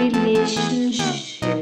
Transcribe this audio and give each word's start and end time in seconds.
Relationship. 0.00 1.60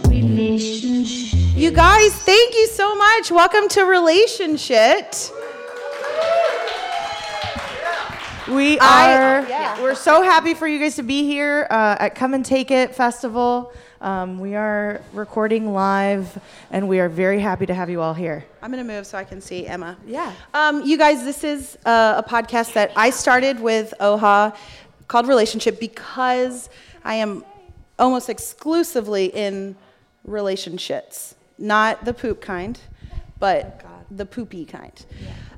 Relationship. 0.08 1.38
You 1.56 1.70
guys, 1.70 2.12
thank 2.14 2.54
you 2.54 2.66
so 2.66 2.96
much. 2.96 3.30
Welcome 3.30 3.68
to 3.68 3.84
Relationship. 3.84 5.14
We 8.50 8.78
I- 8.78 9.14
are. 9.16 9.48
yeah. 9.48 9.82
We're 9.82 9.94
so 9.94 10.22
happy 10.22 10.54
for 10.54 10.66
you 10.66 10.78
guys 10.78 10.96
to 10.96 11.02
be 11.02 11.24
here 11.24 11.66
uh, 11.70 11.96
at 11.98 12.14
Come 12.14 12.32
and 12.34 12.44
Take 12.44 12.70
It 12.70 12.94
Festival. 12.94 13.72
Um, 14.00 14.38
we 14.38 14.54
are 14.54 15.02
recording 15.12 15.72
live, 15.74 16.38
and 16.70 16.88
we 16.88 16.98
are 17.00 17.08
very 17.10 17.40
happy 17.40 17.66
to 17.66 17.74
have 17.74 17.90
you 17.90 18.00
all 18.00 18.14
here. 18.14 18.44
I'm 18.62 18.70
going 18.72 18.86
to 18.86 18.90
move 18.90 19.06
so 19.06 19.18
I 19.18 19.24
can 19.24 19.40
see 19.42 19.66
Emma. 19.66 19.96
Yeah. 20.06 20.32
Um, 20.54 20.82
you 20.84 20.96
guys, 20.96 21.24
this 21.24 21.44
is 21.44 21.76
uh, 21.84 22.22
a 22.24 22.28
podcast 22.28 22.72
that 22.74 22.92
I 22.96 23.10
started 23.10 23.60
with 23.60 23.92
OHA 24.00 24.56
called 25.08 25.26
Relationship 25.28 25.78
because 25.78 26.70
I 27.04 27.16
am 27.16 27.44
almost 27.98 28.30
exclusively 28.30 29.26
in 29.26 29.76
relationships. 30.24 31.34
Not 31.58 32.04
the 32.04 32.14
poop 32.14 32.40
kind, 32.40 32.78
but 33.38 33.84
the 34.10 34.24
poopy 34.24 34.64
kind. 34.64 35.04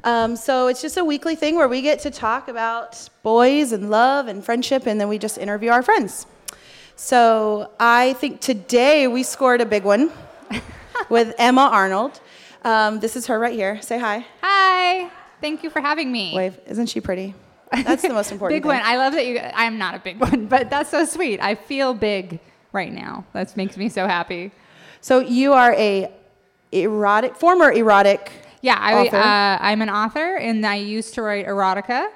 Um, 0.03 0.37
so 0.37 0.69
it's 0.69 0.81
just 0.81 0.97
a 0.97 1.05
weekly 1.05 1.37
thing 1.37 1.57
where 1.57 1.69
we 1.69 1.83
get 1.83 1.99
to 2.01 2.11
talk 2.11 2.49
about 2.49 3.09
boys 3.23 3.73
and 3.73 3.91
love 3.91 4.29
and 4.29 4.45
friendship, 4.45 4.87
and 4.87 5.01
then 5.01 5.09
we 5.09 5.19
just 5.19 5.37
interview 5.39 5.71
our 5.71 5.83
friends. 5.83 6.27
So 6.97 7.71
I 7.79 8.15
think 8.15 8.41
today 8.41 9.09
we 9.09 9.23
scored 9.23 9.61
a 9.61 9.67
big 9.67 9.85
one 9.85 10.11
with 11.11 11.35
Emma 11.39 11.69
Arnold. 11.73 12.21
Um, 12.63 13.01
this 13.01 13.17
is 13.17 13.27
her 13.27 13.39
right 13.39 13.55
here. 13.55 13.81
Say 13.83 13.99
hi. 13.99 14.27
Hi. 14.43 15.11
Thank 15.41 15.63
you 15.63 15.71
for 15.71 15.81
having 15.81 16.13
me. 16.13 16.35
Wave. 16.35 16.59
Isn't 16.67 16.87
she 16.87 17.01
pretty? 17.01 17.35
That's 17.73 18.03
the 18.03 18.11
most 18.11 18.33
important 18.33 18.57
big 18.57 18.63
thing. 18.63 18.79
one. 18.79 18.83
I 18.85 18.97
love 18.97 19.15
that 19.15 19.27
you. 19.27 19.39
I'm 19.39 19.79
not 19.79 19.95
a 19.95 19.99
big 19.99 20.21
one, 20.29 20.47
but 20.47 20.71
that's 20.71 20.91
so 20.91 21.05
sweet. 21.05 21.41
I 21.41 21.55
feel 21.55 21.95
big 21.95 22.41
right 22.73 22.93
now. 22.93 23.25
That 23.33 23.57
makes 23.57 23.77
me 23.77 23.89
so 23.89 24.07
happy. 24.07 24.53
So 25.01 25.21
you 25.21 25.53
are 25.55 25.73
a 25.75 26.11
erotic, 26.73 27.37
former 27.37 27.73
erotic. 27.73 28.31
Yeah, 28.63 28.77
I, 28.79 29.09
uh, 29.09 29.59
I'm 29.61 29.81
an 29.83 29.89
author, 29.91 30.37
and 30.37 30.65
I 30.67 30.75
used 30.77 31.15
to 31.15 31.23
write 31.23 31.47
erotica. 31.47 32.09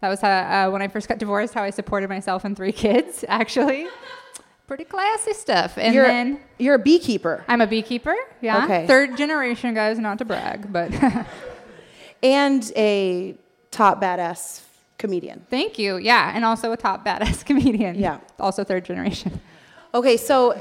That 0.00 0.08
was 0.08 0.20
how, 0.20 0.30
uh, 0.30 0.70
when 0.70 0.80
I 0.82 0.88
first 0.88 1.08
got 1.08 1.18
divorced. 1.18 1.52
How 1.54 1.62
I 1.62 1.70
supported 1.70 2.08
myself 2.08 2.44
and 2.44 2.56
three 2.56 2.72
kids. 2.84 3.24
Actually, 3.28 3.86
pretty 4.66 4.84
classy 4.84 5.34
stuff. 5.34 5.76
And 5.76 5.94
you're, 5.94 6.06
then 6.06 6.40
you're 6.58 6.74
a 6.76 6.78
beekeeper 6.78 7.44
I'm 7.46 7.60
a 7.60 7.66
beekeeper. 7.66 8.14
Yeah, 8.40 8.64
Okay. 8.64 8.86
third 8.86 9.16
generation, 9.18 9.74
guys. 9.74 9.98
Not 9.98 10.18
to 10.18 10.24
brag, 10.24 10.72
but 10.72 10.90
and 12.22 12.72
a 12.74 13.36
top 13.70 14.00
badass 14.00 14.62
comedian. 14.98 15.44
thank 15.50 15.78
you. 15.78 15.96
Yeah, 15.98 16.32
and 16.34 16.44
also 16.44 16.72
a 16.72 16.76
top 16.76 17.04
badass 17.04 17.44
comedian. 17.50 17.96
Yeah. 17.96 18.18
also 18.40 18.64
third 18.64 18.84
generation. 18.84 19.40
Okay, 19.94 20.16
so 20.16 20.58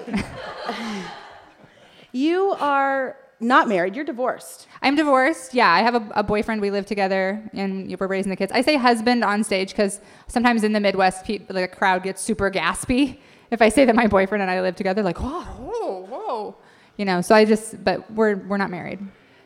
you 2.11 2.51
are 2.59 3.15
not 3.41 3.67
married. 3.67 3.95
You're 3.95 4.05
divorced. 4.05 4.67
I'm 4.81 4.95
divorced. 4.95 5.53
Yeah, 5.53 5.69
I 5.69 5.81
have 5.81 5.95
a, 5.95 6.07
a 6.15 6.23
boyfriend. 6.23 6.61
We 6.61 6.71
live 6.71 6.85
together, 6.85 7.41
and 7.53 7.93
we're 7.99 8.07
raising 8.07 8.29
the 8.29 8.35
kids. 8.35 8.51
I 8.51 8.61
say 8.61 8.77
husband 8.77 9.23
on 9.23 9.43
stage 9.43 9.69
because 9.71 9.99
sometimes 10.27 10.63
in 10.63 10.73
the 10.73 10.79
Midwest, 10.79 11.25
people, 11.25 11.55
the 11.55 11.67
crowd 11.67 12.03
gets 12.03 12.21
super 12.21 12.49
gaspy 12.51 13.17
if 13.49 13.61
I 13.61 13.69
say 13.69 13.83
that 13.85 13.95
my 13.95 14.07
boyfriend 14.07 14.41
and 14.41 14.49
I 14.51 14.61
live 14.61 14.75
together. 14.75 15.03
Like, 15.03 15.19
whoa, 15.19 15.41
whoa, 15.41 16.05
whoa, 16.05 16.55
you 16.97 17.05
know. 17.05 17.21
So 17.21 17.35
I 17.35 17.43
just, 17.45 17.83
but 17.83 18.09
we're 18.11 18.35
we're 18.35 18.57
not 18.57 18.69
married. 18.69 18.99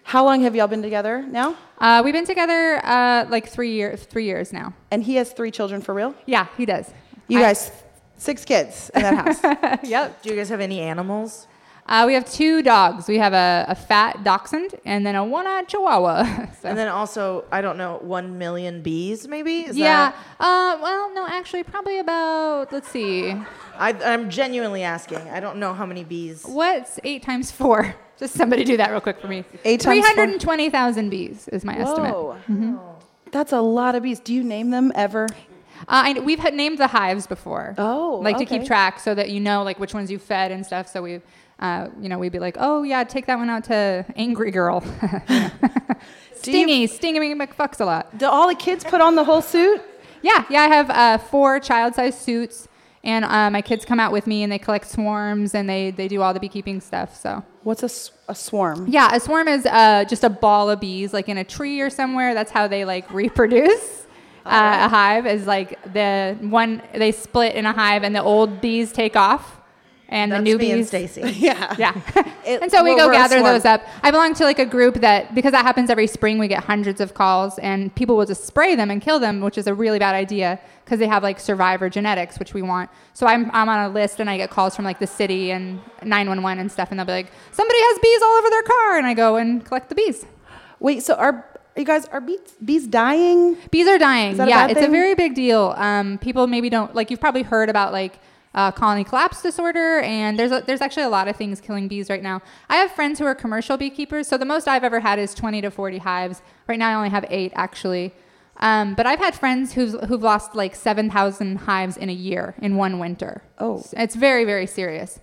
How 0.04 0.24
long 0.24 0.42
have 0.44 0.56
y'all 0.56 0.68
been 0.68 0.84
together 0.84 1.24
now? 1.24 1.56
Uh, 1.80 2.02
we've 2.06 2.14
been 2.14 2.26
together 2.28 2.80
uh, 2.86 3.26
like 3.30 3.48
three 3.50 3.72
years, 3.74 4.04
three 4.04 4.26
years 4.26 4.54
now. 4.54 4.74
And 4.92 5.02
he 5.04 5.16
has 5.16 5.32
three 5.32 5.50
children 5.50 5.82
for 5.82 5.96
real. 5.96 6.14
Yeah, 6.28 6.46
he 6.58 6.66
does. 6.68 6.94
You 7.28 7.40
I- 7.40 7.42
guys, 7.42 7.72
six 8.18 8.46
kids 8.46 8.92
in 8.94 9.02
that 9.02 9.42
house. 9.42 9.80
yep. 9.84 10.22
Do 10.22 10.30
you 10.30 10.36
guys 10.36 10.50
have 10.50 10.60
any 10.62 10.80
animals? 10.80 11.48
Uh, 11.88 12.04
we 12.08 12.16
have 12.16 12.26
two 12.26 12.64
dogs. 12.64 13.08
We 13.08 13.20
have 13.20 13.34
a, 13.34 13.66
a 13.68 13.76
fat 13.76 14.24
dachshund 14.24 14.74
and 14.86 15.06
then 15.06 15.14
a 15.16 15.24
one-eyed 15.24 15.68
chihuahua. 15.68 16.48
So- 16.62 16.70
And 16.70 16.78
then 16.78 16.88
also, 16.88 17.46
I 17.52 17.62
don't 17.62 17.78
know, 17.78 18.00
one 18.02 18.40
million 18.40 18.82
bees, 18.82 19.28
maybe? 19.28 19.62
Is 19.68 19.78
yeah. 19.78 20.12
that- 20.12 20.16
Uh, 20.40 20.80
well, 20.82 21.14
no, 21.14 21.28
actually, 21.28 21.64
probably 21.64 22.00
about. 22.00 22.74
Let's 22.74 22.90
see. 22.90 23.32
I, 23.78 23.94
I'm 24.04 24.32
genuinely 24.32 24.82
asking. 24.82 25.20
I 25.30 25.40
don't 25.40 25.58
know 25.58 25.74
how 25.76 25.86
many 25.86 26.04
bees. 26.04 26.44
What's 26.44 27.00
eight 27.04 27.22
times 27.22 27.52
four? 27.52 27.96
Just 28.18 28.34
somebody 28.34 28.64
do 28.64 28.78
that 28.78 28.90
real 28.92 29.02
quick 29.02 29.20
for 29.20 29.28
me. 29.28 29.44
Eight 29.66 29.82
times 29.82 30.04
four. 30.06 30.14
320,000 30.16 31.10
bees 31.10 31.48
is 31.50 31.64
my 31.66 31.78
estimate. 31.78 32.14
Whoa. 32.14 32.96
That's 33.32 33.52
a 33.52 33.60
lot 33.62 33.94
of 33.96 34.04
bees. 34.04 34.20
Do 34.22 34.34
you 34.34 34.44
name 34.44 34.70
them 34.72 34.92
ever? 34.96 35.28
Uh, 35.82 36.16
I, 36.16 36.20
we've 36.20 36.40
had 36.40 36.54
named 36.54 36.78
the 36.78 36.88
hives 36.88 37.28
before. 37.28 37.76
Oh, 37.78 38.22
Like 38.24 38.38
to 38.38 38.46
keep 38.46 38.66
track 38.66 39.00
so 39.02 39.14
that 39.14 39.30
you 39.30 39.40
know 39.42 39.62
like 39.64 39.78
which 39.80 39.94
ones 39.94 40.10
you 40.10 40.18
fed 40.18 40.52
and 40.52 40.66
stuff. 40.66 40.88
So 40.88 41.02
we, 41.02 41.20
uh, 41.60 41.90
you 42.02 42.10
know, 42.10 42.20
we'd 42.20 42.32
be 42.32 42.40
like, 42.40 42.58
oh 42.60 42.84
yeah, 42.84 43.04
take 43.04 43.26
that 43.28 43.38
one 43.38 43.50
out 43.50 43.66
to 43.66 44.06
Angry 44.16 44.52
Girl. 44.52 44.82
Stingy, 46.36 46.74
You. 46.74 46.88
Stingy, 46.88 47.34
McFucks 47.34 47.80
a 47.80 47.86
lot. 47.86 48.18
Do 48.18 48.28
all 48.28 48.48
the 48.48 48.56
kids 48.56 48.84
put 48.84 49.02
on 49.02 49.16
the 49.16 49.24
whole 49.24 49.42
suit? 49.42 49.82
Yeah, 50.22 50.46
yeah. 50.50 50.62
I 50.62 50.68
have 50.68 50.90
uh, 50.90 51.18
four 51.18 51.60
child-sized 51.60 52.20
suits, 52.20 52.68
and 53.04 53.26
uh, 53.26 53.50
my 53.50 53.62
kids 53.62 53.86
come 53.86 54.00
out 54.00 54.12
with 54.12 54.28
me 54.28 54.44
and 54.44 54.52
they 54.52 54.60
collect 54.60 54.90
swarms 54.90 55.54
and 55.56 55.70
they 55.70 55.92
they 55.92 56.08
do 56.08 56.22
all 56.22 56.34
the 56.34 56.40
beekeeping 56.40 56.82
stuff. 56.82 57.16
So. 57.16 57.44
What's 57.64 57.82
a, 57.82 58.32
a 58.32 58.36
swarm? 58.36 58.86
Yeah, 58.88 59.16
a 59.16 59.20
swarm 59.20 59.48
is 59.48 59.66
uh, 59.66 60.06
just 60.08 60.24
a 60.24 60.30
ball 60.30 60.70
of 60.70 60.80
bees, 60.80 61.14
like 61.14 61.30
in 61.30 61.40
a 61.40 61.44
tree 61.44 61.82
or 61.82 61.90
somewhere. 61.90 62.36
That's 62.36 62.52
how 62.52 62.68
they 62.68 62.86
like 62.86 63.10
reproduce. 63.12 64.04
Uh, 64.46 64.86
a 64.86 64.90
hive 64.90 65.26
is 65.26 65.48
like 65.48 65.82
the 65.92 66.38
one 66.40 66.80
they 66.94 67.12
split 67.12 67.56
in 67.56 67.66
a 67.66 67.74
hive, 67.74 68.04
and 68.04 68.16
the 68.16 68.22
old 68.22 68.62
bees 68.62 68.92
take 68.92 69.16
off, 69.16 69.60
and 70.10 70.32
That's 70.32 70.40
the 70.40 70.44
new 70.44 70.58
me 70.58 70.72
and. 70.72 70.86
Stacy. 70.88 71.22
Yeah. 71.38 71.76
Yeah, 71.78 71.94
It- 72.46 72.62
and 72.62 72.72
so 72.72 72.84
we 72.84 72.92
we're- 72.96 73.02
go 73.08 73.12
gather 73.12 73.40
swarm. 73.40 73.54
those 73.54 73.66
up. 73.66 73.82
I 74.04 74.12
belong 74.12 74.34
to 74.36 74.44
like 74.44 74.60
a 74.60 74.66
group 74.66 74.96
that 74.96 75.34
because 75.34 75.52
that 75.52 75.66
happens 75.66 75.90
every 75.90 76.08
spring, 76.08 76.38
we 76.38 76.48
get 76.48 76.64
hundreds 76.64 77.02
of 77.02 77.14
calls, 77.14 77.58
and 77.60 77.94
people 77.96 78.16
will 78.18 78.26
just 78.26 78.46
spray 78.46 78.76
them 78.76 78.92
and 78.92 79.02
kill 79.02 79.20
them, 79.20 79.42
which 79.42 79.58
is 79.58 79.68
a 79.68 79.74
really 79.74 80.00
bad 80.00 80.16
idea 80.16 80.60
because 80.84 81.00
they 81.00 81.08
have 81.08 81.24
like 81.24 81.40
survivor 81.40 81.90
genetics, 81.90 82.38
which 82.38 82.54
we 82.54 82.62
want. 82.62 82.90
So 83.14 83.26
I'm 83.28 83.50
I'm 83.52 83.68
on 83.70 83.86
a 83.86 83.90
list, 83.94 84.20
and 84.20 84.30
I 84.30 84.38
get 84.38 84.50
calls 84.52 84.76
from 84.76 84.86
like 84.86 85.00
the 85.00 85.08
city 85.08 85.52
and 85.52 85.80
911 86.04 86.60
and 86.60 86.72
stuff, 86.72 86.90
and 86.92 87.00
they'll 87.00 87.06
be 87.08 87.12
like, 87.14 87.32
somebody 87.52 87.80
has 87.80 88.00
bees 88.00 88.22
all 88.22 88.36
over 88.36 88.50
their 88.50 88.64
car, 88.64 88.98
and 88.98 89.08
I 89.08 89.14
go 89.14 89.38
and 89.38 89.66
collect 89.66 89.90
the 89.90 89.96
bees. 89.96 90.26
Wait, 90.80 91.02
so 91.04 91.16
are 91.16 91.44
you 91.76 91.84
guys 91.84 92.06
are 92.08 92.22
bees 92.22 92.40
bees 92.64 92.86
dying? 92.88 93.58
Bees 93.72 93.88
are 93.88 93.98
dying. 93.98 94.38
that 94.38 94.48
a 94.48 94.50
yeah, 94.50 94.62
bad 94.68 94.72
it's 94.72 94.80
thing? 94.82 94.90
a 94.90 94.92
very 94.92 95.16
big 95.16 95.34
deal. 95.34 95.74
Um, 95.78 96.18
people 96.20 96.46
maybe 96.48 96.70
don't 96.70 96.94
like. 96.94 97.10
You've 97.10 97.20
probably 97.20 97.42
heard 97.44 97.70
about 97.70 97.92
like 97.92 98.20
uh, 98.56 98.72
colony 98.72 99.04
collapse 99.04 99.42
disorder, 99.42 100.00
and 100.00 100.40
there's 100.40 100.52
a, 100.52 100.64
there's 100.66 100.82
actually 100.82 101.04
a 101.04 101.10
lot 101.10 101.28
of 101.28 101.36
things 101.36 101.62
killing 101.62 101.88
bees 101.88 102.10
right 102.10 102.24
now. 102.24 102.42
I 102.70 102.78
have 102.78 102.92
friends 102.92 103.20
who 103.20 103.26
are 103.26 103.36
commercial 103.36 103.78
beekeepers, 103.78 104.28
so 104.28 104.38
the 104.38 104.46
most 104.46 104.68
I've 104.68 104.84
ever 104.84 105.02
had 105.02 105.20
is 105.20 105.36
20 105.36 105.62
to 105.62 105.70
40 105.70 106.00
hives. 106.00 106.42
Right 106.68 106.80
now, 106.80 106.90
I 106.90 106.94
only 106.96 107.10
have 107.10 107.26
eight 107.30 107.52
actually. 107.56 108.14
Um, 108.58 108.96
but 108.96 109.06
I've 109.06 109.20
had 109.20 109.36
friends 109.36 109.74
who've 109.74 110.00
who've 110.08 110.24
lost 110.24 110.56
like 110.56 110.76
7,000 110.76 111.58
hives 111.58 111.98
in 111.98 112.10
a 112.10 112.14
year 112.14 112.56
in 112.62 112.78
one 112.78 113.00
winter. 113.00 113.44
Oh. 113.60 113.84
it's 113.92 114.16
very 114.16 114.46
very 114.46 114.66
serious. 114.66 115.20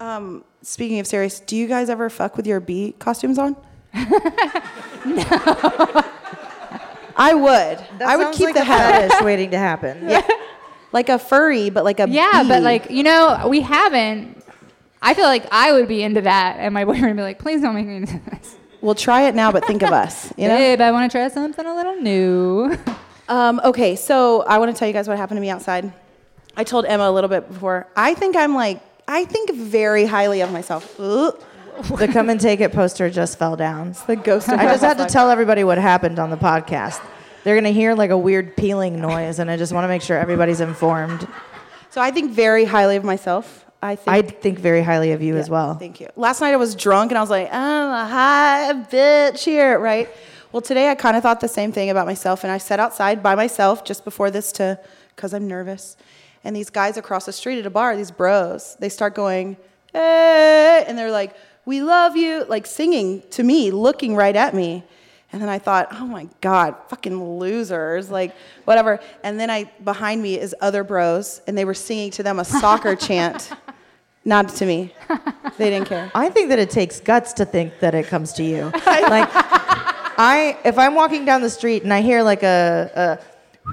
Um, 0.00 0.44
speaking 0.62 1.00
of 1.00 1.06
serious, 1.06 1.40
do 1.40 1.56
you 1.56 1.66
guys 1.66 1.88
ever 1.88 2.10
fuck 2.10 2.36
with 2.36 2.46
your 2.46 2.60
bee 2.60 2.94
costumes 2.98 3.38
on? 3.38 3.56
no. 3.94 4.04
I 7.20 7.34
would. 7.34 7.78
That 7.98 8.02
I 8.02 8.16
would 8.16 8.34
keep 8.34 8.46
like 8.46 8.54
the 8.54 8.60
a 8.60 8.64
head 8.64 9.10
fetish 9.10 9.24
waiting 9.24 9.50
to 9.50 9.58
happen. 9.58 9.98
yeah, 10.08 10.26
like 10.92 11.08
a 11.08 11.18
furry, 11.18 11.70
but 11.70 11.84
like 11.84 12.00
a 12.00 12.08
Yeah, 12.08 12.44
but 12.46 12.62
like 12.62 12.90
you 12.90 13.02
know, 13.02 13.46
we 13.48 13.60
haven't. 13.60 14.42
I 15.00 15.14
feel 15.14 15.26
like 15.26 15.46
I 15.52 15.72
would 15.72 15.88
be 15.88 16.02
into 16.02 16.22
that, 16.22 16.56
and 16.58 16.74
my 16.74 16.84
boyfriend 16.86 17.06
would 17.06 17.16
be 17.16 17.22
like, 17.22 17.38
"Please 17.38 17.60
don't 17.60 17.74
make 17.74 17.86
me 17.86 17.96
into 17.96 18.20
this." 18.30 18.56
we'll 18.80 18.94
try 18.94 19.22
it 19.22 19.34
now, 19.34 19.52
but 19.52 19.64
think 19.64 19.82
of 19.82 19.92
us. 19.92 20.32
You 20.36 20.48
know. 20.48 20.56
Babe, 20.56 20.80
I 20.80 20.92
want 20.92 21.10
to 21.10 21.18
try 21.18 21.28
something 21.28 21.66
a 21.66 21.74
little 21.74 21.96
new. 21.96 22.76
Um, 23.28 23.60
okay, 23.62 23.94
so 23.94 24.42
I 24.44 24.56
want 24.56 24.74
to 24.74 24.78
tell 24.78 24.88
you 24.88 24.94
guys 24.94 25.06
what 25.06 25.18
happened 25.18 25.36
to 25.36 25.42
me 25.42 25.50
outside. 25.50 25.92
I 26.56 26.64
told 26.64 26.86
Emma 26.86 27.10
a 27.10 27.12
little 27.12 27.28
bit 27.28 27.46
before. 27.46 27.86
I 27.94 28.14
think 28.14 28.36
I'm 28.36 28.54
like, 28.54 28.80
I 29.06 29.26
think 29.26 29.52
very 29.52 30.06
highly 30.06 30.40
of 30.40 30.50
myself. 30.50 30.98
Ugh. 30.98 31.38
The 31.98 32.08
Come 32.08 32.30
and 32.30 32.40
Take 32.40 32.60
It 32.60 32.72
poster 32.72 33.10
just 33.10 33.38
fell 33.38 33.54
down. 33.54 33.94
The 34.06 34.16
ghost. 34.16 34.48
Of 34.48 34.58
I 34.58 34.64
just 34.64 34.82
had 34.82 34.96
to 34.98 35.06
tell 35.06 35.30
everybody 35.30 35.62
what 35.62 35.78
happened 35.78 36.18
on 36.18 36.30
the 36.30 36.36
podcast. 36.36 37.00
They're 37.44 37.54
going 37.54 37.64
to 37.64 37.72
hear 37.72 37.94
like 37.94 38.10
a 38.10 38.18
weird 38.18 38.56
peeling 38.56 39.00
noise, 39.00 39.38
and 39.38 39.50
I 39.50 39.56
just 39.56 39.72
want 39.72 39.84
to 39.84 39.88
make 39.88 40.02
sure 40.02 40.18
everybody's 40.18 40.60
informed. 40.60 41.26
So 41.90 42.00
I 42.00 42.10
think 42.10 42.32
very 42.32 42.64
highly 42.64 42.96
of 42.96 43.04
myself. 43.04 43.64
I 43.80 43.94
think. 43.94 44.08
I 44.08 44.22
think 44.22 44.58
very 44.58 44.82
highly 44.82 45.12
of 45.12 45.22
you 45.22 45.36
as 45.36 45.48
well. 45.48 45.74
Thank 45.74 46.00
you. 46.00 46.08
Last 46.16 46.40
night 46.40 46.52
I 46.52 46.56
was 46.56 46.74
drunk 46.74 47.12
and 47.12 47.18
I 47.18 47.20
was 47.20 47.30
like, 47.30 47.48
I'm 47.52 47.90
a 47.90 48.08
high 48.08 48.72
bitch 48.90 49.44
here, 49.44 49.78
right? 49.78 50.08
Well, 50.50 50.60
today 50.62 50.90
I 50.90 50.96
kind 50.96 51.16
of 51.16 51.22
thought 51.22 51.40
the 51.40 51.48
same 51.48 51.72
thing 51.72 51.88
about 51.88 52.06
myself, 52.06 52.42
and 52.42 52.50
I 52.50 52.58
sat 52.58 52.80
outside 52.80 53.22
by 53.22 53.34
myself 53.34 53.84
just 53.84 54.04
before 54.04 54.30
this 54.30 54.50
to, 54.52 54.80
because 55.14 55.32
I'm 55.32 55.46
nervous. 55.46 55.96
and 56.44 56.54
these 56.54 56.70
guys 56.70 56.96
across 56.96 57.26
the 57.26 57.32
street 57.32 57.58
at 57.58 57.66
a 57.66 57.70
bar, 57.70 57.96
these 57.96 58.10
bros, 58.10 58.76
they 58.80 58.88
start 58.88 59.14
going, 59.14 59.56
hey, 59.92 60.84
and 60.86 60.96
they're 60.96 61.10
like, 61.10 61.34
we 61.66 61.82
love 61.82 62.16
you, 62.16 62.44
like 62.44 62.66
singing 62.66 63.22
to 63.30 63.42
me, 63.42 63.70
looking 63.70 64.16
right 64.16 64.34
at 64.34 64.54
me. 64.54 64.84
And 65.32 65.42
then 65.42 65.48
I 65.48 65.58
thought, 65.58 65.88
oh 65.92 66.06
my 66.06 66.26
God, 66.40 66.74
fucking 66.88 67.38
losers, 67.38 68.10
like 68.10 68.34
whatever. 68.64 68.98
And 69.22 69.38
then 69.38 69.50
I 69.50 69.64
behind 69.84 70.22
me 70.22 70.38
is 70.38 70.54
other 70.60 70.84
bros, 70.84 71.42
and 71.46 71.56
they 71.56 71.66
were 71.66 71.74
singing 71.74 72.10
to 72.12 72.22
them 72.22 72.38
a 72.38 72.44
soccer 72.44 72.96
chant, 73.06 73.52
not 74.24 74.48
to 74.50 74.66
me. 74.66 74.94
They 75.58 75.70
didn't 75.70 75.88
care. 75.88 76.10
I 76.14 76.30
think 76.30 76.48
that 76.48 76.58
it 76.58 76.70
takes 76.70 77.00
guts 77.00 77.34
to 77.34 77.44
think 77.44 77.80
that 77.80 77.94
it 77.94 78.06
comes 78.06 78.32
to 78.34 78.42
you. 78.42 78.64
like, 78.86 79.28
I 80.20 80.58
if 80.64 80.78
I'm 80.78 80.94
walking 80.94 81.26
down 81.26 81.42
the 81.42 81.50
street 81.50 81.82
and 81.82 81.92
I 81.92 82.00
hear 82.00 82.22
like 82.22 82.42
a, 82.42 83.20
a 83.20 83.72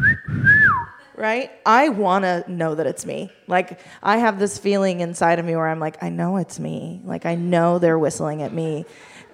right, 1.15 1.51
I 1.65 1.89
want 1.89 2.25
to 2.25 2.43
know 2.51 2.75
that 2.75 2.85
it's 2.85 3.05
me. 3.05 3.31
Like, 3.47 3.79
I 4.03 4.17
have 4.17 4.39
this 4.39 4.57
feeling 4.57 4.99
inside 4.99 5.39
of 5.39 5.45
me 5.45 5.55
where 5.55 5.67
I'm 5.67 5.79
like, 5.79 6.03
I 6.03 6.09
know 6.09 6.37
it's 6.37 6.59
me. 6.59 7.01
Like, 7.03 7.25
I 7.25 7.35
know 7.35 7.79
they're 7.79 7.99
whistling 7.99 8.41
at 8.41 8.53
me. 8.53 8.85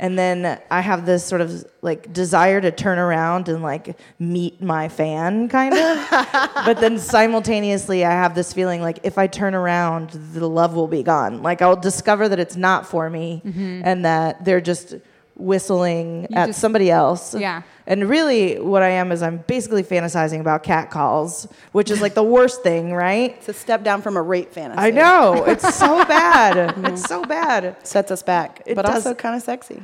And 0.01 0.17
then 0.17 0.59
I 0.71 0.81
have 0.81 1.05
this 1.05 1.23
sort 1.23 1.41
of 1.41 1.63
like 1.83 2.11
desire 2.11 2.59
to 2.59 2.71
turn 2.71 2.97
around 2.97 3.47
and 3.49 3.61
like 3.61 3.99
meet 4.17 4.59
my 4.59 4.89
fan, 4.89 5.47
kind 5.47 5.75
of. 5.75 6.09
but 6.65 6.79
then 6.81 6.97
simultaneously, 6.97 8.03
I 8.03 8.09
have 8.09 8.33
this 8.33 8.51
feeling 8.51 8.81
like 8.81 8.97
if 9.03 9.19
I 9.19 9.27
turn 9.27 9.53
around, 9.53 10.09
the 10.09 10.47
love 10.47 10.73
will 10.73 10.87
be 10.87 11.03
gone. 11.03 11.43
Like 11.43 11.61
I'll 11.61 11.75
discover 11.75 12.27
that 12.27 12.39
it's 12.39 12.55
not 12.55 12.87
for 12.87 13.11
me 13.11 13.43
mm-hmm. 13.45 13.81
and 13.85 14.03
that 14.03 14.43
they're 14.43 14.59
just 14.59 14.95
whistling 15.41 16.27
at 16.33 16.47
just- 16.47 16.59
somebody 16.59 16.89
else. 16.91 17.35
Yeah. 17.35 17.61
And 17.87 18.07
really, 18.07 18.59
what 18.59 18.83
I 18.83 18.89
am 18.89 19.11
is 19.11 19.21
I'm 19.21 19.37
basically 19.47 19.83
fantasizing 19.83 20.39
about 20.39 20.63
cat 20.63 20.91
calls, 20.91 21.47
which 21.71 21.89
is 21.91 21.99
like 22.01 22.13
the 22.13 22.23
worst 22.23 22.63
thing, 22.63 22.93
right? 22.93 23.31
It's 23.37 23.49
a 23.49 23.53
step 23.53 23.83
down 23.83 24.01
from 24.01 24.15
a 24.17 24.21
rape 24.21 24.53
fantasy. 24.53 24.79
I 24.79 24.91
know. 24.91 25.43
It's 25.45 25.75
so 25.75 26.05
bad. 26.05 26.77
It's 26.85 27.03
so 27.03 27.25
bad. 27.25 27.75
Sets 27.85 28.11
us 28.11 28.23
back, 28.23 28.61
It 28.65 28.75
but 28.75 28.85
does- 28.85 29.05
also 29.05 29.13
kind 29.15 29.35
of 29.35 29.41
sexy. 29.41 29.81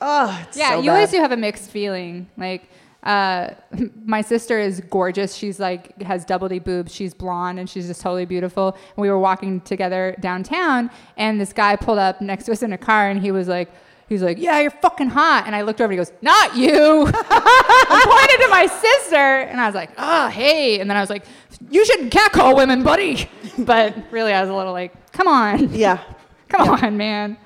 Oh, 0.00 0.44
it's 0.48 0.56
Yeah, 0.56 0.70
so 0.70 0.80
you 0.80 0.90
always 0.90 1.10
do 1.10 1.18
have 1.18 1.32
a 1.32 1.36
mixed 1.36 1.70
feeling. 1.70 2.28
Like, 2.36 2.64
uh, 3.04 3.50
my 4.04 4.22
sister 4.22 4.58
is 4.58 4.80
gorgeous. 4.80 5.34
She's 5.34 5.60
like 5.60 6.00
has 6.02 6.24
double 6.24 6.48
D 6.48 6.58
boobs. 6.58 6.92
She's 6.92 7.14
blonde 7.14 7.58
and 7.60 7.70
she's 7.70 7.86
just 7.86 8.00
totally 8.00 8.24
beautiful. 8.24 8.68
And 8.72 8.96
we 9.02 9.08
were 9.10 9.18
walking 9.18 9.60
together 9.60 10.16
downtown, 10.20 10.90
and 11.16 11.40
this 11.40 11.52
guy 11.52 11.76
pulled 11.76 11.98
up 11.98 12.20
next 12.20 12.44
to 12.46 12.52
us 12.52 12.62
in 12.62 12.72
a 12.72 12.78
car, 12.78 13.10
and 13.10 13.20
he 13.20 13.30
was 13.30 13.46
like. 13.48 13.70
He's 14.08 14.22
like, 14.22 14.38
yeah, 14.38 14.60
you're 14.60 14.70
fucking 14.70 15.08
hot. 15.08 15.44
And 15.46 15.54
I 15.56 15.62
looked 15.62 15.80
over 15.80 15.90
and 15.90 15.92
he 15.92 15.96
goes, 15.96 16.12
not 16.20 16.56
you. 16.56 16.70
I 17.14 18.26
pointed 18.28 18.44
to 18.44 18.50
my 18.50 18.66
sister 18.66 19.16
and 19.16 19.60
I 19.60 19.66
was 19.66 19.74
like, 19.74 19.90
oh, 19.96 20.28
hey. 20.28 20.80
And 20.80 20.90
then 20.90 20.96
I 20.96 21.00
was 21.00 21.10
like, 21.10 21.24
you 21.70 21.84
shouldn't 21.86 22.12
catcall 22.12 22.54
women, 22.56 22.82
buddy. 22.82 23.28
But 23.58 23.96
really, 24.10 24.32
I 24.32 24.40
was 24.40 24.50
a 24.50 24.54
little 24.54 24.72
like, 24.72 25.12
come 25.12 25.28
on. 25.28 25.72
Yeah. 25.74 26.02
Come 26.48 26.68
on, 26.68 26.96
man. 26.96 27.36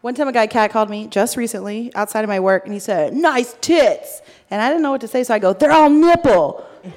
One 0.00 0.14
time 0.14 0.28
a 0.28 0.32
guy 0.32 0.46
cat 0.46 0.70
called 0.70 0.88
me 0.88 1.08
just 1.08 1.36
recently 1.36 1.94
outside 1.94 2.24
of 2.24 2.28
my 2.28 2.40
work 2.40 2.64
and 2.64 2.72
he 2.72 2.78
said, 2.78 3.12
nice 3.12 3.54
tits. 3.60 4.22
And 4.50 4.62
I 4.62 4.68
didn't 4.68 4.82
know 4.82 4.92
what 4.92 5.02
to 5.02 5.08
say, 5.08 5.24
so 5.24 5.34
I 5.34 5.38
go, 5.38 5.52
they're 5.52 5.72
all 5.72 5.90
nipple. 5.90 6.64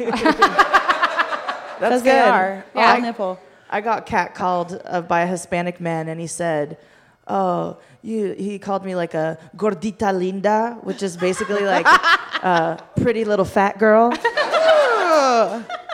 That's 1.79 2.03
good. 2.03 2.03
they 2.03 2.19
are. 2.19 2.63
Yeah. 2.75 2.93
All 2.93 3.01
nipple. 3.01 3.39
I 3.69 3.81
got 3.81 4.05
catcalled 4.07 4.81
uh, 4.85 5.01
by 5.01 5.21
a 5.21 5.27
Hispanic 5.27 5.79
man, 5.79 6.07
and 6.07 6.19
he 6.19 6.27
said, 6.27 6.77
"Oh, 7.27 7.77
you." 8.01 8.33
He 8.33 8.59
called 8.59 8.85
me 8.85 8.95
like 8.95 9.13
a 9.13 9.37
gordita 9.55 10.17
linda, 10.17 10.77
which 10.83 11.03
is 11.03 11.17
basically 11.17 11.63
like 11.63 11.85
a 12.43 12.83
pretty 13.01 13.25
little 13.25 13.45
fat 13.45 13.79
girl. 13.79 14.13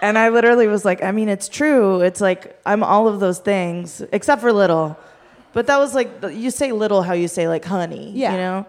and 0.01 0.17
I 0.17 0.29
literally 0.29 0.67
was 0.67 0.85
like, 0.85 1.03
I 1.03 1.11
mean, 1.11 1.29
it's 1.29 1.47
true. 1.47 2.01
It's 2.01 2.21
like 2.21 2.59
I'm 2.65 2.83
all 2.83 3.07
of 3.07 3.19
those 3.19 3.39
things 3.39 4.01
except 4.11 4.41
for 4.41 4.51
little. 4.51 4.97
But 5.53 5.67
that 5.67 5.77
was 5.77 5.95
like 5.95 6.09
you 6.31 6.51
say 6.51 6.71
little 6.71 7.01
how 7.01 7.13
you 7.13 7.27
say 7.27 7.47
like 7.47 7.63
honey. 7.65 8.11
Yeah. 8.13 8.31
You 8.31 8.37
know, 8.37 8.65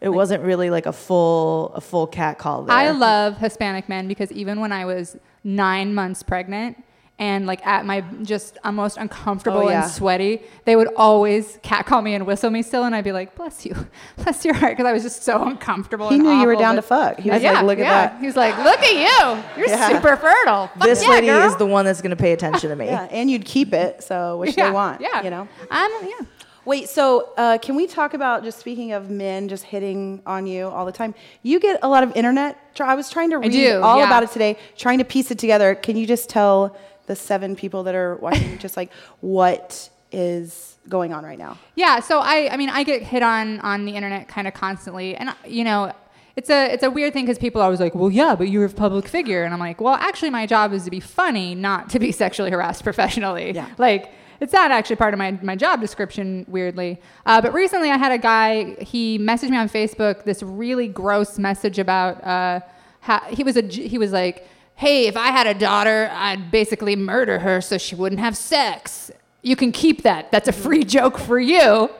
it 0.00 0.08
wasn't 0.08 0.42
really 0.42 0.70
like 0.70 0.86
a 0.86 0.92
full 0.92 1.72
a 1.74 1.80
full 1.80 2.06
cat 2.06 2.38
call. 2.38 2.62
There. 2.62 2.74
I 2.74 2.90
love 2.90 3.36
Hispanic 3.36 3.88
men 3.88 4.08
because 4.08 4.32
even 4.32 4.60
when 4.60 4.72
I 4.72 4.84
was 4.86 5.16
nine 5.44 5.94
months 5.94 6.22
pregnant 6.22 6.82
and 7.20 7.46
like 7.46 7.64
at 7.66 7.84
my 7.84 8.00
just 8.22 8.56
uh, 8.56 8.60
almost 8.64 8.96
uncomfortable 8.96 9.58
Oh, 9.58 9.68
yeah. 9.68 9.82
and 9.82 9.90
sweaty, 9.92 10.42
they 10.64 10.74
would 10.74 10.88
always 10.96 11.58
catcall 11.62 12.00
me 12.00 12.14
and 12.14 12.26
whistle 12.26 12.48
me 12.50 12.62
still, 12.62 12.82
and 12.84 12.94
I'd 12.94 13.04
be 13.04 13.12
like, 13.12 13.34
"Bless 13.36 13.64
you, 13.66 13.76
bless 14.16 14.44
your 14.44 14.54
heart," 14.54 14.72
because 14.76 14.88
I 14.88 14.92
was 14.92 15.02
just 15.02 15.22
so 15.22 15.44
uncomfortable. 15.44 16.08
He 16.08 16.14
and 16.16 16.24
knew 16.24 16.32
you 16.40 16.46
were 16.46 16.56
down 16.56 16.76
to 16.76 16.82
fuck. 16.82 17.20
He 17.20 17.30
was 17.30 17.42
yeah, 17.42 17.52
like, 17.52 17.64
look 17.66 17.78
yeah. 17.78 17.84
at 17.92 18.12
that. 18.12 18.20
He 18.20 18.26
was 18.26 18.36
like, 18.36 18.56
"Look 18.58 18.80
at 18.80 18.94
you, 18.94 19.44
you're 19.60 19.68
Yeah. 19.68 19.88
super 19.90 20.16
fertile." 20.16 20.68
Fuck 20.68 20.82
this 20.82 21.02
yeah, 21.02 21.10
lady 21.10 21.26
girl. 21.26 21.46
is 21.48 21.56
the 21.56 21.66
one 21.66 21.84
that's 21.84 22.00
going 22.00 22.10
to 22.10 22.16
pay 22.16 22.32
attention 22.32 22.70
to 22.70 22.76
me. 22.76 22.86
Yeah, 22.86 23.06
and 23.10 23.30
you'd 23.30 23.44
keep 23.44 23.74
it, 23.74 24.02
so 24.02 24.38
which 24.38 24.56
yeah, 24.56 24.66
they 24.68 24.72
want. 24.72 25.00
Yeah, 25.02 25.22
You 25.22 25.30
know? 25.30 25.48
I'm 25.70 25.90
yeah. 26.08 26.26
Wait, 26.70 26.88
so 26.88 27.32
uh, 27.36 27.58
can 27.58 27.74
we 27.74 27.88
talk 27.88 28.14
about 28.14 28.44
just 28.44 28.60
speaking 28.60 28.92
of 28.92 29.10
men 29.10 29.48
just 29.48 29.64
hitting 29.64 30.22
on 30.24 30.46
you 30.46 30.68
all 30.68 30.86
the 30.86 30.92
time? 30.92 31.16
You 31.42 31.58
get 31.58 31.80
a 31.82 31.88
lot 31.88 32.04
of 32.04 32.14
internet. 32.14 32.56
I 32.78 32.94
was 32.94 33.10
trying 33.10 33.30
to 33.30 33.38
read 33.38 33.50
do, 33.50 33.80
all 33.82 33.98
yeah. 33.98 34.06
about 34.06 34.22
it 34.22 34.30
today, 34.30 34.56
trying 34.76 34.98
to 34.98 35.04
piece 35.04 35.32
it 35.32 35.38
together. 35.40 35.74
Can 35.74 35.96
you 35.96 36.06
just 36.06 36.30
tell 36.30 36.76
the 37.06 37.16
seven 37.16 37.56
people 37.56 37.82
that 37.82 37.96
are 37.96 38.14
watching 38.18 38.56
just 38.60 38.76
like 38.76 38.92
what 39.18 39.90
is 40.12 40.78
going 40.88 41.12
on 41.12 41.24
right 41.24 41.40
now? 41.40 41.58
Yeah, 41.74 41.98
so 41.98 42.20
I 42.20 42.48
I 42.52 42.56
mean 42.56 42.68
I 42.68 42.84
get 42.84 43.02
hit 43.02 43.24
on 43.24 43.58
on 43.62 43.84
the 43.84 43.96
internet 43.96 44.28
kind 44.28 44.46
of 44.46 44.54
constantly 44.54 45.16
and 45.16 45.34
you 45.44 45.64
know 45.64 45.92
it's 46.36 46.50
a 46.50 46.72
it's 46.72 46.84
a 46.84 46.90
weird 46.92 47.14
thing 47.14 47.26
cuz 47.26 47.36
people 47.36 47.60
are 47.60 47.64
always 47.64 47.80
like, 47.80 47.96
"Well, 47.96 48.12
yeah, 48.12 48.36
but 48.36 48.48
you're 48.48 48.66
a 48.66 48.70
public 48.70 49.08
figure." 49.08 49.42
And 49.42 49.52
I'm 49.52 49.58
like, 49.58 49.80
"Well, 49.80 49.94
actually 49.94 50.30
my 50.30 50.46
job 50.46 50.72
is 50.72 50.84
to 50.84 50.90
be 50.90 51.00
funny, 51.00 51.56
not 51.56 51.90
to 51.90 51.98
be 51.98 52.12
sexually 52.12 52.52
harassed 52.52 52.84
professionally." 52.84 53.50
Yeah. 53.56 53.66
Like 53.76 54.12
it's 54.40 54.52
not 54.52 54.70
actually 54.70 54.96
part 54.96 55.12
of 55.14 55.18
my, 55.18 55.32
my 55.42 55.54
job 55.54 55.80
description, 55.80 56.46
weirdly. 56.48 57.00
Uh, 57.26 57.40
but 57.40 57.52
recently, 57.52 57.90
I 57.90 57.98
had 57.98 58.10
a 58.10 58.18
guy. 58.18 58.74
He 58.80 59.18
messaged 59.18 59.50
me 59.50 59.58
on 59.58 59.68
Facebook 59.68 60.24
this 60.24 60.42
really 60.42 60.88
gross 60.88 61.38
message 61.38 61.78
about. 61.78 62.24
Uh, 62.24 62.60
how, 63.00 63.20
he 63.30 63.44
was 63.44 63.56
a 63.56 63.62
he 63.62 63.98
was 63.98 64.12
like, 64.12 64.46
"Hey, 64.74 65.06
if 65.06 65.16
I 65.16 65.28
had 65.28 65.46
a 65.46 65.54
daughter, 65.54 66.10
I'd 66.12 66.50
basically 66.50 66.96
murder 66.96 67.38
her 67.38 67.60
so 67.60 67.78
she 67.78 67.94
wouldn't 67.94 68.20
have 68.20 68.36
sex. 68.36 69.10
You 69.42 69.56
can 69.56 69.72
keep 69.72 70.02
that. 70.02 70.30
That's 70.30 70.48
a 70.48 70.52
free 70.52 70.84
joke 70.84 71.18
for 71.18 71.38
you." 71.38 71.90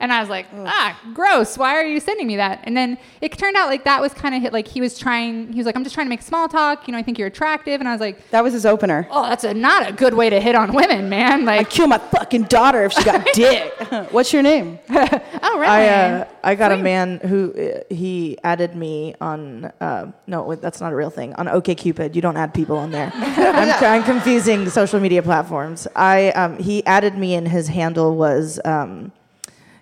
And 0.00 0.12
I 0.12 0.20
was 0.20 0.28
like, 0.28 0.46
ah, 0.54 1.00
gross. 1.14 1.56
Why 1.56 1.76
are 1.76 1.84
you 1.86 1.98
sending 1.98 2.26
me 2.26 2.36
that? 2.36 2.60
And 2.64 2.76
then 2.76 2.98
it 3.22 3.32
turned 3.38 3.56
out 3.56 3.68
like 3.68 3.84
that 3.84 4.02
was 4.02 4.12
kind 4.12 4.34
of 4.34 4.42
hit. 4.42 4.52
Like 4.52 4.68
he 4.68 4.80
was 4.82 4.98
trying. 4.98 5.50
He 5.52 5.58
was 5.58 5.64
like, 5.66 5.76
I'm 5.76 5.84
just 5.84 5.94
trying 5.94 6.06
to 6.06 6.10
make 6.10 6.20
small 6.20 6.46
talk. 6.48 6.86
You 6.86 6.92
know, 6.92 6.98
I 6.98 7.02
think 7.02 7.18
you're 7.18 7.28
attractive. 7.28 7.80
And 7.80 7.88
I 7.88 7.92
was 7.92 8.00
like, 8.00 8.28
That 8.30 8.42
was 8.42 8.52
his 8.52 8.66
opener. 8.66 9.06
oh, 9.10 9.26
that's 9.28 9.44
a, 9.44 9.54
not 9.54 9.88
a 9.88 9.92
good 9.92 10.12
way 10.12 10.28
to 10.28 10.40
hit 10.40 10.56
on 10.56 10.74
women, 10.74 11.08
man. 11.08 11.44
Like, 11.46 11.54
I'd 11.54 11.58
Like, 11.60 11.70
kill 11.70 11.86
my 11.86 11.98
fucking 11.98 12.42
daughter 12.44 12.84
if 12.84 12.92
she 12.92 13.04
got 13.04 13.24
dick. 13.34 13.72
What's 14.10 14.32
your 14.32 14.42
name? 14.42 14.78
oh, 14.90 15.58
right. 15.58 15.68
I 15.70 15.88
uh, 15.88 16.24
I 16.42 16.54
got 16.54 16.72
a 16.72 16.76
man 16.76 17.20
who 17.20 17.54
uh, 17.54 17.94
he 17.94 18.36
added 18.44 18.74
me 18.74 19.14
on 19.22 19.72
uh, 19.80 20.10
no 20.26 20.42
wait, 20.42 20.60
that's 20.60 20.80
not 20.82 20.92
a 20.92 20.96
real 20.96 21.08
thing 21.10 21.32
on 21.34 21.46
OkCupid. 21.46 22.14
You 22.14 22.20
don't 22.20 22.36
add 22.36 22.52
people 22.52 22.76
on 22.76 22.90
there. 22.90 23.10
I'm, 23.14 23.84
I'm 23.84 24.02
confusing 24.02 24.68
social 24.68 25.00
media 25.00 25.22
platforms. 25.22 25.86
I 25.96 26.30
um, 26.32 26.58
he 26.58 26.84
added 26.84 27.16
me 27.16 27.34
and 27.36 27.48
his 27.48 27.68
handle 27.68 28.14
was 28.16 28.60
um, 28.66 29.12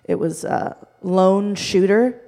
it 0.05 0.15
was 0.15 0.45
uh, 0.45 0.75
lone 1.01 1.55
shooter. 1.55 2.19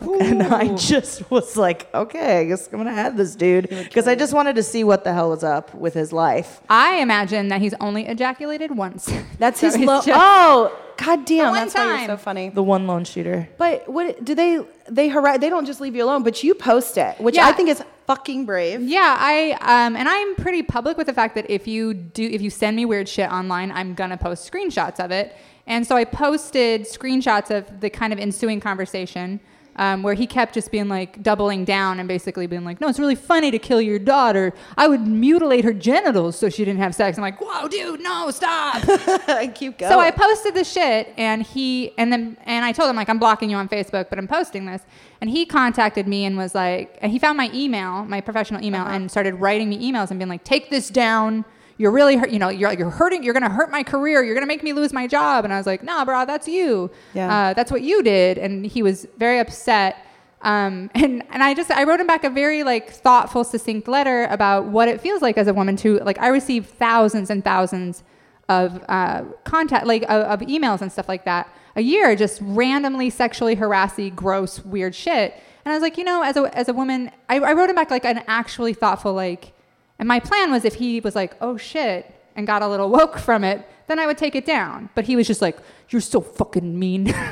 And 0.00 0.42
I 0.42 0.74
just 0.76 1.30
was 1.30 1.56
like, 1.56 1.88
okay, 1.94 2.40
I 2.40 2.44
guess 2.44 2.66
I'm 2.70 2.76
gonna 2.78 2.92
have 2.92 3.16
this 3.16 3.34
dude 3.34 3.70
because 3.70 4.06
I 4.06 4.14
just 4.14 4.34
wanted 4.34 4.56
to 4.56 4.62
see 4.62 4.84
what 4.84 5.02
the 5.02 5.14
hell 5.14 5.30
was 5.30 5.42
up 5.42 5.72
with 5.74 5.94
his 5.94 6.12
life. 6.12 6.60
I 6.68 6.96
imagine 6.96 7.48
that 7.48 7.62
he's 7.62 7.72
only 7.80 8.06
ejaculated 8.06 8.76
once. 8.76 9.10
That's 9.38 9.60
his 9.60 9.78
low. 9.78 10.02
just- 10.02 10.10
Oh, 10.12 10.76
god 10.98 11.24
damn! 11.24 11.46
one 11.46 11.54
That's 11.54 11.74
why 11.74 11.86
you're 11.86 11.96
time. 11.98 12.06
so 12.08 12.16
funny. 12.18 12.50
The 12.50 12.62
one 12.62 12.86
lone 12.86 13.04
shooter. 13.04 13.48
But 13.56 13.88
what 13.88 14.22
do 14.22 14.34
they? 14.34 14.60
They 14.90 15.08
harass. 15.08 15.38
They 15.38 15.48
don't 15.48 15.64
just 15.64 15.80
leave 15.80 15.96
you 15.96 16.04
alone, 16.04 16.22
but 16.22 16.42
you 16.44 16.54
post 16.54 16.98
it, 16.98 17.18
which 17.18 17.36
Yeah. 17.36 17.46
I 17.46 17.52
think 17.52 17.70
is 17.70 17.82
fucking 18.06 18.44
brave. 18.44 18.82
Yeah, 18.82 19.16
I 19.18 19.52
um, 19.62 19.96
and 19.96 20.06
I'm 20.06 20.34
pretty 20.34 20.62
public 20.62 20.98
with 20.98 21.06
the 21.06 21.14
fact 21.14 21.34
that 21.36 21.48
if 21.48 21.66
you 21.66 21.94
do, 21.94 22.24
if 22.24 22.42
you 22.42 22.50
send 22.50 22.76
me 22.76 22.84
weird 22.84 23.08
shit 23.08 23.30
online, 23.30 23.70
I'm 23.72 23.94
gonna 23.94 24.18
post 24.18 24.50
screenshots 24.52 25.02
of 25.02 25.10
it. 25.12 25.34
And 25.66 25.86
so 25.86 25.96
I 25.96 26.04
posted 26.04 26.82
screenshots 26.82 27.50
of 27.56 27.80
the 27.80 27.90
kind 27.90 28.12
of 28.12 28.18
ensuing 28.18 28.60
conversation 28.60 29.40
um, 29.76 30.04
where 30.04 30.14
he 30.14 30.24
kept 30.28 30.54
just 30.54 30.70
being 30.70 30.88
like 30.88 31.20
doubling 31.20 31.64
down 31.64 31.98
and 31.98 32.06
basically 32.06 32.46
being 32.46 32.64
like, 32.64 32.80
"No, 32.80 32.86
it's 32.88 33.00
really 33.00 33.16
funny 33.16 33.50
to 33.50 33.58
kill 33.58 33.80
your 33.80 33.98
daughter. 33.98 34.52
I 34.76 34.86
would 34.86 35.04
mutilate 35.04 35.64
her 35.64 35.72
genitals 35.72 36.38
so 36.38 36.48
she 36.48 36.64
didn't 36.64 36.78
have 36.78 36.94
sex." 36.94 37.18
I'm 37.18 37.22
like, 37.22 37.40
"Whoa, 37.40 37.66
dude, 37.66 38.00
no, 38.00 38.30
stop!" 38.30 38.82
Keep 39.56 39.78
going. 39.78 39.90
So 39.90 39.98
I 39.98 40.12
posted 40.12 40.54
the 40.54 40.62
shit, 40.62 41.12
and 41.16 41.42
he 41.42 41.92
and 41.98 42.12
then 42.12 42.36
and 42.44 42.64
I 42.64 42.70
told 42.70 42.88
him 42.88 42.94
like 42.94 43.08
I'm 43.08 43.18
blocking 43.18 43.50
you 43.50 43.56
on 43.56 43.68
Facebook, 43.68 44.10
but 44.10 44.18
I'm 44.18 44.28
posting 44.28 44.66
this. 44.66 44.82
And 45.20 45.28
he 45.28 45.44
contacted 45.44 46.06
me 46.06 46.24
and 46.24 46.36
was 46.36 46.54
like, 46.54 46.96
and 47.02 47.10
he 47.10 47.18
found 47.18 47.36
my 47.36 47.50
email, 47.52 48.04
my 48.04 48.20
professional 48.20 48.62
email, 48.62 48.82
Uh-huh. 48.82 48.92
and 48.94 49.10
started 49.10 49.34
writing 49.36 49.68
me 49.70 49.90
emails 49.90 50.10
and 50.10 50.20
being 50.20 50.28
like, 50.28 50.44
take 50.44 50.70
this 50.70 50.88
down. 50.88 51.44
You're 51.76 51.90
really 51.90 52.16
hurt. 52.16 52.30
You 52.30 52.38
know, 52.38 52.48
you're 52.48 52.72
you're 52.72 52.90
hurting. 52.90 53.22
You're 53.22 53.34
gonna 53.34 53.50
hurt 53.50 53.70
my 53.70 53.82
career. 53.82 54.22
You're 54.22 54.34
gonna 54.34 54.46
make 54.46 54.62
me 54.62 54.72
lose 54.72 54.92
my 54.92 55.06
job. 55.06 55.44
And 55.44 55.52
I 55.52 55.58
was 55.58 55.66
like, 55.66 55.82
nah, 55.82 56.04
bro, 56.04 56.24
that's 56.24 56.46
you. 56.46 56.90
Yeah. 57.14 57.34
Uh, 57.34 57.54
that's 57.54 57.70
what 57.70 57.82
you 57.82 58.02
did. 58.02 58.38
And 58.38 58.64
he 58.64 58.82
was 58.82 59.06
very 59.18 59.38
upset. 59.38 60.04
Um, 60.42 60.90
and 60.94 61.24
and 61.30 61.42
I 61.42 61.54
just 61.54 61.70
I 61.70 61.84
wrote 61.84 62.00
him 62.00 62.06
back 62.06 62.24
a 62.24 62.30
very 62.30 62.62
like 62.62 62.90
thoughtful, 62.90 63.44
succinct 63.44 63.88
letter 63.88 64.24
about 64.30 64.66
what 64.66 64.88
it 64.88 65.00
feels 65.00 65.22
like 65.22 65.36
as 65.36 65.48
a 65.48 65.54
woman 65.54 65.76
to 65.78 65.98
like 66.00 66.18
I 66.18 66.28
receive 66.28 66.66
thousands 66.66 67.30
and 67.30 67.42
thousands 67.42 68.04
of 68.48 68.84
uh, 68.88 69.24
contact 69.44 69.86
like 69.86 70.02
of, 70.04 70.10
of 70.10 70.40
emails 70.40 70.80
and 70.80 70.92
stuff 70.92 71.08
like 71.08 71.24
that 71.24 71.48
a 71.76 71.80
year, 71.80 72.14
just 72.14 72.40
randomly 72.42 73.10
sexually 73.10 73.54
harassy, 73.54 74.10
gross, 74.10 74.64
weird 74.64 74.94
shit. 74.94 75.34
And 75.64 75.72
I 75.72 75.76
was 75.76 75.82
like, 75.82 75.96
you 75.98 76.04
know, 76.04 76.22
as 76.22 76.36
a 76.36 76.56
as 76.56 76.68
a 76.68 76.72
woman, 76.72 77.10
I, 77.28 77.40
I 77.40 77.52
wrote 77.54 77.70
him 77.70 77.76
back 77.76 77.90
like 77.90 78.04
an 78.04 78.22
actually 78.28 78.74
thoughtful 78.74 79.12
like. 79.12 79.53
And 79.98 80.08
my 80.08 80.20
plan 80.20 80.50
was 80.50 80.64
if 80.64 80.74
he 80.74 81.00
was 81.00 81.14
like, 81.14 81.36
oh 81.40 81.56
shit, 81.56 82.12
and 82.36 82.46
got 82.46 82.62
a 82.62 82.68
little 82.68 82.90
woke 82.90 83.18
from 83.18 83.44
it, 83.44 83.66
then 83.86 83.98
I 83.98 84.06
would 84.06 84.18
take 84.18 84.34
it 84.34 84.44
down. 84.44 84.88
But 84.94 85.04
he 85.04 85.16
was 85.16 85.26
just 85.26 85.42
like, 85.42 85.58
you're 85.90 86.00
so 86.00 86.20
fucking 86.20 86.78
mean. 86.78 87.14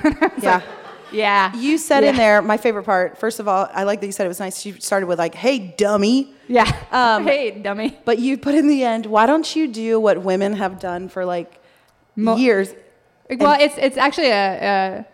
Yeah. 0.42 0.62
yeah. 1.12 1.54
You 1.54 1.78
said 1.78 2.02
in 2.02 2.16
there, 2.16 2.42
my 2.42 2.57
favorite 2.57 2.83
part, 2.83 3.16
first 3.16 3.38
of 3.38 3.47
all, 3.47 3.69
I 3.73 3.85
like 3.85 4.00
that 4.00 4.07
you 4.07 4.12
said 4.12 4.25
it 4.25 4.28
was 4.28 4.40
nice. 4.40 4.66
You 4.66 4.75
started 4.81 5.07
with, 5.07 5.19
like, 5.21 5.37
hey, 5.37 5.59
dummy. 5.76 6.35
Yeah. 6.49 6.75
Um, 6.90 7.25
hey, 7.26 7.50
dummy. 7.50 7.97
But 8.04 8.19
you 8.19 8.37
put 8.38 8.57
in 8.57 8.66
the 8.66 8.83
end, 8.83 9.07
why 9.07 9.26
don't 9.26 9.54
you 9.54 9.69
do 9.69 10.00
what 10.00 10.23
women 10.23 10.54
have 10.54 10.81
done 10.81 11.09
for 11.09 11.25
like 11.25 11.61
Mo- 12.16 12.37
years? 12.37 12.75
Well, 13.31 13.57
it's 13.61 13.76
it's 13.78 13.97
actually 13.97 14.31
a, 14.31 15.07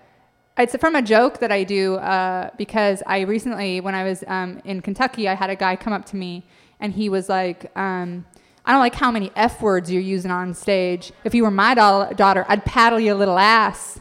a 0.57 0.62
it's 0.62 0.75
from 0.76 0.97
a 0.97 1.02
joke 1.02 1.38
that 1.40 1.52
I 1.52 1.62
do 1.64 1.97
uh, 1.97 2.50
because 2.57 3.02
I 3.07 3.21
recently, 3.21 3.81
when 3.81 3.95
I 3.95 4.05
was 4.05 4.25
um, 4.26 4.61
in 4.64 4.81
Kentucky, 4.81 5.28
I 5.28 5.35
had 5.35 5.50
a 5.50 5.57
guy 5.57 5.76
come 5.76 5.93
up 5.93 6.05
to 6.07 6.17
me 6.17 6.45
and 6.80 6.92
he 6.92 7.08
was 7.08 7.28
like, 7.28 7.76
um, 7.76 8.26
"I 8.64 8.73
don't 8.73 8.80
like 8.80 8.94
how 8.94 9.11
many 9.11 9.30
f 9.37 9.61
words 9.61 9.90
you're 9.90 10.02
using 10.02 10.30
on 10.30 10.54
stage. 10.54 11.12
If 11.25 11.35
you 11.35 11.42
were 11.42 11.50
my 11.50 11.75
da- 11.75 12.11
daughter, 12.12 12.44
I'd 12.49 12.64
paddle 12.64 13.00
your 13.00 13.14
little 13.14 13.38
ass 13.38 14.00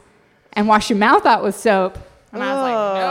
and 0.53 0.67
wash 0.67 0.89
your 0.89 1.00
mouth 1.00 1.25
out 1.25 1.43
with 1.43 1.55
soap." 1.55 1.98
And 2.34 2.43
I 2.43 2.53
was 2.53 2.62
like, 2.62 3.01
"No." 3.01 3.07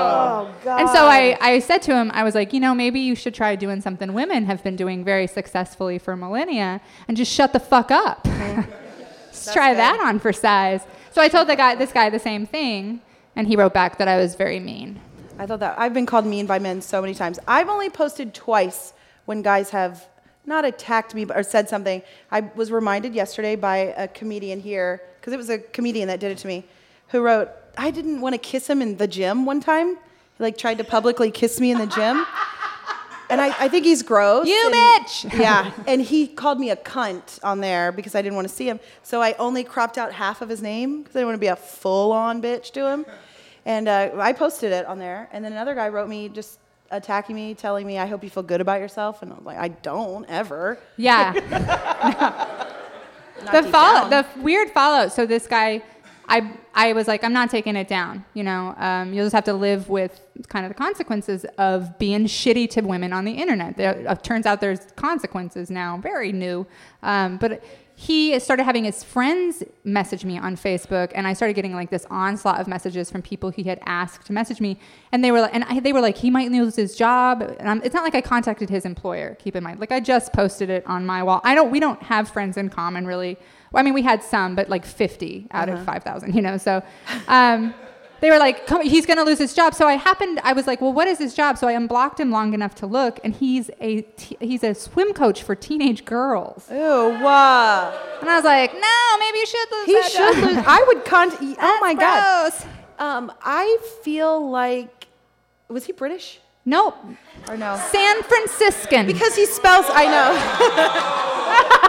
Oh, 0.46 0.54
God. 0.64 0.80
And 0.80 0.90
so 0.90 1.06
I, 1.06 1.36
I 1.40 1.58
said 1.60 1.82
to 1.82 1.94
him, 1.94 2.10
I 2.12 2.22
was 2.22 2.34
like, 2.34 2.52
you 2.52 2.60
know, 2.60 2.74
maybe 2.74 3.00
you 3.00 3.14
should 3.14 3.34
try 3.34 3.56
doing 3.56 3.80
something 3.80 4.12
women 4.12 4.44
have 4.44 4.62
been 4.62 4.76
doing 4.76 5.04
very 5.04 5.26
successfully 5.26 5.98
for 5.98 6.16
millennia 6.16 6.80
and 7.08 7.16
just 7.16 7.32
shut 7.32 7.52
the 7.52 7.60
fuck 7.60 7.90
up. 7.90 8.24
Let's 8.26 9.52
try 9.52 9.70
good. 9.70 9.78
that 9.78 10.00
on 10.00 10.18
for 10.18 10.32
size. 10.32 10.82
So 11.12 11.22
I 11.22 11.28
told 11.28 11.48
the 11.48 11.56
guy, 11.56 11.74
this 11.74 11.92
guy, 11.92 12.10
the 12.10 12.18
same 12.18 12.46
thing, 12.46 13.00
and 13.34 13.46
he 13.46 13.56
wrote 13.56 13.72
back 13.72 13.98
that 13.98 14.08
I 14.08 14.16
was 14.18 14.34
very 14.34 14.60
mean. 14.60 15.00
I 15.38 15.46
thought 15.46 15.60
that 15.60 15.78
I've 15.78 15.94
been 15.94 16.06
called 16.06 16.26
mean 16.26 16.46
by 16.46 16.58
men 16.58 16.80
so 16.80 17.00
many 17.00 17.14
times. 17.14 17.38
I've 17.46 17.68
only 17.68 17.90
posted 17.90 18.34
twice 18.34 18.92
when 19.26 19.42
guys 19.42 19.70
have 19.70 20.06
not 20.46 20.64
attacked 20.64 21.14
me 21.14 21.26
or 21.26 21.42
said 21.42 21.68
something. 21.68 22.02
I 22.30 22.40
was 22.54 22.72
reminded 22.72 23.14
yesterday 23.14 23.56
by 23.56 23.76
a 23.96 24.08
comedian 24.08 24.60
here 24.60 25.02
because 25.20 25.32
it 25.32 25.36
was 25.36 25.50
a 25.50 25.58
comedian 25.58 26.08
that 26.08 26.20
did 26.20 26.30
it 26.32 26.38
to 26.38 26.46
me, 26.46 26.64
who 27.08 27.20
wrote, 27.20 27.50
"I 27.76 27.90
didn't 27.90 28.20
want 28.20 28.34
to 28.34 28.38
kiss 28.38 28.68
him 28.70 28.80
in 28.80 28.96
the 28.96 29.08
gym 29.08 29.44
one 29.44 29.60
time. 29.60 29.96
He 30.38 30.44
like 30.44 30.56
tried 30.56 30.78
to 30.78 30.84
publicly 30.84 31.30
kiss 31.30 31.60
me 31.60 31.70
in 31.70 31.78
the 31.78 31.86
gym." 31.86 32.24
And 33.28 33.40
I, 33.40 33.48
I 33.58 33.68
think 33.68 33.84
he's 33.84 34.04
gross. 34.04 34.46
You 34.46 34.70
and- 34.72 35.04
bitch! 35.04 35.38
Yeah. 35.46 35.72
And 35.88 36.00
he 36.00 36.28
called 36.28 36.60
me 36.60 36.70
a 36.70 36.76
cunt 36.76 37.40
on 37.42 37.60
there 37.60 37.90
because 37.90 38.14
I 38.14 38.22
didn't 38.22 38.36
want 38.36 38.48
to 38.48 38.54
see 38.54 38.68
him. 38.68 38.78
So 39.02 39.20
I 39.20 39.32
only 39.40 39.64
cropped 39.64 39.98
out 39.98 40.12
half 40.12 40.42
of 40.42 40.48
his 40.48 40.62
name 40.62 41.02
because 41.02 41.16
I 41.16 41.18
didn't 41.18 41.28
want 41.30 41.36
to 41.36 41.40
be 41.40 41.46
a 41.48 41.56
full 41.56 42.12
on 42.12 42.40
bitch 42.40 42.70
to 42.74 42.88
him. 42.88 43.04
And 43.64 43.88
uh, 43.88 44.10
I 44.16 44.32
posted 44.32 44.70
it 44.70 44.86
on 44.86 45.00
there. 45.00 45.28
And 45.32 45.44
then 45.44 45.50
another 45.52 45.74
guy 45.74 45.88
wrote 45.88 46.08
me 46.08 46.28
just 46.28 46.60
attacking 46.90 47.36
me, 47.36 47.54
telling 47.54 47.86
me, 47.86 47.98
I 47.98 48.06
hope 48.06 48.22
you 48.24 48.30
feel 48.30 48.42
good 48.42 48.60
about 48.60 48.80
yourself. 48.80 49.22
And 49.22 49.32
I 49.32 49.36
was 49.36 49.44
like, 49.44 49.58
I 49.58 49.68
don't 49.68 50.24
ever. 50.28 50.78
Yeah. 50.96 51.32
Not 53.44 53.64
the 53.64 53.70
follow, 53.70 54.10
down. 54.10 54.24
the 54.34 54.40
weird 54.40 54.70
follow. 54.70 55.08
So 55.08 55.26
this 55.26 55.46
guy, 55.46 55.82
I, 56.28 56.52
I 56.74 56.92
was 56.92 57.06
like, 57.06 57.22
I'm 57.22 57.32
not 57.32 57.50
taking 57.50 57.76
it 57.76 57.86
down. 57.86 58.24
You 58.34 58.44
know, 58.44 58.74
um, 58.78 59.12
you'll 59.12 59.26
just 59.26 59.34
have 59.34 59.44
to 59.44 59.52
live 59.52 59.88
with 59.88 60.20
kind 60.48 60.64
of 60.64 60.70
the 60.70 60.74
consequences 60.74 61.44
of 61.58 61.98
being 61.98 62.24
shitty 62.24 62.70
to 62.70 62.80
women 62.80 63.12
on 63.12 63.24
the 63.24 63.32
internet. 63.32 63.76
There, 63.76 64.04
uh, 64.08 64.14
turns 64.16 64.46
out 64.46 64.60
there's 64.60 64.80
consequences 64.96 65.70
now, 65.70 65.98
very 65.98 66.32
new. 66.32 66.66
Um, 67.02 67.36
but 67.36 67.62
he 67.98 68.38
started 68.40 68.64
having 68.64 68.84
his 68.84 69.02
friends 69.02 69.64
message 69.82 70.22
me 70.22 70.36
on 70.36 70.54
Facebook, 70.54 71.12
and 71.14 71.26
I 71.26 71.32
started 71.32 71.54
getting 71.54 71.72
like 71.72 71.88
this 71.88 72.06
onslaught 72.10 72.60
of 72.60 72.68
messages 72.68 73.10
from 73.10 73.22
people 73.22 73.48
he 73.48 73.62
had 73.62 73.80
asked 73.86 74.26
to 74.26 74.34
message 74.34 74.60
me, 74.60 74.78
and 75.12 75.24
they 75.24 75.32
were 75.32 75.40
like, 75.40 75.54
and 75.54 75.64
I, 75.64 75.80
they 75.80 75.94
were 75.94 76.02
like, 76.02 76.18
he 76.18 76.28
might 76.28 76.52
lose 76.52 76.76
his 76.76 76.94
job. 76.94 77.40
And 77.58 77.70
I'm, 77.70 77.82
it's 77.82 77.94
not 77.94 78.04
like 78.04 78.14
I 78.14 78.20
contacted 78.20 78.68
his 78.68 78.84
employer. 78.84 79.34
Keep 79.36 79.56
in 79.56 79.64
mind, 79.64 79.80
like 79.80 79.92
I 79.92 80.00
just 80.00 80.34
posted 80.34 80.68
it 80.68 80.86
on 80.86 81.06
my 81.06 81.22
wall. 81.22 81.40
I 81.42 81.54
don't, 81.54 81.70
we 81.70 81.80
don't 81.80 82.02
have 82.02 82.28
friends 82.28 82.58
in 82.58 82.68
common 82.68 83.06
really. 83.06 83.38
Well, 83.72 83.80
I 83.80 83.82
mean, 83.82 83.94
we 83.94 84.02
had 84.02 84.22
some, 84.22 84.54
but 84.54 84.68
like 84.68 84.84
50 84.84 85.48
out 85.52 85.70
of 85.70 85.82
5,000, 85.82 86.34
you 86.34 86.42
know. 86.42 86.58
So. 86.58 86.82
Um, 87.28 87.74
they 88.20 88.30
were 88.30 88.38
like, 88.38 88.66
Come, 88.66 88.82
he's 88.82 89.04
going 89.06 89.18
to 89.18 89.24
lose 89.24 89.38
his 89.38 89.54
job. 89.54 89.74
So 89.74 89.86
I 89.86 89.94
happened, 89.94 90.40
I 90.42 90.52
was 90.52 90.66
like, 90.66 90.80
well, 90.80 90.92
what 90.92 91.06
is 91.08 91.18
his 91.18 91.34
job? 91.34 91.58
So 91.58 91.68
I 91.68 91.72
unblocked 91.72 92.18
him 92.20 92.30
long 92.30 92.54
enough 92.54 92.74
to 92.76 92.86
look, 92.86 93.20
and 93.24 93.34
he's 93.34 93.70
a 93.80 94.02
t- 94.02 94.36
he's 94.40 94.62
a 94.64 94.74
swim 94.74 95.12
coach 95.12 95.42
for 95.42 95.54
teenage 95.54 96.04
girls. 96.04 96.68
Ew, 96.70 96.76
wow. 96.76 97.92
And 98.20 98.28
I 98.30 98.36
was 98.36 98.44
like, 98.44 98.72
no, 98.72 99.18
maybe 99.18 99.38
you 99.38 99.46
should 99.46 99.70
lose 99.72 99.86
He 99.86 100.02
should 100.10 100.34
job. 100.34 100.44
lose. 100.56 100.64
I 100.66 100.84
would 100.88 101.04
contact. 101.04 101.42
Oh 101.60 101.78
my 101.80 101.94
God. 101.94 102.52
Um, 102.98 103.32
I 103.42 103.78
feel 104.02 104.50
like. 104.50 105.06
Was 105.68 105.84
he 105.84 105.92
British? 105.92 106.40
Nope. 106.64 106.96
Or 107.48 107.56
no? 107.56 107.76
San 107.90 108.22
Franciscan. 108.22 109.06
Because 109.06 109.34
he 109.36 109.46
spells. 109.46 109.84
I 109.88 110.04
know. 110.06 111.82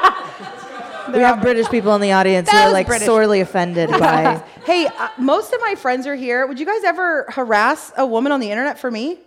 We 1.13 1.19
have 1.19 1.41
British 1.41 1.67
people 1.69 1.93
in 1.95 2.01
the 2.01 2.11
audience 2.11 2.49
who 2.49 2.57
are 2.57 2.71
like 2.71 2.87
British- 2.87 3.05
sorely 3.05 3.41
offended 3.41 3.89
by. 3.89 4.43
Hey, 4.65 4.85
uh, 4.87 5.07
most 5.17 5.53
of 5.53 5.61
my 5.61 5.75
friends 5.75 6.05
are 6.07 6.15
here. 6.15 6.45
Would 6.45 6.59
you 6.59 6.65
guys 6.65 6.83
ever 6.83 7.25
harass 7.29 7.93
a 7.97 8.05
woman 8.05 8.31
on 8.33 8.39
the 8.41 8.51
internet 8.51 8.77
for 8.77 8.91
me? 8.91 9.19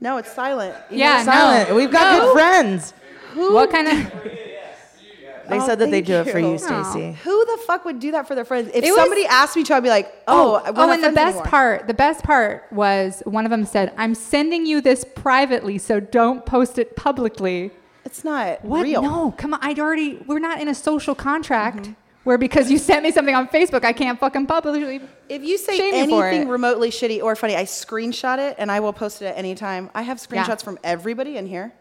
No, 0.00 0.16
it's 0.16 0.32
silent. 0.32 0.74
You 0.90 0.98
Yeah, 0.98 1.18
know, 1.18 1.18
no. 1.18 1.24
Silent. 1.32 1.74
We've 1.76 1.90
got 1.92 2.18
No. 2.18 2.24
good 2.26 2.32
friends. 2.32 2.94
what 3.34 3.70
kind 3.70 3.88
of? 3.88 4.12
They 5.46 5.58
Oh, 5.60 5.66
said 5.66 5.78
that 5.80 5.90
they 5.90 6.00
thank 6.02 6.06
do 6.06 6.14
it 6.14 6.30
for 6.32 6.38
you. 6.38 6.52
you, 6.52 6.58
Stacey. 6.58 7.12
Who 7.22 7.44
the 7.44 7.58
fuck 7.66 7.84
would 7.84 8.00
do 8.00 8.12
that 8.12 8.26
for 8.26 8.34
their 8.34 8.46
friends? 8.46 8.70
If 8.72 8.82
was- 8.82 8.94
somebody 8.94 9.26
asked 9.26 9.54
me 9.56 9.62
to, 9.64 9.74
I'd 9.74 9.82
be 9.82 9.90
like, 9.90 10.10
oh, 10.26 10.62
we're 10.64 10.72
oh, 10.74 10.90
and 10.90 11.04
the 11.04 11.10
best 11.10 11.34
anymore. 11.36 11.44
part, 11.44 11.86
the 11.86 11.92
best 11.92 12.24
part 12.24 12.64
was 12.72 13.22
one 13.26 13.44
of 13.44 13.50
them 13.50 13.66
said, 13.66 13.92
"I'm 13.98 14.14
sending 14.14 14.64
you 14.64 14.80
this 14.80 15.04
privately, 15.04 15.76
so 15.76 16.00
don't 16.00 16.46
post 16.46 16.78
it 16.78 16.96
publicly." 16.96 17.72
It's 18.04 18.24
not 18.24 18.64
What? 18.64 18.82
real. 18.84 19.02
No, 19.02 19.34
come 19.36 19.54
on. 19.54 19.60
I'd 19.62 19.78
already. 19.78 20.22
We're 20.26 20.38
not 20.38 20.60
in 20.60 20.68
a 20.68 20.74
social 20.74 21.14
contract 21.14 21.90
where 22.24 22.38
because 22.38 22.70
you 22.70 22.78
sent 22.78 23.02
me 23.02 23.10
something 23.10 23.34
on 23.34 23.48
Facebook, 23.48 23.84
I 23.84 23.92
can't 23.92 24.18
fucking 24.18 24.46
publicly. 24.46 25.00
If 25.28 25.42
you 25.42 25.58
say 25.58 25.76
Shame 25.76 25.94
anything 25.94 26.48
remotely 26.48 26.90
shitty 26.90 27.22
or 27.22 27.34
funny, 27.36 27.56
I 27.56 27.64
screenshot 27.64 28.38
it 28.38 28.56
and 28.58 28.70
I 28.70 28.80
will 28.80 28.92
post 28.92 29.22
it 29.22 29.26
at 29.26 29.38
any 29.38 29.54
time. 29.54 29.90
I 29.94 30.02
have 30.02 30.18
Yeah. 30.30 30.44
screenshots 30.44 30.62
from 30.62 30.78
everybody 30.84 31.36
in 31.36 31.46
here, 31.46 31.72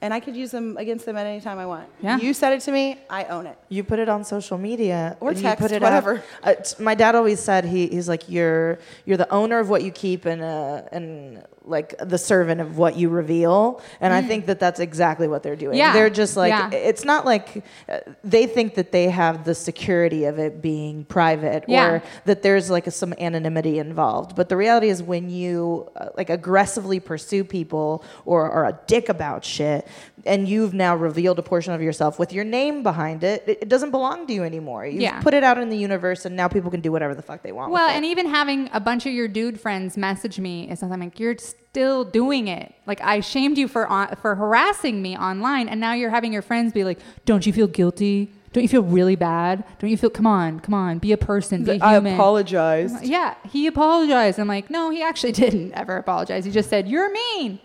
and 0.00 0.12
I 0.14 0.20
could 0.20 0.36
use 0.36 0.50
them 0.50 0.76
against 0.78 1.04
them 1.06 1.16
at 1.16 1.26
any 1.26 1.40
time 1.40 1.58
I 1.58 1.66
want. 1.66 1.86
Yeah. 2.02 2.16
You 2.18 2.32
said 2.34 2.52
it 2.54 2.60
to 2.62 2.72
me, 2.72 2.98
I 3.10 3.24
own 3.24 3.46
it. 3.46 3.58
You 3.68 3.82
put 3.84 3.98
it 3.98 4.08
on 4.08 4.24
social 4.24 4.56
media 4.58 5.16
Or 5.20 5.30
and 5.30 5.38
you 5.38 5.42
text, 5.42 5.60
put 5.62 5.72
it 5.72 5.82
whatever. 5.82 6.22
Out. 6.42 6.58
Uh, 6.58 6.62
t- 6.62 6.82
my 6.82 6.94
dad 6.94 7.14
always 7.14 7.40
said 7.40 7.64
he, 7.66 7.88
he's 7.88 8.08
like 8.08 8.28
you're 8.28 8.78
you're 9.06 9.16
the 9.18 9.30
owner 9.32 9.58
of 9.58 9.68
what 9.70 9.82
you 9.82 9.90
keep 9.90 10.24
and 10.26 10.42
uh, 10.42 10.82
and 10.92 11.44
like 11.68 11.94
the 11.98 12.18
servant 12.18 12.60
of 12.60 12.78
what 12.78 12.96
you 12.96 13.08
reveal. 13.08 13.80
And 14.00 14.12
I 14.12 14.22
think 14.22 14.46
that 14.46 14.58
that's 14.58 14.80
exactly 14.80 15.28
what 15.28 15.42
they're 15.42 15.56
doing. 15.56 15.74
Mm. 15.74 15.78
Yeah. 15.78 15.92
They're 15.92 16.10
just 16.10 16.36
like 16.36 16.50
Yeah. 16.50 16.70
it's 16.70 17.04
not 17.04 17.24
like 17.24 17.64
uh, 17.88 17.98
they 18.24 18.46
think 18.46 18.74
that 18.74 18.90
they 18.92 19.08
have 19.10 19.44
the 19.44 19.54
security 19.54 20.24
of 20.24 20.38
it 20.38 20.62
being 20.62 21.04
private 21.04 21.64
Yeah. 21.68 21.86
or 21.88 22.02
that 22.24 22.42
there's 22.42 22.70
like 22.70 22.90
some 22.90 23.12
anonymity 23.18 23.78
involved. 23.78 24.34
But 24.34 24.48
the 24.48 24.56
reality 24.56 24.88
is 24.88 25.02
when 25.02 25.28
you 25.30 25.90
uh, 25.96 26.08
like 26.16 26.30
aggressively 26.30 27.00
pursue 27.00 27.44
people 27.44 28.04
or 28.24 28.50
are 28.50 28.66
a 28.66 28.78
dick 28.86 29.08
about 29.08 29.44
shit 29.44 29.86
and 30.28 30.46
you've 30.48 30.74
now 30.74 30.94
revealed 30.94 31.38
a 31.38 31.42
portion 31.42 31.72
of 31.72 31.80
yourself 31.82 32.18
with 32.18 32.32
your 32.32 32.44
name 32.44 32.82
behind 32.82 33.24
it, 33.24 33.42
it, 33.46 33.58
it 33.62 33.68
doesn't 33.68 33.90
belong 33.90 34.26
to 34.28 34.32
you 34.32 34.44
anymore. 34.44 34.86
You've 34.86 35.00
Yeah. 35.02 35.20
put 35.20 35.34
it 35.34 35.42
out 35.42 35.58
in 35.58 35.68
the 35.70 35.76
universe 35.76 36.24
and 36.26 36.36
now 36.36 36.46
people 36.46 36.70
can 36.70 36.80
do 36.80 36.92
whatever 36.92 37.14
the 37.14 37.22
fuck 37.22 37.42
they 37.42 37.52
want. 37.52 37.72
Well, 37.72 37.86
with 37.86 37.94
it. 37.94 37.96
and 37.96 38.04
even 38.04 38.26
having 38.26 38.68
a 38.72 38.80
bunch 38.80 39.06
of 39.06 39.12
your 39.12 39.26
dude 39.28 39.58
friends 39.60 39.96
message 39.96 40.38
me 40.38 40.70
is 40.70 40.78
something 40.78 41.00
like 41.00 41.18
you're 41.18 41.36
still 41.38 42.04
doing 42.04 42.46
it. 42.48 42.74
Like 42.86 43.00
I 43.00 43.20
shamed 43.20 43.58
you 43.58 43.66
for 43.68 43.86
on, 43.88 44.14
for 44.22 44.34
harassing 44.36 45.02
me 45.02 45.16
online, 45.16 45.68
and 45.68 45.80
now 45.80 45.94
you're 45.94 46.10
having 46.10 46.32
your 46.32 46.42
friends 46.42 46.72
be 46.72 46.84
like, 46.84 46.98
"Don't 47.24 47.44
you 47.46 47.52
feel 47.52 47.66
guilty? 47.66 48.32
Don't 48.52 48.62
you 48.62 48.68
feel 48.68 48.82
really 48.82 49.14
bad? 49.16 49.62
Don't 49.78 49.90
you 49.90 49.96
feel? 49.98 50.10
Come 50.10 50.26
on, 50.26 50.58
come 50.60 50.72
on, 50.74 50.98
be 50.98 51.12
a 51.12 51.18
person, 51.18 51.64
be 51.64 51.72
human. 51.72 51.82
I 51.82 51.92
human." 51.94 52.14
apologize. 52.14 52.92
Yeah, 53.02 53.34
he 53.50 53.66
apologized. 53.66 54.38
I'm 54.38 54.48
like, 54.48 54.70
no, 54.70 54.90
he 54.90 55.02
actually 55.02 55.32
didn't 55.44 55.72
ever 55.72 55.96
apologize. 55.96 56.44
He 56.44 56.50
just 56.50 56.68
said, 56.70 56.88
"You're 56.88 57.10
mean." 57.12 57.60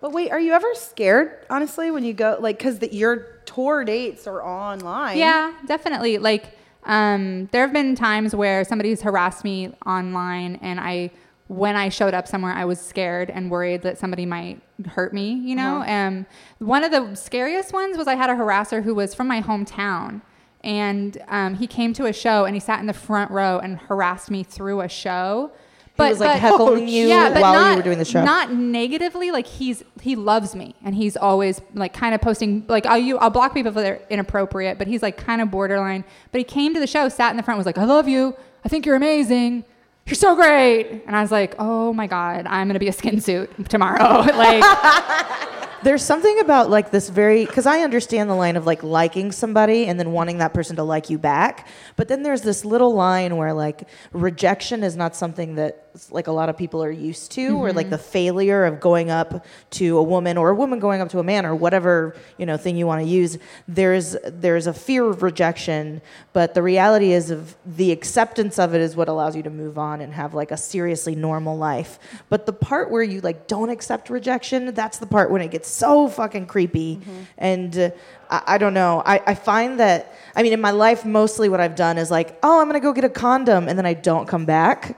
But 0.00 0.12
wait, 0.12 0.30
are 0.30 0.38
you 0.38 0.52
ever 0.52 0.68
scared, 0.74 1.44
honestly, 1.50 1.90
when 1.90 2.04
you 2.04 2.12
go, 2.12 2.36
like, 2.40 2.58
because 2.58 2.80
your 2.92 3.16
tour 3.44 3.84
dates 3.84 4.26
are 4.26 4.42
online? 4.42 5.18
Yeah, 5.18 5.52
definitely. 5.66 6.18
Like, 6.18 6.56
um, 6.84 7.48
there 7.52 7.62
have 7.62 7.72
been 7.72 7.94
times 7.96 8.34
where 8.34 8.64
somebody's 8.64 9.02
harassed 9.02 9.42
me 9.42 9.72
online, 9.84 10.56
and 10.62 10.78
I, 10.78 11.10
when 11.48 11.74
I 11.74 11.88
showed 11.88 12.14
up 12.14 12.28
somewhere, 12.28 12.52
I 12.52 12.64
was 12.64 12.80
scared 12.80 13.28
and 13.30 13.50
worried 13.50 13.82
that 13.82 13.98
somebody 13.98 14.24
might 14.24 14.60
hurt 14.86 15.12
me. 15.12 15.32
You 15.32 15.56
know, 15.56 15.82
um, 15.82 16.26
one 16.58 16.84
of 16.84 16.92
the 16.92 17.14
scariest 17.16 17.72
ones 17.72 17.96
was 17.98 18.06
I 18.06 18.14
had 18.14 18.30
a 18.30 18.34
harasser 18.34 18.82
who 18.84 18.94
was 18.94 19.14
from 19.14 19.26
my 19.26 19.42
hometown, 19.42 20.22
and 20.62 21.20
um, 21.28 21.56
he 21.56 21.66
came 21.66 21.92
to 21.94 22.06
a 22.06 22.12
show 22.12 22.44
and 22.44 22.54
he 22.54 22.60
sat 22.60 22.80
in 22.80 22.86
the 22.86 22.92
front 22.92 23.30
row 23.30 23.58
and 23.58 23.78
harassed 23.78 24.30
me 24.30 24.44
through 24.44 24.80
a 24.80 24.88
show. 24.88 25.50
But, 25.98 26.10
was, 26.10 26.20
like, 26.20 26.34
but- 26.34 26.40
heckling 26.40 26.84
oh, 26.84 26.86
you 26.86 27.08
yeah, 27.08 27.32
but 27.32 27.42
while 27.42 27.54
you 27.54 27.58
not, 27.58 27.76
were 27.76 27.82
doing 27.82 27.98
the 27.98 28.04
show? 28.04 28.24
Not 28.24 28.52
negatively. 28.52 29.32
Like 29.32 29.48
he's 29.48 29.82
he 30.00 30.14
loves 30.14 30.54
me, 30.54 30.76
and 30.84 30.94
he's 30.94 31.16
always 31.16 31.60
like 31.74 31.92
kind 31.92 32.14
of 32.14 32.20
posting 32.20 32.64
like 32.68 32.86
I'll 32.86 32.98
you 32.98 33.18
I'll 33.18 33.30
block 33.30 33.52
people 33.52 33.70
if 33.70 33.74
they're 33.74 34.00
inappropriate, 34.08 34.78
but 34.78 34.86
he's 34.86 35.02
like 35.02 35.16
kind 35.16 35.42
of 35.42 35.50
borderline. 35.50 36.04
But 36.30 36.38
he 36.38 36.44
came 36.44 36.72
to 36.74 36.78
the 36.78 36.86
show, 36.86 37.08
sat 37.08 37.32
in 37.32 37.36
the 37.36 37.42
front, 37.42 37.58
was 37.58 37.66
like, 37.66 37.78
"I 37.78 37.84
love 37.84 38.06
you. 38.06 38.36
I 38.64 38.68
think 38.68 38.86
you're 38.86 38.94
amazing. 38.94 39.64
You're 40.06 40.14
so 40.14 40.36
great." 40.36 41.02
And 41.04 41.16
I 41.16 41.20
was 41.20 41.32
like, 41.32 41.56
"Oh 41.58 41.92
my 41.92 42.06
god, 42.06 42.46
I'm 42.46 42.68
gonna 42.68 42.78
be 42.78 42.88
a 42.88 42.92
skin 42.92 43.20
suit 43.20 43.50
tomorrow." 43.68 44.20
like 44.36 44.62
There's 45.82 46.02
something 46.02 46.40
about 46.40 46.70
like 46.70 46.90
this 46.90 47.08
very 47.08 47.46
because 47.46 47.66
I 47.66 47.80
understand 47.80 48.28
the 48.28 48.34
line 48.34 48.56
of 48.56 48.66
like 48.66 48.82
liking 48.82 49.30
somebody 49.30 49.86
and 49.86 49.98
then 49.98 50.10
wanting 50.10 50.38
that 50.38 50.52
person 50.52 50.74
to 50.76 50.82
like 50.82 51.08
you 51.08 51.18
back, 51.18 51.68
but 51.94 52.08
then 52.08 52.22
there's 52.22 52.42
this 52.42 52.64
little 52.64 52.94
line 52.94 53.36
where 53.36 53.52
like 53.52 53.86
rejection 54.12 54.82
is 54.82 54.96
not 54.96 55.14
something 55.14 55.54
that 55.54 55.87
like 56.10 56.26
a 56.26 56.32
lot 56.32 56.48
of 56.48 56.56
people 56.56 56.82
are 56.82 56.90
used 56.90 57.32
to, 57.32 57.56
or 57.58 57.72
like 57.72 57.90
the 57.90 57.98
failure 57.98 58.64
of 58.64 58.80
going 58.80 59.10
up 59.10 59.44
to 59.70 59.98
a 59.98 60.02
woman 60.02 60.36
or 60.36 60.50
a 60.50 60.54
woman 60.54 60.78
going 60.78 61.00
up 61.00 61.08
to 61.10 61.18
a 61.18 61.22
man 61.22 61.44
or 61.44 61.54
whatever 61.54 62.14
you 62.38 62.46
know 62.46 62.56
thing 62.56 62.76
you 62.76 62.86
want 62.86 63.02
to 63.02 63.08
use. 63.08 63.38
There's 63.66 64.16
there's 64.24 64.66
a 64.66 64.72
fear 64.72 65.04
of 65.04 65.22
rejection, 65.22 66.00
but 66.32 66.54
the 66.54 66.62
reality 66.62 67.12
is 67.12 67.30
of 67.30 67.56
the 67.66 67.92
acceptance 67.92 68.58
of 68.58 68.74
it 68.74 68.80
is 68.80 68.96
what 68.96 69.08
allows 69.08 69.36
you 69.36 69.42
to 69.42 69.50
move 69.50 69.78
on 69.78 70.00
and 70.00 70.12
have 70.14 70.34
like 70.34 70.50
a 70.50 70.56
seriously 70.56 71.14
normal 71.14 71.56
life. 71.56 71.98
But 72.28 72.46
the 72.46 72.52
part 72.52 72.90
where 72.90 73.02
you 73.02 73.20
like 73.20 73.46
don't 73.46 73.70
accept 73.70 74.10
rejection, 74.10 74.74
that's 74.74 74.98
the 74.98 75.06
part 75.06 75.30
when 75.30 75.42
it 75.42 75.50
gets 75.50 75.68
so 75.68 76.08
fucking 76.08 76.46
creepy. 76.46 77.00
And 77.36 77.76
uh, 77.78 77.90
I, 78.30 78.42
I 78.46 78.58
don't 78.58 78.74
know. 78.74 79.02
I, 79.04 79.20
I 79.26 79.34
find 79.34 79.80
that 79.80 80.14
I 80.34 80.42
mean 80.42 80.52
in 80.52 80.60
my 80.60 80.70
life 80.70 81.04
mostly 81.04 81.48
what 81.48 81.60
I've 81.60 81.76
done 81.76 81.98
is 81.98 82.10
like, 82.10 82.38
oh, 82.42 82.60
I'm 82.60 82.68
gonna 82.68 82.80
go 82.80 82.92
get 82.92 83.04
a 83.04 83.08
condom, 83.08 83.68
and 83.68 83.78
then 83.78 83.86
I 83.86 83.94
don't 83.94 84.26
come 84.26 84.44
back. 84.44 84.96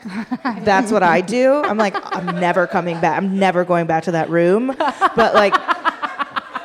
that's 0.60 0.92
what 0.92 1.02
I 1.02 1.20
do. 1.20 1.54
I'm 1.64 1.78
like, 1.78 1.94
I'm 2.16 2.38
never 2.40 2.66
coming 2.66 3.00
back. 3.00 3.16
I'm 3.16 3.38
never 3.38 3.64
going 3.64 3.87
back 3.87 4.04
to 4.04 4.12
that 4.12 4.30
room. 4.30 4.75
But 4.76 5.34
like, 5.34 5.54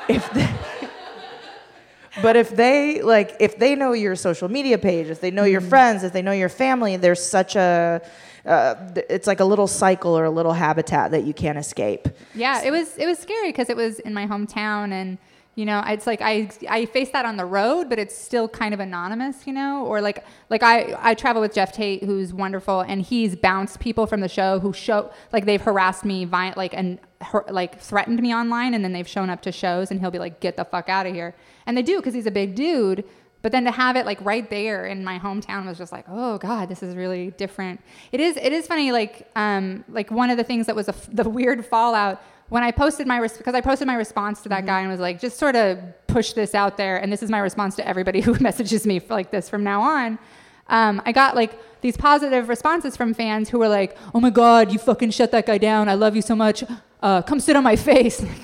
if. 0.10 0.32
They, 0.34 0.50
but 2.22 2.38
if 2.38 2.56
they 2.56 3.02
like 3.02 3.36
if 3.40 3.58
they 3.60 3.76
know 3.76 3.92
your 3.92 4.16
social 4.16 4.48
media 4.48 4.78
page 4.78 5.08
if 5.08 5.20
they 5.20 5.32
know 5.32 5.44
your 5.44 5.60
friends 5.60 6.02
if 6.02 6.14
they 6.14 6.22
know 6.22 6.32
your 6.32 6.48
family 6.48 6.96
there's 6.96 7.22
such 7.22 7.58
a 7.58 8.02
uh, 8.46 8.76
it's 9.10 9.28
like 9.28 9.40
a 9.40 9.46
little 9.46 9.68
cycle 9.68 10.18
or 10.18 10.24
a 10.24 10.30
little 10.30 10.54
habitat 10.54 11.12
that 11.12 11.24
you 11.24 11.34
can't 11.34 11.58
escape 11.58 12.08
Yeah, 12.34 12.62
it 12.62 12.72
was 12.72 12.96
it 12.98 13.06
was 13.06 13.18
scary 13.20 13.50
because 13.50 13.70
it 13.70 13.76
was 13.76 14.00
in 14.00 14.14
my 14.14 14.28
hometown, 14.28 14.92
and 14.92 15.18
you 15.56 15.64
know, 15.64 15.82
it's 15.88 16.06
like 16.06 16.22
I 16.22 16.50
I 16.70 16.86
face 16.86 17.12
that 17.12 17.24
on 17.24 17.38
the 17.38 17.46
road, 17.46 17.90
but 17.90 17.98
it's 17.98 18.16
still 18.16 18.50
kind 18.50 18.74
of 18.74 18.82
anonymous, 18.82 19.48
you 19.48 19.54
know, 19.54 19.86
or 19.86 20.02
like 20.02 20.26
like 20.50 20.62
I 20.62 20.98
I 21.00 21.14
travel 21.14 21.42
with 21.42 21.54
Jeff 21.54 21.72
Tate, 21.72 22.04
who's 22.04 22.34
wonderful, 22.34 22.82
and 22.82 23.02
he's 23.02 23.38
bounced 23.38 23.80
people 23.80 24.06
from 24.06 24.20
the 24.20 24.28
show 24.28 24.60
who 24.60 24.74
show 24.74 25.12
like 25.32 25.46
they've 25.46 25.62
harassed 25.62 26.04
me, 26.04 26.26
violent 26.26 26.58
like 26.58 26.74
and 26.74 27.00
har- 27.22 27.46
like 27.50 27.80
threatened 27.80 28.22
me 28.22 28.36
online, 28.36 28.74
and 28.74 28.84
then 28.84 28.92
they've 28.92 29.08
shown 29.08 29.30
up 29.30 29.42
to 29.44 29.52
shows, 29.52 29.92
and 29.92 30.02
he'll 30.02 30.12
be 30.12 30.20
like, 30.20 30.42
get 30.42 30.58
the 30.58 30.66
fuck 30.66 30.90
out 30.90 31.06
of 31.06 31.14
here, 31.14 31.34
and 31.66 31.78
they 31.78 31.82
do 31.82 31.98
because 31.98 32.14
he's 32.14 32.28
a 32.28 32.32
big 32.32 32.54
dude. 32.54 33.06
But 33.42 33.52
then 33.52 33.64
to 33.66 33.72
have 33.72 33.96
it 33.96 34.06
like 34.06 34.20
right 34.26 34.50
there 34.50 34.88
in 34.88 35.06
my 35.06 35.20
hometown 35.20 35.68
was 35.68 35.78
just 35.78 35.92
like, 35.92 36.06
oh 36.10 36.38
god, 36.40 36.68
this 36.68 36.84
is 36.84 36.96
really 36.96 37.32
different. 37.32 37.80
It 38.12 38.20
is. 38.20 38.36
It 38.36 38.52
is 38.52 38.68
funny. 38.68 38.92
Like, 38.92 39.30
um, 39.38 39.86
like 39.88 40.12
one 40.12 40.30
of 40.32 40.38
the 40.38 40.44
things 40.44 40.66
that 40.66 40.76
was 40.76 40.90
a 40.90 40.96
the 41.14 41.30
weird 41.40 41.66
fallout 41.66 42.22
when 42.50 42.64
I 42.64 42.72
posted 42.72 43.08
my 43.08 43.18
res- 43.18 43.38
because 43.38 43.56
I 43.56 43.62
posted 43.62 43.88
my 43.88 43.96
response 43.96 44.42
to 44.44 44.50
that 44.50 44.60
Mm-hmm. 44.60 44.68
guy 44.68 44.80
and 44.82 44.90
was 44.92 45.00
like, 45.00 45.20
just 45.20 45.38
sort 45.38 45.56
of 45.56 45.80
push 46.08 46.34
this 46.34 46.54
out 46.56 46.78
there, 46.78 46.98
and 46.98 47.12
this 47.12 47.22
is 47.24 47.30
my 47.30 47.40
response 47.40 47.76
to 47.78 47.88
everybody 47.88 48.22
who 48.26 48.36
messages 48.40 48.86
me 48.86 49.00
for 49.00 49.14
like 49.16 49.32
this 49.32 49.50
from 49.50 49.64
now 49.64 49.82
on. 49.82 50.20
Um, 50.68 51.02
I 51.06 51.12
got 51.12 51.36
like 51.36 51.60
these 51.82 51.96
positive 51.98 52.50
responses 52.50 52.96
from 52.98 53.14
fans 53.14 53.50
who 53.50 53.60
were 53.60 53.68
like, 53.70 53.98
"Oh 54.14 54.20
my 54.20 54.30
god, 54.32 54.72
you 54.72 54.80
fucking 54.80 55.12
shut 55.12 55.32
that 55.32 55.46
guy 55.46 55.58
down! 55.60 55.90
I 55.90 55.94
love 55.96 56.16
you 56.16 56.22
so 56.22 56.36
much. 56.36 56.64
Uh, 57.02 57.22
come 57.22 57.40
sit 57.40 57.56
on 57.56 57.64
my 57.64 57.76
face." 57.76 58.24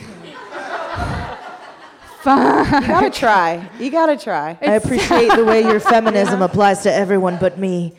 You 2.24 2.28
gotta 2.28 3.10
try. 3.10 3.68
You 3.80 3.90
gotta 3.90 4.16
try. 4.16 4.56
i 4.62 4.74
appreciate 4.76 5.34
the 5.36 5.44
way 5.44 5.62
your 5.64 5.80
feminism 5.94 6.44
applies 6.44 6.84
to 6.84 6.94
everyone 6.94 7.38
but 7.42 7.58
me 7.58 7.96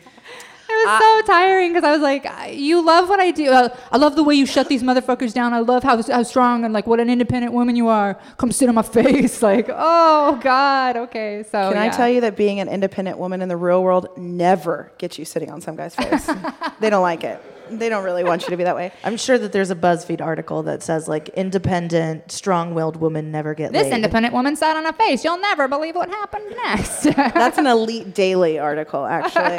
It 0.83 0.87
was 0.87 0.99
so 1.27 1.33
tiring 1.33 1.73
because 1.73 1.83
I 1.87 1.91
was 1.91 2.01
like, 2.01 2.25
"You 2.53 2.83
love 2.85 3.09
what 3.09 3.19
I 3.19 3.31
do. 3.31 3.49
Uh, 3.51 3.69
I 3.91 3.97
love 3.97 4.15
the 4.15 4.23
way 4.23 4.35
you 4.35 4.45
shut 4.45 4.67
these 4.67 4.83
motherfuckers 4.83 5.33
down. 5.33 5.53
I 5.53 5.59
love 5.59 5.83
how 5.83 6.01
how 6.03 6.23
strong 6.23 6.65
and 6.65 6.73
like 6.73 6.87
what 6.87 6.99
an 6.99 7.09
independent 7.09 7.53
woman 7.53 7.75
you 7.75 7.87
are. 7.87 8.19
Come 8.37 8.51
sit 8.51 8.69
on 8.69 8.75
my 8.75 8.81
face." 8.99 9.41
Like, 9.41 9.69
oh 9.69 10.39
God, 10.41 10.97
okay. 10.97 11.43
So 11.43 11.71
Can 11.71 11.77
I 11.77 11.89
tell 11.89 12.09
you 12.09 12.21
that 12.21 12.35
being 12.35 12.59
an 12.59 12.67
independent 12.69 13.17
woman 13.17 13.41
in 13.41 13.49
the 13.49 13.57
real 13.57 13.83
world 13.83 14.07
never 14.17 14.91
gets 14.97 15.17
you 15.19 15.25
sitting 15.25 15.49
on 15.51 15.61
some 15.61 15.75
guy's 15.75 15.95
face? 15.95 16.29
they 16.79 16.89
don't 16.89 17.01
like 17.03 17.23
it. 17.23 17.41
They 17.69 17.87
don't 17.89 18.03
really 18.03 18.23
want 18.25 18.43
you 18.43 18.49
to 18.49 18.57
be 18.57 18.65
that 18.65 18.75
way. 18.75 18.91
i'm 19.05 19.15
sure 19.15 19.37
that 19.39 19.53
there's 19.53 19.71
a 19.71 19.75
buzzfeed 19.75 20.19
article 20.21 20.63
that 20.63 20.83
says 20.83 21.07
like 21.07 21.29
independent 21.29 22.29
strong-willed 22.29 22.97
women 22.97 23.31
never 23.31 23.55
get 23.55 23.71
This 23.71 23.83
laid. 23.83 23.93
independent 23.93 24.33
woman 24.33 24.55
sat 24.57 24.75
on 24.75 24.85
a 24.85 24.91
face. 24.93 25.23
You'll 25.23 25.39
never 25.39 25.69
believe 25.69 25.95
what 25.95 26.09
happened 26.09 26.53
next. 26.65 27.03
That's 27.15 27.57
an 27.57 27.65
elite 27.77 28.13
daily 28.13 28.59
article, 28.59 29.05
actually. 29.05 29.57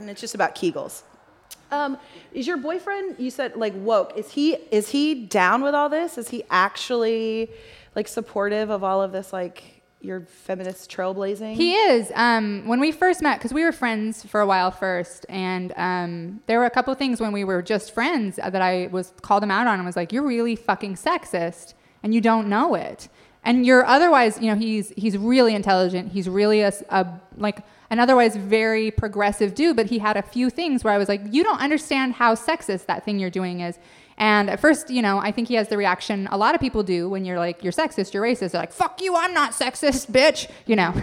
And 0.00 0.10
it's 0.10 0.20
just 0.20 0.34
about 0.34 0.54
Kegels. 0.54 1.02
Um, 1.70 1.98
is 2.32 2.46
your 2.46 2.56
boyfriend, 2.56 3.16
you 3.18 3.30
said 3.30 3.56
like 3.56 3.74
woke, 3.76 4.16
is 4.16 4.32
he 4.32 4.54
is 4.70 4.88
he 4.88 5.26
down 5.26 5.62
with 5.62 5.74
all 5.74 5.88
this? 5.88 6.18
Is 6.18 6.28
he 6.28 6.42
actually 6.50 7.50
like 7.94 8.08
supportive 8.08 8.70
of 8.70 8.82
all 8.82 9.02
of 9.02 9.12
this 9.12 9.32
like 9.32 9.82
your 10.00 10.22
feminist 10.22 10.90
trailblazing? 10.90 11.54
He 11.54 11.74
is. 11.74 12.10
Um, 12.14 12.66
when 12.66 12.80
we 12.80 12.90
first 12.90 13.22
met, 13.22 13.38
because 13.38 13.52
we 13.52 13.62
were 13.62 13.72
friends 13.72 14.24
for 14.24 14.40
a 14.40 14.46
while 14.46 14.70
first, 14.70 15.26
and 15.28 15.72
um, 15.76 16.40
there 16.46 16.58
were 16.58 16.64
a 16.64 16.70
couple 16.70 16.92
things 16.94 17.20
when 17.20 17.32
we 17.32 17.44
were 17.44 17.62
just 17.62 17.92
friends 17.92 18.36
that 18.36 18.62
I 18.62 18.88
was 18.90 19.12
called 19.22 19.42
him 19.42 19.50
out 19.50 19.66
on 19.66 19.74
and 19.74 19.86
was 19.86 19.96
like, 19.96 20.12
"You're 20.12 20.26
really 20.26 20.56
fucking 20.56 20.94
sexist, 20.94 21.74
and 22.02 22.14
you 22.14 22.20
don't 22.20 22.48
know 22.48 22.74
it." 22.74 23.08
And 23.42 23.64
you're 23.64 23.84
otherwise, 23.86 24.38
you 24.40 24.48
know, 24.48 24.56
he's 24.56 24.90
he's 24.90 25.16
really 25.16 25.54
intelligent. 25.54 26.12
He's 26.12 26.28
really 26.28 26.60
a 26.60 26.72
like 27.36 27.64
an 27.88 27.98
otherwise 27.98 28.36
very 28.36 28.90
progressive 28.90 29.54
dude, 29.54 29.76
but 29.76 29.86
he 29.86 29.98
had 29.98 30.16
a 30.16 30.22
few 30.22 30.50
things 30.50 30.84
where 30.84 30.92
I 30.92 30.98
was 30.98 31.08
like, 31.08 31.22
"You 31.30 31.42
don't 31.42 31.60
understand 31.60 32.14
how 32.14 32.34
sexist 32.34 32.86
that 32.86 33.04
thing 33.04 33.18
you're 33.18 33.30
doing 33.30 33.60
is." 33.60 33.78
And 34.20 34.50
at 34.50 34.60
first, 34.60 34.90
you 34.90 35.00
know, 35.00 35.18
I 35.18 35.32
think 35.32 35.48
he 35.48 35.54
has 35.54 35.68
the 35.68 35.78
reaction 35.78 36.28
a 36.30 36.36
lot 36.36 36.54
of 36.54 36.60
people 36.60 36.82
do 36.82 37.08
when 37.08 37.24
you're 37.24 37.38
like, 37.38 37.64
you're 37.64 37.72
sexist, 37.72 38.12
you're 38.12 38.22
racist. 38.22 38.50
They're 38.50 38.60
like, 38.60 38.70
fuck 38.70 39.00
you, 39.00 39.16
I'm 39.16 39.32
not 39.32 39.52
sexist, 39.52 40.10
bitch. 40.10 40.46
You 40.66 40.76
know. 40.76 40.92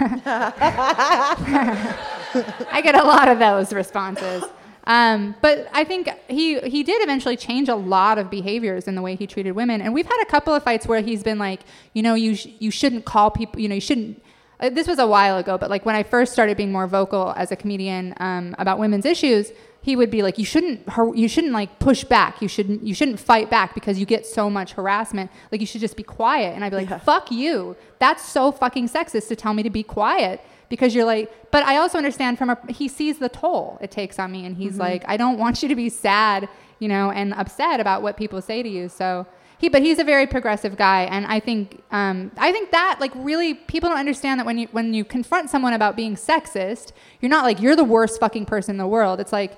I 2.71 2.81
get 2.83 2.93
a 2.93 3.03
lot 3.03 3.27
of 3.27 3.39
those 3.39 3.73
responses. 3.73 4.43
Um, 4.87 5.35
but 5.41 5.67
I 5.73 5.83
think 5.83 6.09
he 6.29 6.59
he 6.61 6.81
did 6.81 7.03
eventually 7.03 7.35
change 7.35 7.67
a 7.67 7.75
lot 7.75 8.17
of 8.17 8.29
behaviors 8.29 8.87
in 8.87 8.95
the 8.95 9.01
way 9.01 9.15
he 9.15 9.27
treated 9.27 9.51
women. 9.51 9.81
And 9.81 9.93
we've 9.93 10.05
had 10.05 10.21
a 10.21 10.25
couple 10.25 10.53
of 10.55 10.63
fights 10.63 10.87
where 10.87 11.01
he's 11.01 11.23
been 11.23 11.37
like, 11.37 11.59
you 11.93 12.01
know, 12.01 12.13
you 12.13 12.35
sh- 12.35 12.47
you 12.59 12.71
shouldn't 12.71 13.03
call 13.03 13.29
people, 13.29 13.59
you 13.59 13.67
know, 13.67 13.75
you 13.75 13.81
shouldn't. 13.81 14.23
Uh, 14.61 14.69
this 14.69 14.87
was 14.87 14.97
a 14.97 15.05
while 15.05 15.37
ago, 15.37 15.57
but 15.57 15.69
like 15.69 15.85
when 15.85 15.95
I 15.95 16.03
first 16.03 16.31
started 16.31 16.55
being 16.55 16.71
more 16.71 16.87
vocal 16.87 17.33
as 17.35 17.51
a 17.51 17.55
comedian 17.57 18.15
um, 18.17 18.55
about 18.57 18.79
women's 18.79 19.05
issues, 19.05 19.51
he 19.81 19.95
would 19.97 20.09
be 20.09 20.23
like, 20.23 20.37
you 20.37 20.45
shouldn't 20.45 20.87
har- 20.87 21.13
you 21.13 21.27
shouldn't 21.27 21.53
like 21.53 21.79
push 21.79 22.05
back. 22.05 22.41
You 22.41 22.47
shouldn't 22.47 22.81
you 22.81 22.95
shouldn't 22.95 23.19
fight 23.19 23.49
back 23.49 23.75
because 23.75 23.99
you 23.99 24.05
get 24.05 24.25
so 24.25 24.49
much 24.49 24.71
harassment. 24.71 25.29
Like 25.51 25.59
you 25.59 25.67
should 25.67 25.81
just 25.81 25.97
be 25.97 26.03
quiet. 26.03 26.55
And 26.55 26.63
I'd 26.63 26.69
be 26.69 26.77
like, 26.77 27.03
fuck 27.03 27.29
you. 27.29 27.75
That's 27.99 28.23
so 28.23 28.53
fucking 28.53 28.87
sexist 28.87 29.27
to 29.27 29.35
tell 29.35 29.53
me 29.53 29.63
to 29.63 29.69
be 29.69 29.83
quiet 29.83 30.39
because 30.69 30.93
you're 30.93 31.05
like 31.05 31.31
but 31.51 31.63
i 31.63 31.77
also 31.77 31.97
understand 31.97 32.37
from 32.37 32.49
a 32.49 32.57
he 32.69 32.87
sees 32.87 33.19
the 33.19 33.29
toll 33.29 33.77
it 33.81 33.91
takes 33.91 34.19
on 34.19 34.31
me 34.31 34.45
and 34.45 34.57
he's 34.57 34.77
like 34.77 35.03
i 35.07 35.15
don't 35.15 35.37
want 35.37 35.61
you 35.61 35.69
to 35.69 35.75
be 35.75 35.89
sad 35.89 36.49
you 36.79 36.87
know 36.87 37.11
and 37.11 37.33
upset 37.33 37.79
about 37.79 38.01
what 38.01 38.17
people 38.17 38.41
say 38.41 38.61
to 38.63 38.69
you. 38.69 38.89
So 38.89 39.25
he 39.57 39.69
but 39.69 39.81
he's 39.81 39.99
a 39.99 40.03
very 40.03 40.27
progressive 40.27 40.77
guy. 40.77 41.03
And 41.03 41.25
i 41.25 41.39
think 41.39 41.81
um, 41.91 42.31
i 42.37 42.51
think 42.51 42.71
that 42.71 42.97
like 42.99 43.11
really 43.15 43.53
people 43.53 43.89
don't 43.89 43.97
understand 43.99 44.39
that 44.39 44.45
when 44.45 44.57
you 44.57 44.67
when 44.71 44.93
you 44.93 45.03
confront 45.03 45.49
someone 45.49 45.73
about 45.73 45.95
being 45.95 46.15
sexist 46.15 46.91
you're 47.21 47.29
not 47.29 47.43
like 47.43 47.61
you're 47.61 47.75
the 47.75 47.83
worst 47.83 48.19
fucking 48.19 48.45
person 48.45 48.71
in 48.71 48.77
the 48.77 48.87
world. 48.87 49.19
It's 49.19 49.33
like 49.33 49.57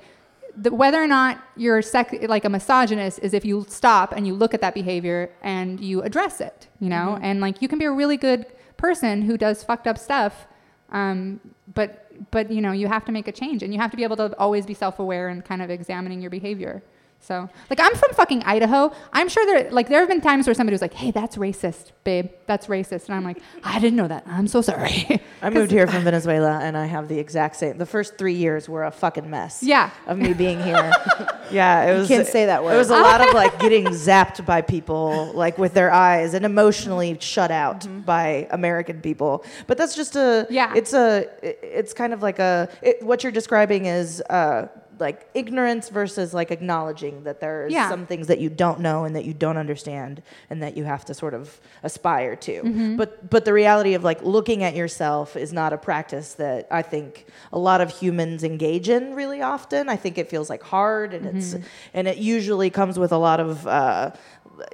the, 0.55 0.73
whether 0.73 1.01
or 1.01 1.07
not 1.07 1.41
you're 1.55 1.81
sec- 1.81 2.27
like 2.27 2.45
a 2.45 2.49
misogynist 2.49 3.19
is 3.19 3.33
if 3.33 3.45
you 3.45 3.65
stop 3.69 4.13
and 4.13 4.25
you 4.25 4.33
look 4.33 4.53
at 4.53 4.61
that 4.61 4.73
behavior 4.73 5.31
and 5.41 5.79
you 5.79 6.01
address 6.01 6.41
it, 6.41 6.67
you 6.79 6.89
know, 6.89 7.17
and 7.21 7.39
like 7.39 7.61
you 7.61 7.67
can 7.67 7.79
be 7.79 7.85
a 7.85 7.91
really 7.91 8.17
good 8.17 8.45
person 8.75 9.21
who 9.21 9.37
does 9.37 9.63
fucked 9.63 9.87
up 9.87 9.97
stuff, 9.97 10.47
um, 10.91 11.39
but 11.73 12.07
but 12.31 12.51
you 12.51 12.61
know 12.61 12.71
you 12.71 12.87
have 12.87 13.05
to 13.05 13.11
make 13.11 13.27
a 13.27 13.31
change 13.31 13.63
and 13.63 13.73
you 13.73 13.79
have 13.79 13.91
to 13.91 13.97
be 13.97 14.03
able 14.03 14.17
to 14.17 14.37
always 14.37 14.65
be 14.65 14.73
self-aware 14.73 15.29
and 15.29 15.45
kind 15.45 15.61
of 15.61 15.69
examining 15.69 16.21
your 16.21 16.31
behavior. 16.31 16.81
So 17.21 17.49
like 17.69 17.79
I'm 17.79 17.93
from 17.95 18.13
fucking 18.13 18.43
Idaho. 18.43 18.91
I'm 19.13 19.29
sure 19.29 19.45
there 19.45 19.69
like 19.71 19.87
there 19.89 19.99
have 19.99 20.09
been 20.09 20.21
times 20.21 20.47
where 20.47 20.53
somebody 20.53 20.73
was 20.73 20.81
like, 20.81 20.93
"Hey, 20.93 21.11
that's 21.11 21.35
racist, 21.35 21.91
babe. 22.03 22.29
That's 22.47 22.67
racist," 22.67 23.05
and 23.05 23.15
I'm 23.15 23.23
like, 23.23 23.41
"I 23.63 23.79
didn't 23.79 23.97
know 23.97 24.07
that. 24.07 24.23
I'm 24.25 24.47
so 24.47 24.61
sorry." 24.61 25.21
I 25.41 25.49
moved 25.49 25.71
here 25.71 25.85
from 25.93 26.03
Venezuela 26.03 26.59
and 26.59 26.77
I 26.77 26.85
have 26.85 27.07
the 27.07 27.19
exact 27.19 27.57
same. 27.57 27.77
The 27.77 27.85
first 27.85 28.17
three 28.17 28.33
years 28.33 28.67
were 28.67 28.83
a 28.85 28.91
fucking 28.91 29.29
mess. 29.29 29.61
Yeah. 29.61 29.91
Of 30.07 30.17
me 30.17 30.33
being 30.33 30.61
here. 30.61 30.91
yeah, 31.51 31.83
it 31.85 31.97
was. 31.97 32.09
You 32.09 32.15
can't 32.17 32.27
say 32.27 32.45
that 32.47 32.63
word. 32.63 32.73
It 32.73 32.77
was 32.77 32.89
a 32.89 32.97
lot 32.97 33.21
of 33.21 33.33
like 33.33 33.59
getting 33.59 33.85
zapped 33.87 34.45
by 34.45 34.61
people, 34.61 35.31
like 35.33 35.57
with 35.57 35.73
their 35.73 35.91
eyes, 35.91 36.33
and 36.33 36.45
emotionally 36.45 37.17
shut 37.19 37.51
out 37.51 37.85
by 38.05 38.47
American 38.51 39.01
people. 39.01 39.45
But 39.67 39.77
that's 39.77 39.95
just 39.95 40.15
a. 40.15 40.47
Yeah. 40.49 40.73
It's 40.75 40.93
a. 40.93 41.27
It's 41.43 41.93
kind 41.93 42.13
of 42.13 42.21
like 42.21 42.39
a. 42.39 42.69
It, 42.81 43.03
what 43.03 43.23
you're 43.23 43.31
describing 43.31 43.85
is. 43.85 44.21
Uh, 44.21 44.67
like 44.99 45.27
ignorance 45.33 45.89
versus 45.89 46.33
like 46.33 46.51
acknowledging 46.51 47.23
that 47.23 47.39
there's 47.39 47.71
Yeah. 47.71 47.89
some 47.89 48.05
things 48.05 48.27
that 48.27 48.39
you 48.39 48.49
don't 48.49 48.79
know 48.79 49.05
and 49.05 49.15
that 49.15 49.25
you 49.25 49.33
don't 49.33 49.57
understand 49.57 50.21
and 50.49 50.61
that 50.63 50.75
you 50.77 50.83
have 50.83 51.05
to 51.05 51.13
sort 51.13 51.33
of 51.33 51.59
aspire 51.83 52.35
to. 52.37 52.61
Mm-hmm. 52.63 52.95
But 52.97 53.29
but 53.29 53.45
the 53.45 53.53
reality 53.53 53.93
of 53.93 54.03
like 54.03 54.21
looking 54.23 54.63
at 54.63 54.75
yourself 54.75 55.35
is 55.35 55.51
not 55.53 55.73
a 55.73 55.77
practice 55.77 56.33
that 56.35 56.67
I 56.71 56.81
think 56.81 57.25
a 57.53 57.59
lot 57.59 57.81
of 57.81 57.89
humans 57.91 58.43
engage 58.43 58.89
in 58.89 59.13
really 59.15 59.41
often. 59.41 59.89
I 59.89 59.95
think 59.95 60.17
it 60.17 60.29
feels 60.29 60.49
like 60.49 60.63
hard 60.63 61.13
and 61.13 61.25
it's 61.25 61.53
Mm-hmm. 61.53 61.63
and 61.93 62.07
it 62.07 62.17
usually 62.17 62.69
comes 62.69 62.99
with 62.99 63.11
a 63.11 63.17
lot 63.17 63.39
of 63.39 63.65
uh, 63.67 64.11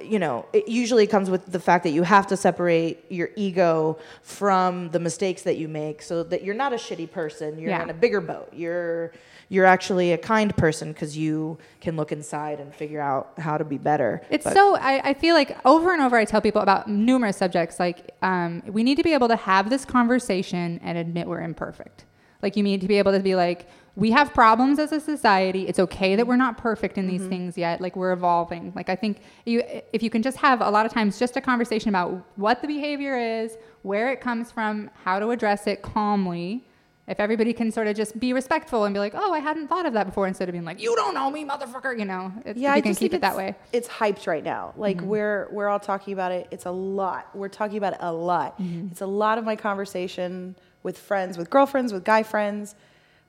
you 0.02 0.18
know, 0.18 0.44
it 0.52 0.66
usually 0.66 1.06
comes 1.06 1.30
with 1.30 1.46
the 1.46 1.60
fact 1.60 1.84
that 1.84 1.90
you 1.90 2.02
have 2.02 2.26
to 2.26 2.36
separate 2.36 3.04
your 3.08 3.28
ego 3.36 3.96
from 4.22 4.90
the 4.90 4.98
mistakes 4.98 5.42
that 5.42 5.56
you 5.58 5.68
make 5.68 6.02
so 6.02 6.24
that 6.24 6.42
you're 6.42 6.56
not 6.56 6.72
a 6.72 6.76
shitty 6.76 7.08
person. 7.08 7.56
You're 7.56 7.70
Yeah. 7.70 7.84
in 7.84 7.90
a 7.90 7.94
bigger 7.94 8.20
boat. 8.20 8.48
You're 8.52 9.12
you're 9.48 9.64
actually 9.64 10.12
a 10.12 10.18
kind 10.18 10.56
person 10.56 10.92
because 10.92 11.16
you 11.16 11.58
can 11.80 11.96
look 11.96 12.10
inside 12.12 12.58
and 12.58 12.74
figure 12.74 13.00
out 13.00 13.32
how 13.38 13.56
to 13.56 13.64
be 13.64 13.78
better. 13.78 14.22
It's 14.30 14.44
But- 14.44 14.54
so 14.54 14.76
I, 14.76 15.10
I 15.10 15.14
feel 15.14 15.34
like 15.34 15.56
over 15.64 15.92
and 15.92 16.02
over 16.02 16.16
I 16.16 16.24
tell 16.24 16.40
people 16.40 16.62
about 16.62 16.88
numerous 16.88 17.36
subjects 17.36 17.78
like 17.78 18.10
um, 18.22 18.62
we 18.66 18.82
need 18.82 18.96
to 18.96 19.04
be 19.04 19.12
able 19.12 19.28
to 19.28 19.36
have 19.36 19.70
this 19.70 19.84
conversation 19.84 20.80
and 20.82 20.98
admit 20.98 21.26
we're 21.28 21.42
imperfect. 21.42 22.04
Like 22.42 22.56
you 22.56 22.62
need 22.62 22.80
to 22.80 22.88
be 22.88 22.98
able 22.98 23.12
to 23.12 23.20
be 23.20 23.34
like 23.34 23.68
we 23.96 24.10
have 24.10 24.34
problems 24.34 24.78
as 24.78 24.92
a 24.92 25.00
society. 25.00 25.66
It's 25.66 25.78
okay 25.78 26.16
that 26.16 26.26
we're 26.26 26.36
not 26.36 26.58
perfect 26.58 26.98
in 26.98 27.06
these 27.06 27.26
things 27.26 27.56
yet. 27.56 27.80
Like 27.80 27.96
we're 27.96 28.12
evolving. 28.12 28.72
Like 28.76 28.90
I 28.90 28.94
think 28.96 29.20
you 29.46 29.62
if 29.92 30.02
you 30.02 30.10
can 30.10 30.22
just 30.22 30.36
have 30.36 30.60
a 30.60 30.68
lot 30.70 30.84
of 30.84 30.92
times 30.92 31.18
just 31.18 31.36
a 31.36 31.40
conversation 31.40 31.88
about 31.88 32.22
what 32.36 32.60
the 32.60 32.68
behavior 32.68 33.16
is, 33.16 33.56
where 33.82 34.12
it 34.12 34.20
comes 34.20 34.52
from, 34.52 34.90
how 35.02 35.18
to 35.18 35.30
address 35.30 35.66
it 35.66 35.80
calmly. 35.80 36.66
If 37.08 37.20
everybody 37.20 37.52
can 37.52 37.70
sort 37.70 37.86
of 37.86 37.94
just 37.94 38.18
be 38.18 38.32
respectful 38.32 38.84
and 38.84 38.92
be 38.92 38.98
like, 38.98 39.14
"Oh, 39.14 39.32
I 39.32 39.38
hadn't 39.38 39.68
thought 39.68 39.86
of 39.86 39.92
that 39.92 40.06
before," 40.06 40.26
instead 40.26 40.48
of 40.48 40.52
being 40.52 40.64
like, 40.64 40.80
"You 40.82 40.96
don't 40.96 41.14
know 41.14 41.30
me, 41.30 41.44
motherfucker," 41.44 41.96
you 41.96 42.04
know, 42.04 42.32
it's, 42.44 42.58
Yeah, 42.58 42.72
if 42.72 42.76
I 42.76 42.80
can 42.80 42.90
just 42.90 43.00
keep 43.00 43.14
it 43.14 43.20
that 43.20 43.36
way. 43.36 43.54
It's 43.72 43.86
hyped 43.86 44.26
right 44.26 44.42
now. 44.42 44.74
Like 44.76 44.96
mm-hmm. 44.96 45.06
we're 45.06 45.48
we're 45.52 45.68
all 45.68 45.78
talking 45.78 46.14
about 46.14 46.32
it. 46.32 46.48
It's 46.50 46.66
a 46.66 46.70
lot. 46.70 47.28
We're 47.34 47.48
talking 47.48 47.78
about 47.78 47.92
it 47.92 48.00
a 48.02 48.12
lot. 48.12 48.60
Mm-hmm. 48.60 48.88
It's 48.90 49.02
a 49.02 49.06
lot 49.06 49.38
of 49.38 49.44
my 49.44 49.54
conversation 49.54 50.56
with 50.82 50.98
friends, 50.98 51.38
with 51.38 51.48
girlfriends, 51.48 51.92
with 51.92 52.02
guy 52.02 52.24
friends. 52.24 52.74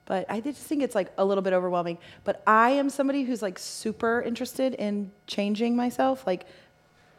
But 0.06 0.26
I 0.28 0.40
just 0.40 0.62
think 0.62 0.82
it's 0.82 0.94
like 0.94 1.12
a 1.18 1.24
little 1.24 1.42
bit 1.42 1.52
overwhelming. 1.52 1.98
But 2.24 2.42
I 2.46 2.70
am 2.70 2.90
somebody 2.90 3.22
who's 3.22 3.42
like 3.42 3.58
super 3.58 4.22
interested 4.22 4.74
in 4.74 5.12
changing 5.26 5.76
myself, 5.76 6.26
like 6.26 6.46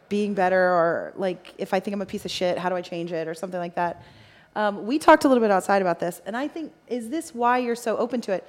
being 0.09 0.33
better, 0.33 0.59
or 0.59 1.13
like 1.15 1.53
if 1.57 1.73
I 1.73 1.79
think 1.79 1.93
I'm 1.93 2.01
a 2.01 2.05
piece 2.05 2.25
of 2.25 2.31
shit, 2.31 2.57
how 2.57 2.67
do 2.67 2.75
I 2.75 2.81
change 2.81 3.13
it, 3.13 3.27
or 3.29 3.33
something 3.33 3.59
like 3.59 3.75
that. 3.75 4.03
Um, 4.59 4.85
we 4.85 4.99
talked 4.99 5.23
a 5.23 5.29
little 5.29 5.41
bit 5.41 5.51
outside 5.51 5.81
about 5.81 6.01
this, 6.01 6.21
and 6.25 6.35
I 6.35 6.49
think 6.49 6.73
is 6.89 7.07
this 7.07 7.33
why 7.33 7.59
you're 7.59 7.77
so 7.77 7.95
open 7.95 8.19
to 8.21 8.33
it? 8.33 8.45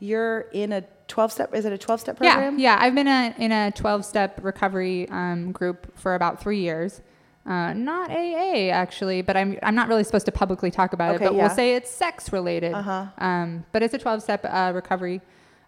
You're 0.00 0.46
in 0.52 0.72
a 0.72 0.82
12 1.06 1.30
step. 1.30 1.54
Is 1.54 1.64
it 1.64 1.72
a 1.72 1.78
12 1.78 2.00
step 2.00 2.16
program? 2.16 2.58
Yeah, 2.58 2.74
yeah. 2.74 2.84
I've 2.84 2.96
been 2.96 3.06
a, 3.06 3.32
in 3.38 3.52
a 3.52 3.70
12 3.70 4.04
step 4.04 4.40
recovery 4.42 5.08
um, 5.08 5.52
group 5.52 5.96
for 5.96 6.16
about 6.16 6.40
three 6.42 6.58
years. 6.58 7.00
Uh, 7.46 7.72
not 7.74 8.10
AA 8.10 8.70
actually, 8.70 9.22
but 9.22 9.36
I'm 9.36 9.56
I'm 9.62 9.76
not 9.76 9.86
really 9.86 10.02
supposed 10.02 10.26
to 10.26 10.32
publicly 10.32 10.72
talk 10.72 10.92
about 10.92 11.14
Okay, 11.14 11.24
it. 11.24 11.28
But 11.28 11.36
yeah. 11.36 11.46
we'll 11.46 11.54
say 11.54 11.76
it's 11.76 11.90
sex 11.90 12.32
related. 12.32 12.72
Uh-huh. 12.72 13.06
Um, 13.18 13.64
but 13.70 13.84
it's 13.84 13.94
a 13.94 13.98
12 13.98 14.24
step 14.24 14.44
uh, 14.44 14.72
recovery 14.74 15.20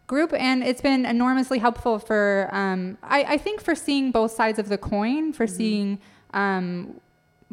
group, 0.08 0.32
and 0.32 0.64
it's 0.64 0.80
been 0.80 1.06
enormously 1.06 1.60
helpful 1.60 2.00
for 2.00 2.48
um, 2.50 2.98
I, 3.04 3.22
I 3.22 3.36
think 3.38 3.60
for 3.60 3.76
seeing 3.76 4.10
both 4.10 4.32
sides 4.32 4.58
of 4.58 4.68
the 4.68 4.78
coin, 4.78 5.32
for 5.32 5.46
seeing 5.46 6.00
um, 6.34 7.00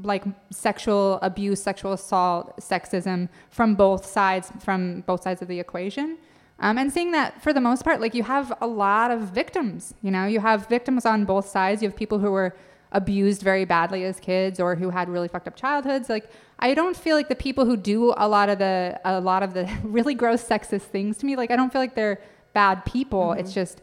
like 0.01 0.23
sexual 0.51 1.19
abuse, 1.21 1.61
sexual 1.61 1.93
assault, 1.93 2.57
sexism 2.59 3.29
from 3.49 3.75
both 3.75 4.05
sides, 4.05 4.51
from 4.59 5.01
both 5.01 5.23
sides 5.23 5.41
of 5.41 5.47
the 5.47 5.59
equation. 5.59 6.17
Um, 6.59 6.77
and 6.77 6.91
seeing 6.91 7.11
that 7.11 7.41
for 7.41 7.53
the 7.53 7.61
most 7.61 7.83
part, 7.83 7.99
like 7.99 8.13
you 8.13 8.23
have 8.23 8.53
a 8.61 8.67
lot 8.67 9.11
of 9.11 9.21
victims, 9.21 9.93
you 10.01 10.11
know, 10.11 10.25
you 10.25 10.39
have 10.39 10.67
victims 10.67 11.05
on 11.05 11.25
both 11.25 11.47
sides. 11.47 11.81
You 11.81 11.89
have 11.89 11.97
people 11.97 12.19
who 12.19 12.31
were 12.31 12.55
abused 12.91 13.41
very 13.41 13.65
badly 13.65 14.05
as 14.05 14.19
kids 14.19 14.59
or 14.59 14.75
who 14.75 14.89
had 14.89 15.09
really 15.09 15.27
fucked 15.27 15.47
up 15.47 15.55
childhoods. 15.55 16.09
Like 16.09 16.29
I 16.59 16.73
don't 16.73 16.95
feel 16.95 17.15
like 17.15 17.27
the 17.27 17.35
people 17.35 17.65
who 17.65 17.75
do 17.75 18.13
a 18.15 18.27
lot 18.27 18.47
of 18.47 18.57
the, 18.59 18.99
a 19.03 19.19
lot 19.19 19.43
of 19.43 19.53
the 19.53 19.69
really 19.83 20.13
gross 20.13 20.43
sexist 20.43 20.83
things 20.83 21.17
to 21.17 21.25
me, 21.25 21.35
like 21.35 21.51
I 21.51 21.55
don't 21.55 21.71
feel 21.71 21.81
like 21.81 21.95
they're 21.95 22.21
bad 22.53 22.85
people. 22.85 23.33
It's 23.33 23.53
just, 23.53 23.81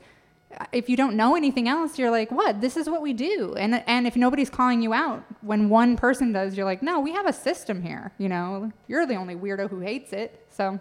if 0.72 0.88
you 0.88 0.96
don't 0.96 1.16
know 1.16 1.36
anything 1.36 1.68
else, 1.68 1.98
you're 1.98 2.10
like, 2.10 2.30
what? 2.30 2.60
This 2.60 2.76
is 2.76 2.88
what 2.88 3.02
we 3.02 3.12
do. 3.12 3.54
And 3.54 3.82
and 3.86 4.06
if 4.06 4.16
nobody's 4.16 4.50
calling 4.50 4.82
you 4.82 4.92
out, 4.92 5.24
when 5.40 5.68
one 5.68 5.96
person 5.96 6.32
does, 6.32 6.56
you're 6.56 6.66
like, 6.66 6.82
no, 6.82 7.00
we 7.00 7.12
have 7.12 7.26
a 7.26 7.32
system 7.32 7.82
here. 7.82 8.12
You 8.18 8.28
know, 8.28 8.72
you're 8.88 9.06
the 9.06 9.16
only 9.16 9.34
weirdo 9.34 9.70
who 9.70 9.80
hates 9.80 10.12
it. 10.12 10.46
So 10.50 10.78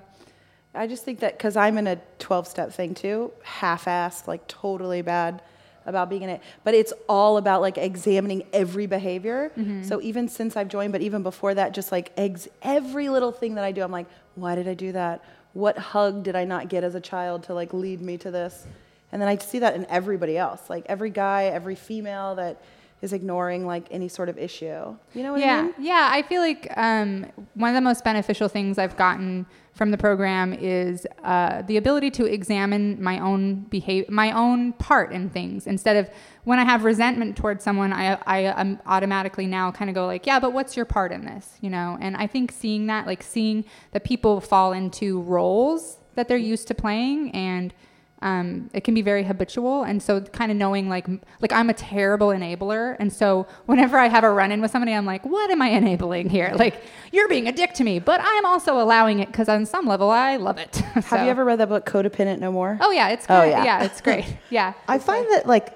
I 0.74 0.88
just 0.88 1.04
think 1.04 1.20
that 1.20 1.38
because 1.38 1.56
I'm 1.56 1.78
in 1.78 1.88
a 1.88 1.98
12 2.20 2.48
step 2.48 2.72
thing 2.72 2.94
too, 2.94 3.32
half 3.44 3.86
assed, 3.86 4.28
like 4.28 4.48
totally 4.48 5.02
bad 5.02 5.42
about 5.86 6.10
being 6.10 6.22
in 6.22 6.30
it. 6.30 6.42
But 6.64 6.74
it's 6.74 6.94
all 7.10 7.38
about 7.38 7.62
like 7.62 7.78
examining 7.78 8.44
every 8.54 8.86
behavior. 8.86 9.52
Mm-hmm. 9.58 9.84
So 9.84 10.02
even 10.02 10.28
since 10.28 10.56
I've 10.56 10.70
joined, 10.70 10.92
but 10.92 11.02
even 11.02 11.24
before 11.24 11.54
that, 11.56 11.74
just 11.74 11.92
like 11.92 12.12
ex- 12.18 12.48
every 12.62 13.10
little 13.10 13.32
thing 13.32 13.56
that 13.56 13.64
I 13.64 13.72
do, 13.72 13.82
I'm 13.82 13.92
like, 13.92 14.08
why 14.36 14.56
did 14.56 14.68
I 14.68 14.74
do 14.74 14.92
that? 14.94 15.24
What 15.54 15.78
hug 15.78 16.24
did 16.24 16.36
I 16.36 16.46
not 16.46 16.70
get 16.70 16.84
as 16.84 16.96
a 16.96 17.02
child 17.02 17.44
to 17.44 17.54
like 17.54 17.74
lead 17.74 18.00
me 18.02 18.18
to 18.20 18.32
this? 18.32 18.66
And 19.12 19.22
then 19.22 19.30
I 19.30 19.38
see 19.38 19.60
that 19.60 19.76
in 19.76 19.86
everybody 19.90 20.38
else, 20.38 20.70
like 20.70 20.86
every 20.88 21.10
guy, 21.10 21.46
every 21.46 21.76
female 21.76 22.36
that 22.36 22.62
is 23.02 23.14
ignoring 23.14 23.66
like 23.66 23.88
any 23.90 24.08
sort 24.08 24.30
of 24.30 24.38
issue. 24.38 24.96
You 25.14 25.24
know 25.24 25.32
what 25.34 25.42
yeah, 25.42 25.58
I 25.58 25.62
mean? 25.64 25.74
yeah. 25.80 26.10
I 26.12 26.22
feel 26.22 26.42
like 26.42 26.72
um, 26.78 27.26
one 27.56 27.70
of 27.70 27.76
the 27.76 27.82
most 27.82 28.04
beneficial 28.04 28.48
things 28.48 28.78
I've 28.78 28.96
gotten 28.96 29.48
from 29.74 29.90
the 29.90 29.98
program 29.98 30.54
is 30.54 31.08
uh, 31.24 31.64
the 31.64 31.78
ability 31.78 32.12
to 32.12 32.26
examine 32.26 33.02
my 33.02 33.20
own 33.20 33.62
behavior, 33.62 34.06
my 34.10 34.32
own 34.32 34.74
part 34.74 35.12
in 35.12 35.30
things. 35.30 35.66
Instead 35.66 35.96
of 35.96 36.10
when 36.44 36.60
I 36.60 36.64
have 36.64 36.84
resentment 36.84 37.36
towards 37.38 37.64
someone, 37.64 37.92
I 37.92 38.20
I 38.28 38.46
um, 38.48 38.80
automatically 38.86 39.48
now 39.48 39.72
kind 39.72 39.90
of 39.90 39.96
go 39.96 40.06
like, 40.06 40.28
yeah, 40.28 40.40
but 40.40 40.54
what's 40.54 40.76
your 40.76 40.86
part 40.86 41.12
in 41.12 41.26
this? 41.26 41.58
You 41.62 41.72
know. 41.72 41.98
And 42.00 42.16
I 42.16 42.28
think 42.28 42.52
seeing 42.52 42.86
that, 42.88 43.08
like 43.08 43.24
seeing 43.24 43.66
that 43.94 44.04
people 44.04 44.42
fall 44.42 44.74
into 44.74 45.22
roles 45.22 45.98
that 46.14 46.28
they're 46.28 46.38
used 46.38 46.68
to 46.68 46.76
playing 46.76 47.32
and 47.32 47.74
um, 48.22 48.70
it 48.74 48.84
can 48.84 48.94
be 48.94 49.02
very 49.02 49.24
habitual. 49.24 49.84
And 49.84 50.02
so 50.02 50.22
kind 50.22 50.52
of 50.52 50.58
knowing 50.58 50.90
like 50.90 51.08
like 51.42 51.52
i'm 51.52 51.70
a 51.70 51.74
terrible 51.74 52.28
enabler. 52.28 52.96
And 53.00 53.12
so 53.12 53.48
whenever 53.66 53.98
i 53.98 54.08
have 54.08 54.24
a 54.24 54.30
run-in 54.30 54.62
with 54.62 54.72
somebody 54.72 54.94
i'm 54.94 55.06
like 55.06 55.26
what 55.26 55.50
am 55.50 55.62
i 55.62 55.70
enabling 55.70 56.30
here? 56.30 56.52
Like 56.62 56.82
you're 57.12 57.28
being 57.28 57.48
a 57.48 57.52
dick 57.52 57.74
to 57.76 57.84
me 57.84 57.98
but 58.00 58.22
i'm 58.24 58.46
also 58.46 58.80
allowing 58.80 59.20
it 59.20 59.28
because 59.28 59.50
on 59.50 59.66
some 59.66 59.86
level 59.88 60.10
i 60.12 60.36
love 60.38 60.58
it. 60.58 60.76
Have 61.12 61.24
you 61.26 61.30
ever 61.32 61.44
read 61.44 61.60
that 61.60 61.70
book, 61.70 61.86
Codependent 61.86 62.40
No 62.40 62.52
More? 62.52 62.78
oh 62.82 62.92
yeah 62.92 63.10
it's 63.10 63.26
Oh, 63.30 63.44
yeah. 63.44 63.64
yeah 63.64 63.84
it's 63.84 64.02
great. 64.02 64.26
Yeah 64.50 64.74
I 64.88 65.00
find 65.00 65.26
that 65.32 65.48
like 65.48 65.76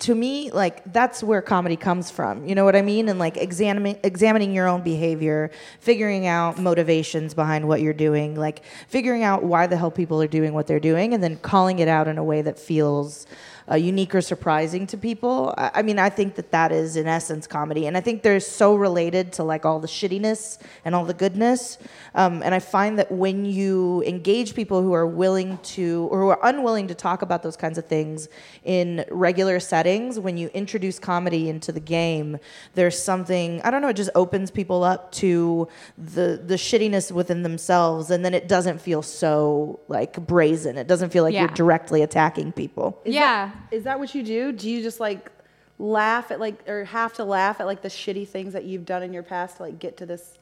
to 0.00 0.14
me 0.14 0.50
like 0.50 0.82
that's 0.92 1.22
where 1.22 1.42
comedy 1.42 1.76
comes 1.76 2.10
from. 2.10 2.46
You 2.46 2.54
know 2.54 2.64
what 2.64 2.74
I 2.74 2.82
mean? 2.82 3.08
And 3.08 3.18
like 3.18 3.36
examining 3.36 3.98
examining 4.02 4.54
your 4.54 4.66
own 4.66 4.82
behavior, 4.82 5.50
figuring 5.78 6.26
out 6.26 6.58
motivations 6.58 7.34
behind 7.34 7.68
what 7.68 7.80
you're 7.80 7.92
doing, 7.92 8.34
like 8.34 8.62
figuring 8.88 9.22
out 9.22 9.42
why 9.44 9.66
the 9.66 9.76
hell 9.76 9.90
people 9.90 10.20
are 10.22 10.28
doing 10.28 10.54
what 10.54 10.66
they're 10.66 10.80
doing 10.80 11.14
and 11.14 11.22
then 11.22 11.36
calling 11.36 11.78
it 11.78 11.88
out 11.88 12.08
in 12.08 12.18
a 12.18 12.24
way 12.24 12.42
that 12.42 12.58
feels 12.58 13.26
uh, 13.70 13.74
unique 13.74 14.14
or 14.14 14.20
surprising 14.20 14.86
to 14.86 14.96
people. 14.96 15.52
I, 15.58 15.70
I 15.76 15.82
mean, 15.82 15.98
I 15.98 16.08
think 16.10 16.34
that 16.36 16.50
that 16.52 16.70
is 16.72 16.96
in 16.96 17.06
essence 17.06 17.46
comedy, 17.46 17.86
and 17.86 17.96
I 17.96 18.00
think 18.00 18.22
they're 18.22 18.40
so 18.40 18.74
related 18.74 19.32
to 19.34 19.42
like 19.42 19.64
all 19.66 19.80
the 19.80 19.88
shittiness 19.88 20.58
and 20.84 20.94
all 20.94 21.04
the 21.04 21.14
goodness. 21.14 21.78
Um, 22.14 22.42
and 22.42 22.54
I 22.54 22.58
find 22.58 22.98
that 22.98 23.10
when 23.10 23.44
you 23.44 24.02
engage 24.06 24.54
people 24.54 24.82
who 24.82 24.92
are 24.92 25.06
willing 25.06 25.58
to 25.58 26.08
or 26.10 26.20
who 26.20 26.28
are 26.28 26.38
unwilling 26.42 26.88
to 26.88 26.94
talk 26.94 27.22
about 27.22 27.42
those 27.42 27.56
kinds 27.56 27.78
of 27.78 27.86
things 27.86 28.28
in 28.64 29.04
regular 29.10 29.60
settings, 29.60 30.18
when 30.18 30.36
you 30.36 30.48
introduce 30.54 30.98
comedy 30.98 31.48
into 31.48 31.72
the 31.72 31.80
game, 31.80 32.38
there's 32.74 33.00
something 33.00 33.60
I 33.62 33.70
don't 33.70 33.82
know. 33.82 33.88
It 33.88 33.96
just 33.96 34.10
opens 34.14 34.50
people 34.50 34.84
up 34.84 35.12
to 35.12 35.68
the 35.96 36.40
the 36.44 36.54
shittiness 36.54 37.12
within 37.12 37.42
themselves, 37.42 38.10
and 38.10 38.24
then 38.24 38.34
it 38.34 38.48
doesn't 38.48 38.80
feel 38.80 39.02
so 39.02 39.80
like 39.88 40.14
brazen. 40.26 40.76
It 40.78 40.86
doesn't 40.86 41.10
feel 41.10 41.22
like 41.24 41.34
Yeah. 41.34 41.40
you're 41.42 41.48
directly 41.48 42.02
attacking 42.02 42.52
people. 42.52 43.00
Is 43.04 43.14
yeah 43.14 43.46
That, 43.46 43.49
is 43.70 43.84
that 43.84 43.98
what 43.98 44.14
you 44.14 44.22
do? 44.22 44.52
Do 44.52 44.68
you 44.68 44.82
just 44.82 45.00
like 45.00 45.30
laugh 45.78 46.30
at 46.30 46.40
like, 46.40 46.68
or 46.68 46.84
have 46.84 47.12
to 47.14 47.24
laugh 47.24 47.60
at 47.60 47.66
like 47.66 47.82
the 47.82 47.88
shitty 47.88 48.28
things 48.28 48.52
that 48.52 48.64
you've 48.64 48.84
done 48.84 49.02
in 49.02 49.12
your 49.12 49.22
past 49.22 49.58
to 49.58 49.62
like 49.64 49.78
get 49.78 49.96
to 49.98 50.06
this? 50.06 50.38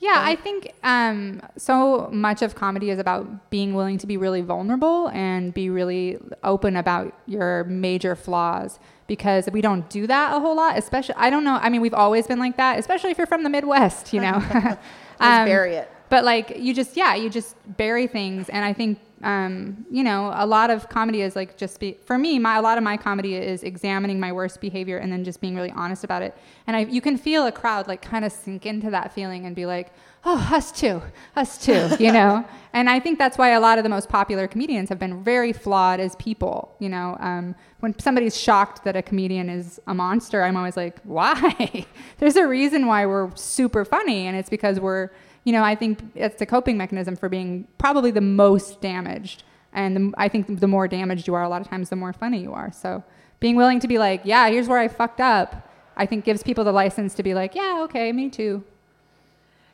Yeah, 0.00 0.14
I 0.16 0.36
think 0.36 0.72
um, 0.84 1.42
so 1.56 2.08
much 2.12 2.40
of 2.42 2.54
comedy 2.54 2.90
is 2.90 3.00
about 3.00 3.50
being 3.50 3.74
willing 3.74 3.98
to 3.98 4.06
be 4.06 4.16
really 4.16 4.42
vulnerable 4.42 5.08
and 5.08 5.52
be 5.52 5.70
really 5.70 6.18
open 6.44 6.76
about 6.76 7.12
your 7.26 7.64
major 7.64 8.14
flaws 8.14 8.78
because 9.08 9.48
we 9.52 9.60
don't 9.60 9.90
do 9.90 10.06
that 10.06 10.36
a 10.36 10.38
whole 10.38 10.54
lot. 10.54 10.78
Especially, 10.78 11.16
I 11.16 11.30
don't 11.30 11.42
know. 11.42 11.58
I 11.60 11.68
mean, 11.68 11.80
we've 11.80 11.94
always 11.94 12.28
been 12.28 12.38
like 12.38 12.56
that, 12.58 12.78
especially 12.78 13.10
if 13.10 13.18
you're 13.18 13.26
from 13.26 13.42
the 13.42 13.50
Midwest, 13.50 14.12
you 14.12 14.20
know. 14.20 14.38
Just 14.50 14.78
Um, 15.20 15.46
bury 15.46 15.74
it. 15.74 15.90
But 16.10 16.24
like, 16.24 16.56
you 16.56 16.72
just, 16.72 16.96
yeah, 16.96 17.16
you 17.16 17.28
just 17.28 17.56
bury 17.76 18.06
things. 18.06 18.48
And 18.48 18.64
I 18.64 18.72
think 18.72 18.98
um, 19.22 19.84
you 19.90 20.04
know, 20.04 20.32
a 20.34 20.46
lot 20.46 20.70
of 20.70 20.88
comedy 20.88 21.22
is 21.22 21.34
like 21.34 21.56
just 21.56 21.80
be 21.80 21.98
for 22.04 22.18
me. 22.18 22.38
My 22.38 22.56
a 22.56 22.62
lot 22.62 22.78
of 22.78 22.84
my 22.84 22.96
comedy 22.96 23.34
is 23.34 23.62
examining 23.62 24.20
my 24.20 24.32
worst 24.32 24.60
behavior 24.60 24.98
and 24.98 25.12
then 25.12 25.24
just 25.24 25.40
being 25.40 25.56
really 25.56 25.72
honest 25.72 26.04
about 26.04 26.22
it. 26.22 26.36
And 26.66 26.76
I, 26.76 26.80
you 26.80 27.00
can 27.00 27.16
feel 27.16 27.46
a 27.46 27.52
crowd 27.52 27.88
like 27.88 28.02
kind 28.02 28.24
of 28.24 28.32
sink 28.32 28.66
into 28.66 28.90
that 28.90 29.12
feeling 29.12 29.46
and 29.46 29.56
be 29.56 29.66
like, 29.66 29.92
oh, 30.24 30.48
us 30.52 30.70
too, 30.70 31.02
us 31.36 31.58
too, 31.58 31.88
you 31.98 32.12
know. 32.12 32.44
and 32.72 32.88
I 32.88 33.00
think 33.00 33.18
that's 33.18 33.38
why 33.38 33.50
a 33.50 33.60
lot 33.60 33.78
of 33.78 33.84
the 33.84 33.90
most 33.90 34.08
popular 34.08 34.46
comedians 34.46 34.88
have 34.88 34.98
been 34.98 35.22
very 35.22 35.52
flawed 35.52 36.00
as 36.00 36.14
people. 36.16 36.76
You 36.78 36.90
know, 36.90 37.16
um, 37.20 37.54
when 37.80 37.98
somebody's 37.98 38.38
shocked 38.38 38.84
that 38.84 38.96
a 38.96 39.02
comedian 39.02 39.48
is 39.48 39.80
a 39.86 39.94
monster, 39.94 40.42
I'm 40.42 40.56
always 40.56 40.76
like, 40.76 41.00
why? 41.02 41.86
There's 42.18 42.36
a 42.36 42.46
reason 42.46 42.86
why 42.86 43.06
we're 43.06 43.34
super 43.36 43.84
funny, 43.84 44.26
and 44.26 44.36
it's 44.36 44.50
because 44.50 44.78
we're 44.78 45.10
you 45.48 45.52
know, 45.52 45.64
I 45.64 45.76
think 45.76 46.00
it's 46.14 46.42
a 46.42 46.46
coping 46.46 46.76
mechanism 46.76 47.16
for 47.16 47.30
being 47.30 47.66
probably 47.78 48.10
the 48.10 48.20
most 48.20 48.82
damaged. 48.82 49.44
And 49.72 49.96
the, 49.96 50.12
I 50.18 50.28
think 50.28 50.60
the 50.60 50.66
more 50.66 50.86
damaged 50.86 51.26
you 51.26 51.32
are, 51.32 51.42
a 51.42 51.48
lot 51.48 51.62
of 51.62 51.68
times, 51.68 51.88
the 51.88 51.96
more 51.96 52.12
funny 52.12 52.42
you 52.42 52.52
are. 52.52 52.70
So 52.70 53.02
being 53.40 53.56
willing 53.56 53.80
to 53.80 53.88
be 53.88 53.96
like, 53.96 54.20
yeah, 54.24 54.50
here's 54.50 54.68
where 54.68 54.78
I 54.78 54.88
fucked 54.88 55.22
up, 55.22 55.66
I 55.96 56.04
think 56.04 56.26
gives 56.26 56.42
people 56.42 56.64
the 56.64 56.72
license 56.72 57.14
to 57.14 57.22
be 57.22 57.32
like, 57.32 57.54
yeah, 57.54 57.80
okay, 57.84 58.12
me 58.12 58.28
too. 58.28 58.62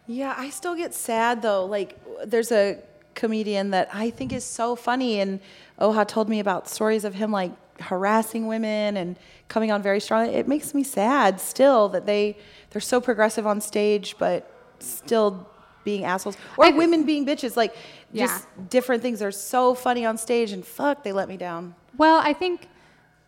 Yeah, 0.07 0.33
I 0.39 0.51
still 0.51 0.77
get 0.77 0.95
sad 0.95 1.43
though. 1.43 1.67
Like, 1.67 1.99
there's 2.25 2.53
a 2.53 2.79
comedian 3.17 3.71
that 3.71 3.89
I 3.93 4.11
think 4.11 4.33
is 4.33 4.45
so 4.45 4.77
funny, 4.77 5.19
and 5.19 5.41
Oha 5.81 6.07
told 6.07 6.29
me 6.29 6.39
about 6.39 6.69
stories 6.69 7.05
of 7.05 7.15
him 7.15 7.33
like 7.33 7.51
harassing 7.81 8.47
women 8.47 8.97
and 8.97 9.19
coming 9.49 9.73
on 9.73 9.83
very 9.83 9.99
strong. 9.99 10.29
It 10.29 10.47
makes 10.47 10.73
me 10.73 10.85
sad 10.85 11.41
still 11.41 11.89
that 11.89 12.07
they 12.07 12.37
they're 12.71 12.81
so 12.81 13.01
progressive 13.01 13.45
on 13.45 13.61
stage, 13.61 14.15
but 14.21 14.49
still 14.79 15.49
being 15.85 16.05
assholes 16.05 16.37
or 16.57 16.66
I, 16.66 16.70
women 16.70 17.05
being 17.05 17.27
bitches 17.27 17.57
like 17.57 17.77
yeah. 18.12 18.27
just 18.27 18.49
different 18.70 19.03
things 19.03 19.23
are 19.23 19.33
so 19.33 19.75
funny 19.75 20.05
on 20.05 20.16
stage 20.16 20.53
and 20.53 20.64
fuck 20.64 21.05
they 21.05 21.12
let 21.12 21.29
me 21.29 21.37
down. 21.37 21.75
Well 21.97 22.20
i 22.25 22.33
think 22.33 22.68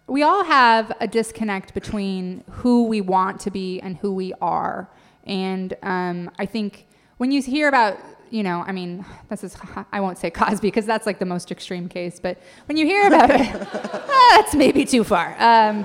we 0.09 0.23
all 0.23 0.45
have 0.45 0.93
a 1.01 1.07
disconnect 1.07 1.75
between 1.75 2.45
who 2.51 2.85
we 2.85 3.01
want 3.01 3.41
to 3.41 3.51
be 3.51 3.81
and 3.81 3.97
who 3.97 4.13
we 4.13 4.33
are. 4.41 4.89
And 5.25 5.77
um, 5.83 6.31
i 6.39 6.47
think 6.47 6.87
when 7.19 7.31
you 7.31 7.43
hear 7.43 7.69
about 7.69 7.99
you 8.31 8.43
know 8.43 8.65
i 8.67 8.73
mean 8.73 9.05
this 9.31 9.45
is 9.45 9.57
i 9.93 10.01
won't 10.01 10.19
say 10.19 10.31
cosby 10.31 10.67
because 10.67 10.85
that's 10.85 11.07
like 11.07 11.21
the 11.21 11.25
most 11.25 11.53
extreme 11.53 11.89
case 11.89 12.19
but 12.19 12.37
when 12.67 12.77
you 12.77 12.85
hear 12.85 13.07
about 13.07 13.31
it 13.31 13.69
that's 14.31 14.55
maybe 14.55 14.85
too 14.85 15.05
far. 15.05 15.37
Um, 15.39 15.85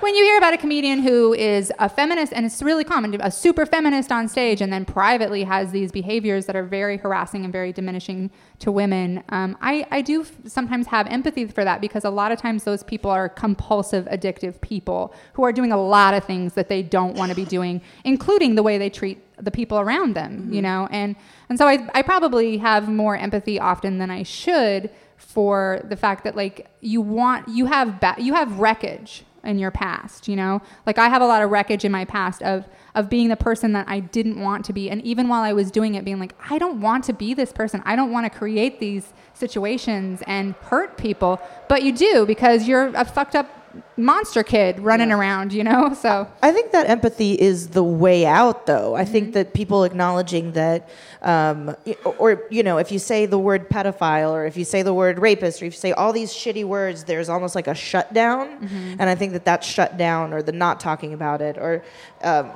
when 0.00 0.14
you 0.14 0.24
hear 0.24 0.38
about 0.38 0.54
a 0.54 0.56
comedian 0.56 1.00
who 1.00 1.32
is 1.34 1.72
a 1.78 1.88
feminist, 1.88 2.32
and 2.32 2.46
it's 2.46 2.62
really 2.62 2.84
common, 2.84 3.20
a 3.20 3.30
super 3.30 3.66
feminist 3.66 4.10
on 4.10 4.28
stage, 4.28 4.60
and 4.60 4.72
then 4.72 4.84
privately 4.84 5.44
has 5.44 5.70
these 5.72 5.92
behaviors 5.92 6.46
that 6.46 6.56
are 6.56 6.64
very 6.64 6.96
harassing 6.96 7.44
and 7.44 7.52
very 7.52 7.72
diminishing 7.72 8.30
to 8.60 8.70
women, 8.70 9.22
um, 9.30 9.56
I, 9.60 9.86
I 9.90 10.02
do 10.02 10.26
sometimes 10.46 10.86
have 10.88 11.06
empathy 11.06 11.46
for 11.46 11.64
that 11.64 11.80
because 11.80 12.04
a 12.04 12.10
lot 12.10 12.32
of 12.32 12.38
times 12.38 12.64
those 12.64 12.82
people 12.82 13.10
are 13.10 13.28
compulsive, 13.28 14.06
addictive 14.06 14.60
people 14.60 15.14
who 15.34 15.44
are 15.44 15.52
doing 15.52 15.72
a 15.72 15.80
lot 15.80 16.14
of 16.14 16.24
things 16.24 16.54
that 16.54 16.68
they 16.68 16.82
don't 16.82 17.16
want 17.16 17.30
to 17.30 17.36
be 17.36 17.44
doing, 17.44 17.80
including 18.04 18.54
the 18.54 18.62
way 18.62 18.78
they 18.78 18.90
treat 18.90 19.18
the 19.42 19.50
people 19.50 19.78
around 19.78 20.14
them, 20.14 20.42
mm-hmm. 20.42 20.52
you 20.52 20.62
know? 20.62 20.88
And, 20.90 21.16
and 21.48 21.58
so 21.58 21.66
I, 21.66 21.88
I 21.94 22.02
probably 22.02 22.58
have 22.58 22.88
more 22.88 23.16
empathy 23.16 23.58
often 23.58 23.98
than 23.98 24.10
I 24.10 24.22
should 24.22 24.90
for 25.16 25.80
the 25.84 25.96
fact 25.96 26.24
that 26.24 26.34
like 26.34 26.66
you 26.80 27.00
want 27.00 27.46
you 27.46 27.66
have 27.66 28.00
ba- 28.00 28.16
you 28.18 28.32
have 28.32 28.58
wreckage 28.58 29.22
in 29.44 29.58
your 29.58 29.70
past 29.70 30.28
you 30.28 30.36
know? 30.36 30.62
Like 30.86 30.98
i 30.98 31.08
have 31.08 31.22
a 31.22 31.26
lot 31.26 31.42
of 31.42 31.50
wreckage 31.50 31.84
in 31.84 31.92
my 31.92 32.04
past 32.04 32.42
of 32.42 32.66
of 32.94 33.08
being 33.08 33.28
the 33.28 33.36
person 33.36 33.72
that 33.72 33.88
i 33.88 34.00
didn't 34.00 34.40
want 34.40 34.64
to 34.66 34.72
be. 34.72 34.90
And 34.90 35.02
even 35.02 35.28
while 35.28 35.42
i 35.42 35.52
was 35.52 35.70
doing 35.70 35.94
it 35.94 36.04
being 36.04 36.18
like 36.18 36.34
i 36.50 36.58
don't 36.58 36.80
want 36.80 37.04
to 37.04 37.12
be 37.12 37.34
this 37.34 37.52
person. 37.52 37.82
I 37.84 37.96
don't 37.96 38.12
want 38.12 38.30
to 38.30 38.38
create 38.38 38.80
these 38.80 39.12
situations 39.34 40.22
and 40.26 40.54
hurt 40.54 40.96
people. 40.96 41.40
But 41.68 41.82
you 41.82 41.92
do 41.92 42.26
because 42.26 42.68
you're 42.68 42.88
a 42.88 43.04
fucked 43.04 43.34
up 43.34 43.48
monster 43.96 44.42
kid 44.42 44.80
running 44.80 45.10
yeah. 45.10 45.18
around, 45.18 45.52
you 45.52 45.64
know? 45.64 45.94
So 45.94 46.26
I 46.42 46.52
think 46.52 46.72
that 46.72 46.88
empathy 46.88 47.40
is 47.40 47.68
the 47.68 47.84
way 47.84 48.26
out, 48.26 48.66
though. 48.66 48.94
I 48.94 49.02
mm-hmm. 49.02 49.12
think 49.12 49.32
that 49.34 49.54
people 49.54 49.84
acknowledging 49.84 50.52
that, 50.52 50.88
um, 51.22 51.76
or, 52.18 52.46
you 52.50 52.62
know, 52.62 52.78
if 52.78 52.90
you 52.90 52.98
say 52.98 53.26
the 53.26 53.38
word 53.38 53.68
pedophile 53.68 54.32
or 54.32 54.46
if 54.46 54.56
you 54.56 54.64
say 54.64 54.82
the 54.82 54.94
word 54.94 55.18
rapist 55.18 55.62
or 55.62 55.66
if 55.66 55.74
you 55.74 55.78
say 55.78 55.92
all 55.92 56.12
these 56.12 56.32
shitty 56.32 56.64
words, 56.64 57.04
there's 57.04 57.28
almost 57.28 57.54
like 57.54 57.66
a 57.66 57.74
shutdown. 57.74 58.48
Mm-hmm. 58.60 58.96
And 58.98 59.02
I 59.02 59.14
think 59.14 59.32
that 59.32 59.44
that 59.44 59.62
shutdown 59.62 60.32
or 60.32 60.42
the 60.42 60.52
not 60.52 60.80
talking 60.80 61.12
about 61.12 61.40
it 61.40 61.58
or, 61.58 61.84
um, 62.22 62.50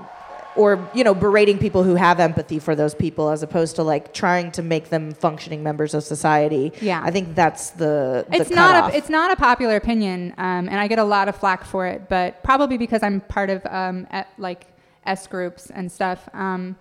or 0.57 0.89
you 0.95 1.05
know 1.05 1.15
berating 1.15 1.59
people 1.59 1.83
who 1.83 1.95
have 1.95 2.21
empathy 2.21 2.59
for 2.59 2.75
those 2.75 2.95
people 2.95 3.31
as 3.31 3.43
opposed 3.43 3.77
to 3.77 3.83
like 3.83 4.13
trying 4.15 4.51
to 4.53 4.63
make 4.63 4.91
them 4.91 5.13
functioning 5.13 5.63
members 5.63 5.95
of 5.95 6.03
society. 6.03 6.73
Yeah. 6.81 7.03
I 7.05 7.11
think 7.11 7.35
that's 7.35 7.71
the, 7.71 8.27
the 8.29 8.37
it's 8.37 8.51
not 8.51 8.93
a 8.93 8.97
it's 8.97 9.09
not 9.09 9.31
a 9.31 9.37
popular 9.37 9.77
opinion 9.77 10.35
um, 10.39 10.69
and 10.69 10.79
i 10.79 10.87
get 10.87 10.99
a 10.99 11.05
lot 11.05 11.29
of 11.29 11.37
flack 11.37 11.65
for 11.65 11.87
it 11.87 12.09
but 12.09 12.43
probably 12.43 12.79
because 12.79 13.03
i'm 13.03 13.21
part 13.21 13.51
of 13.51 13.65
um, 13.67 14.07
at, 14.11 14.29
like 14.39 14.67
s 15.05 15.27
groups 15.27 15.71
and 15.71 15.91
stuff 15.91 16.29
um, 16.33 16.77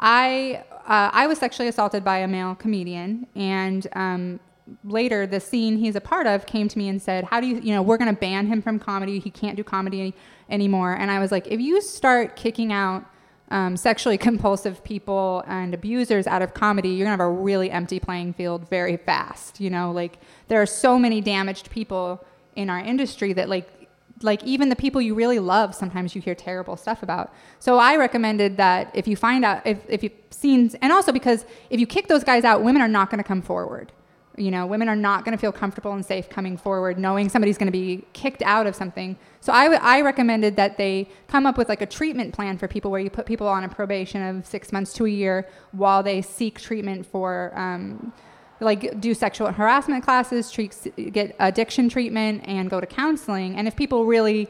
i 0.00 0.62
uh, 0.86 1.10
i 1.12 1.26
was 1.26 1.38
sexually 1.38 1.68
assaulted 1.68 2.04
by 2.04 2.18
a 2.18 2.28
male 2.28 2.54
comedian 2.54 3.26
and 3.34 3.86
um, 3.94 4.40
later 4.84 5.26
the 5.26 5.40
scene 5.40 5.76
he's 5.76 5.96
a 5.96 6.00
part 6.00 6.26
of 6.26 6.46
came 6.46 6.68
to 6.68 6.78
me 6.78 6.88
and 6.88 7.00
said 7.00 7.24
how 7.24 7.40
do 7.40 7.46
you 7.46 7.60
you 7.60 7.72
know 7.72 7.82
we're 7.82 7.96
going 7.96 8.12
to 8.12 8.20
ban 8.20 8.46
him 8.46 8.60
from 8.60 8.78
comedy. 8.78 9.18
He 9.18 9.30
can't 9.30 9.56
do 9.56 9.62
comedy 9.62 10.00
any, 10.00 10.14
anymore. 10.50 10.94
And 10.94 11.10
i 11.10 11.18
was 11.18 11.30
like 11.30 11.46
if 11.46 11.60
you 11.60 11.80
start 11.80 12.36
kicking 12.36 12.72
out 12.72 13.04
um, 13.50 13.76
sexually 13.76 14.18
compulsive 14.28 14.82
people 14.84 15.44
and 15.46 15.74
abusers 15.74 16.26
out 16.26 16.42
of 16.42 16.54
comedy, 16.54 16.90
you're 16.90 17.06
gonna 17.06 17.12
have 17.12 17.20
a 17.20 17.30
really 17.30 17.70
empty 17.70 18.00
playing 18.00 18.34
field 18.34 18.68
very 18.68 18.96
fast. 18.96 19.60
You 19.60 19.70
know, 19.70 19.92
like 19.92 20.18
there 20.48 20.60
are 20.60 20.66
so 20.66 20.98
many 20.98 21.20
damaged 21.20 21.70
people 21.70 22.24
in 22.54 22.70
our 22.70 22.80
industry 22.80 23.32
that 23.34 23.48
like 23.48 23.68
like 24.22 24.42
even 24.44 24.68
the 24.68 24.76
people 24.76 25.00
you 25.00 25.14
really 25.14 25.38
love 25.38 25.74
sometimes 25.74 26.14
you 26.14 26.22
hear 26.22 26.34
terrible 26.34 26.74
stuff 26.76 27.02
about 27.02 27.34
so 27.58 27.76
i 27.76 27.96
recommended 27.96 28.56
that 28.56 28.90
if 28.94 29.06
you 29.06 29.14
find 29.14 29.44
out 29.44 29.64
if, 29.66 29.78
if 29.88 30.02
you've 30.02 30.12
seen 30.30 30.70
and 30.80 30.90
also 30.90 31.12
because 31.12 31.44
if 31.68 31.78
you 31.78 31.86
kick 31.86 32.08
those 32.08 32.24
guys 32.24 32.42
out 32.42 32.62
women 32.62 32.80
are 32.80 32.88
not 32.88 33.10
going 33.10 33.18
to 33.18 33.28
come 33.28 33.42
forward 33.42 33.92
you 34.36 34.50
know, 34.50 34.66
women 34.66 34.88
are 34.88 34.96
not 34.96 35.24
going 35.24 35.36
to 35.36 35.40
feel 35.40 35.52
comfortable 35.52 35.92
and 35.92 36.04
safe 36.04 36.28
coming 36.28 36.56
forward, 36.56 36.98
knowing 36.98 37.28
somebody's 37.28 37.58
going 37.58 37.66
to 37.66 37.72
be 37.72 38.04
kicked 38.12 38.42
out 38.42 38.66
of 38.66 38.74
something. 38.74 39.16
So 39.40 39.52
I, 39.52 39.64
w- 39.64 39.80
I 39.82 40.00
recommended 40.02 40.56
that 40.56 40.76
they 40.76 41.08
come 41.28 41.46
up 41.46 41.56
with 41.56 41.68
like 41.68 41.80
a 41.80 41.86
treatment 41.86 42.34
plan 42.34 42.58
for 42.58 42.68
people 42.68 42.90
where 42.90 43.00
you 43.00 43.10
put 43.10 43.26
people 43.26 43.48
on 43.48 43.64
a 43.64 43.68
probation 43.68 44.22
of 44.22 44.46
six 44.46 44.72
months 44.72 44.92
to 44.94 45.06
a 45.06 45.08
year 45.08 45.48
while 45.72 46.02
they 46.02 46.22
seek 46.22 46.60
treatment 46.60 47.06
for, 47.06 47.52
um, 47.56 48.12
like, 48.60 49.00
do 49.00 49.12
sexual 49.12 49.52
harassment 49.52 50.02
classes, 50.02 50.50
treat, 50.50 50.74
get 51.12 51.36
addiction 51.38 51.88
treatment, 51.88 52.42
and 52.46 52.70
go 52.70 52.80
to 52.80 52.86
counseling. 52.86 53.56
And 53.56 53.68
if 53.68 53.76
people 53.76 54.06
really 54.06 54.48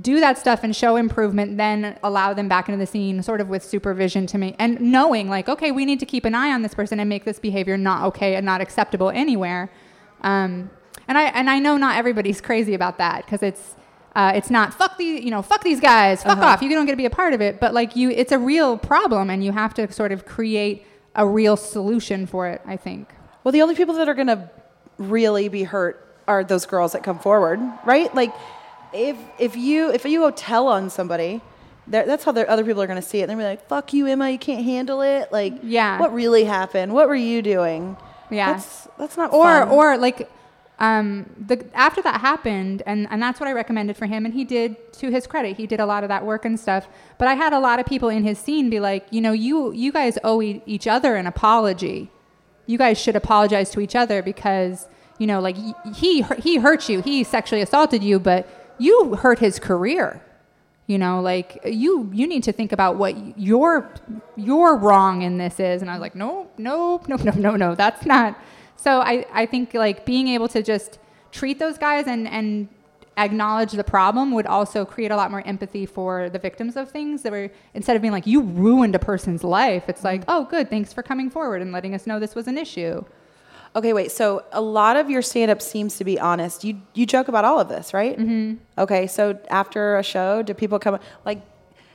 do 0.00 0.20
that 0.20 0.38
stuff 0.38 0.64
and 0.64 0.74
show 0.74 0.96
improvement, 0.96 1.56
then 1.58 1.98
allow 2.02 2.32
them 2.32 2.48
back 2.48 2.68
into 2.68 2.78
the 2.78 2.86
scene, 2.86 3.22
sort 3.22 3.40
of 3.40 3.48
with 3.48 3.62
supervision 3.62 4.26
to 4.26 4.38
me 4.38 4.56
and 4.58 4.80
knowing 4.80 5.28
like, 5.28 5.48
okay, 5.48 5.72
we 5.72 5.84
need 5.84 6.00
to 6.00 6.06
keep 6.06 6.24
an 6.24 6.34
eye 6.34 6.52
on 6.52 6.62
this 6.62 6.74
person 6.74 7.00
and 7.00 7.08
make 7.08 7.24
this 7.24 7.38
behavior 7.38 7.76
not 7.76 8.04
okay 8.04 8.34
and 8.36 8.46
not 8.46 8.60
acceptable 8.60 9.10
anywhere. 9.10 9.70
Um, 10.22 10.70
and 11.06 11.18
I 11.18 11.24
and 11.24 11.50
I 11.50 11.58
know 11.58 11.76
not 11.76 11.96
everybody's 11.96 12.40
crazy 12.48 12.74
about 12.74 12.98
that 12.98 13.24
because 13.24 13.42
it's 13.42 13.74
uh, 14.16 14.32
it's 14.34 14.50
not 14.50 14.72
fuck 14.72 14.96
the 14.96 15.04
you 15.04 15.30
know 15.30 15.42
fuck 15.42 15.62
these 15.64 15.80
guys 15.80 16.22
fuck 16.22 16.38
uh-huh. 16.38 16.46
off 16.46 16.62
you 16.62 16.70
don't 16.70 16.86
get 16.86 16.92
to 16.92 16.96
be 16.96 17.04
a 17.04 17.10
part 17.10 17.34
of 17.34 17.40
it 17.40 17.58
but 17.58 17.74
like 17.74 17.96
you 17.96 18.10
it's 18.10 18.30
a 18.30 18.38
real 18.38 18.78
problem 18.78 19.28
and 19.28 19.44
you 19.44 19.50
have 19.50 19.74
to 19.74 19.90
sort 19.92 20.12
of 20.12 20.24
create 20.24 20.86
a 21.16 21.26
real 21.26 21.56
solution 21.56 22.26
for 22.26 22.46
it 22.48 22.62
I 22.64 22.76
think. 22.76 23.08
Well, 23.42 23.52
the 23.52 23.60
only 23.60 23.74
people 23.74 23.94
that 23.94 24.08
are 24.08 24.14
gonna 24.14 24.50
really 24.98 25.48
be 25.48 25.64
hurt 25.64 26.00
are 26.26 26.42
those 26.42 26.64
girls 26.64 26.92
that 26.92 27.02
come 27.02 27.18
forward, 27.18 27.60
right? 27.84 28.14
Like 28.14 28.32
if 28.94 29.16
if 29.38 29.56
you 29.56 29.90
if 29.90 30.04
you 30.04 30.20
go 30.20 30.30
tell 30.30 30.68
on 30.68 30.88
somebody, 30.90 31.40
that's 31.86 32.24
how 32.24 32.32
other 32.32 32.64
people 32.64 32.82
are 32.82 32.86
going 32.86 33.00
to 33.00 33.06
see 33.06 33.20
it. 33.20 33.26
They're 33.26 33.36
gonna 33.36 33.48
be 33.48 33.50
like, 33.50 33.68
"Fuck 33.68 33.92
you, 33.92 34.06
Emma. 34.06 34.30
You 34.30 34.38
can't 34.38 34.64
handle 34.64 35.02
it." 35.02 35.30
Like, 35.32 35.54
yeah, 35.62 35.98
what 35.98 36.14
really 36.14 36.44
happened? 36.44 36.92
What 36.92 37.08
were 37.08 37.14
you 37.14 37.42
doing? 37.42 37.96
Yeah, 38.30 38.52
that's, 38.52 38.88
that's 38.98 39.16
not. 39.16 39.32
Or 39.32 39.44
fun. 39.44 39.68
or 39.68 39.98
like, 39.98 40.30
um, 40.78 41.30
the 41.38 41.64
after 41.74 42.00
that 42.02 42.20
happened, 42.20 42.82
and 42.86 43.06
and 43.10 43.20
that's 43.22 43.38
what 43.38 43.48
I 43.48 43.52
recommended 43.52 43.96
for 43.96 44.06
him, 44.06 44.24
and 44.24 44.32
he 44.32 44.44
did 44.44 44.92
to 44.94 45.10
his 45.10 45.26
credit. 45.26 45.56
He 45.56 45.66
did 45.66 45.80
a 45.80 45.86
lot 45.86 46.04
of 46.04 46.08
that 46.08 46.24
work 46.24 46.44
and 46.44 46.58
stuff. 46.58 46.88
But 47.18 47.28
I 47.28 47.34
had 47.34 47.52
a 47.52 47.58
lot 47.60 47.80
of 47.80 47.86
people 47.86 48.08
in 48.08 48.24
his 48.24 48.38
scene 48.38 48.70
be 48.70 48.80
like, 48.80 49.06
you 49.10 49.20
know, 49.20 49.32
you 49.32 49.72
you 49.72 49.92
guys 49.92 50.18
owe 50.24 50.40
e- 50.40 50.62
each 50.66 50.86
other 50.86 51.16
an 51.16 51.26
apology. 51.26 52.10
You 52.66 52.78
guys 52.78 52.98
should 52.98 53.14
apologize 53.14 53.70
to 53.70 53.80
each 53.80 53.94
other 53.94 54.22
because 54.22 54.88
you 55.18 55.26
know, 55.26 55.40
like 55.40 55.56
he 55.94 56.22
he 56.38 56.56
hurt 56.56 56.88
you, 56.88 57.02
he 57.02 57.24
sexually 57.24 57.62
assaulted 57.62 58.02
you, 58.02 58.18
but 58.18 58.48
you 58.78 59.14
hurt 59.14 59.38
his 59.38 59.58
career 59.58 60.20
you 60.86 60.98
know 60.98 61.20
like 61.20 61.60
you 61.64 62.10
you 62.12 62.26
need 62.26 62.42
to 62.42 62.52
think 62.52 62.72
about 62.72 62.96
what 62.96 63.38
your 63.38 63.90
your 64.36 64.76
wrong 64.76 65.22
in 65.22 65.38
this 65.38 65.58
is. 65.60 65.80
And 65.82 65.90
i 65.90 65.94
was 65.94 66.00
like 66.00 66.14
no 66.14 66.48
no 66.58 67.00
no 67.08 67.16
no 67.16 67.32
no 67.32 67.56
no 67.56 67.74
that's 67.74 68.04
not. 68.04 68.38
So 68.76 69.00
i 69.00 69.24
i 69.32 69.46
think 69.46 69.74
like 69.74 70.04
being 70.04 70.28
able 70.28 70.48
to 70.48 70.62
just 70.62 70.98
treat 71.32 71.58
those 71.58 71.78
guys 71.78 72.06
and 72.06 72.28
and 72.28 72.68
acknowledge 73.16 73.70
the 73.72 73.84
problem 73.84 74.32
would 74.32 74.46
also 74.46 74.84
create 74.84 75.12
a 75.12 75.16
lot 75.16 75.30
more 75.30 75.46
empathy 75.46 75.86
for 75.86 76.28
the 76.30 76.38
victims 76.38 76.76
of 76.76 76.90
things 76.90 77.22
that 77.22 77.30
were 77.30 77.48
instead 77.72 77.94
of 77.94 78.02
being 78.02 78.12
like 78.12 78.26
you 78.26 78.42
ruined 78.42 78.94
a 78.94 78.98
person's 78.98 79.44
life. 79.44 79.84
It's 79.88 80.04
like 80.04 80.22
mm-hmm. 80.22 80.30
oh 80.30 80.44
good 80.44 80.68
thanks 80.68 80.92
for 80.92 81.02
coming 81.02 81.30
forward 81.30 81.62
and 81.62 81.72
letting 81.72 81.94
us 81.94 82.06
know 82.06 82.20
this 82.20 82.34
was 82.34 82.46
an 82.46 82.58
issue 82.58 83.04
Okay, 83.76 83.92
wait. 83.92 84.12
So 84.12 84.44
a 84.52 84.60
lot 84.60 84.96
of 84.96 85.10
your 85.10 85.20
stand-up 85.22 85.60
seems 85.60 85.96
to 85.96 86.04
be 86.04 86.18
honest. 86.20 86.62
You 86.64 86.80
you 86.94 87.06
joke 87.06 87.28
about 87.28 87.44
all 87.44 87.58
of 87.58 87.68
this, 87.68 87.92
right? 87.92 88.16
Mm-hmm. 88.18 88.54
Okay. 88.78 89.06
So 89.08 89.38
after 89.50 89.96
a 89.98 90.02
show, 90.02 90.42
do 90.42 90.54
people 90.54 90.78
come 90.78 90.98
like 91.24 91.42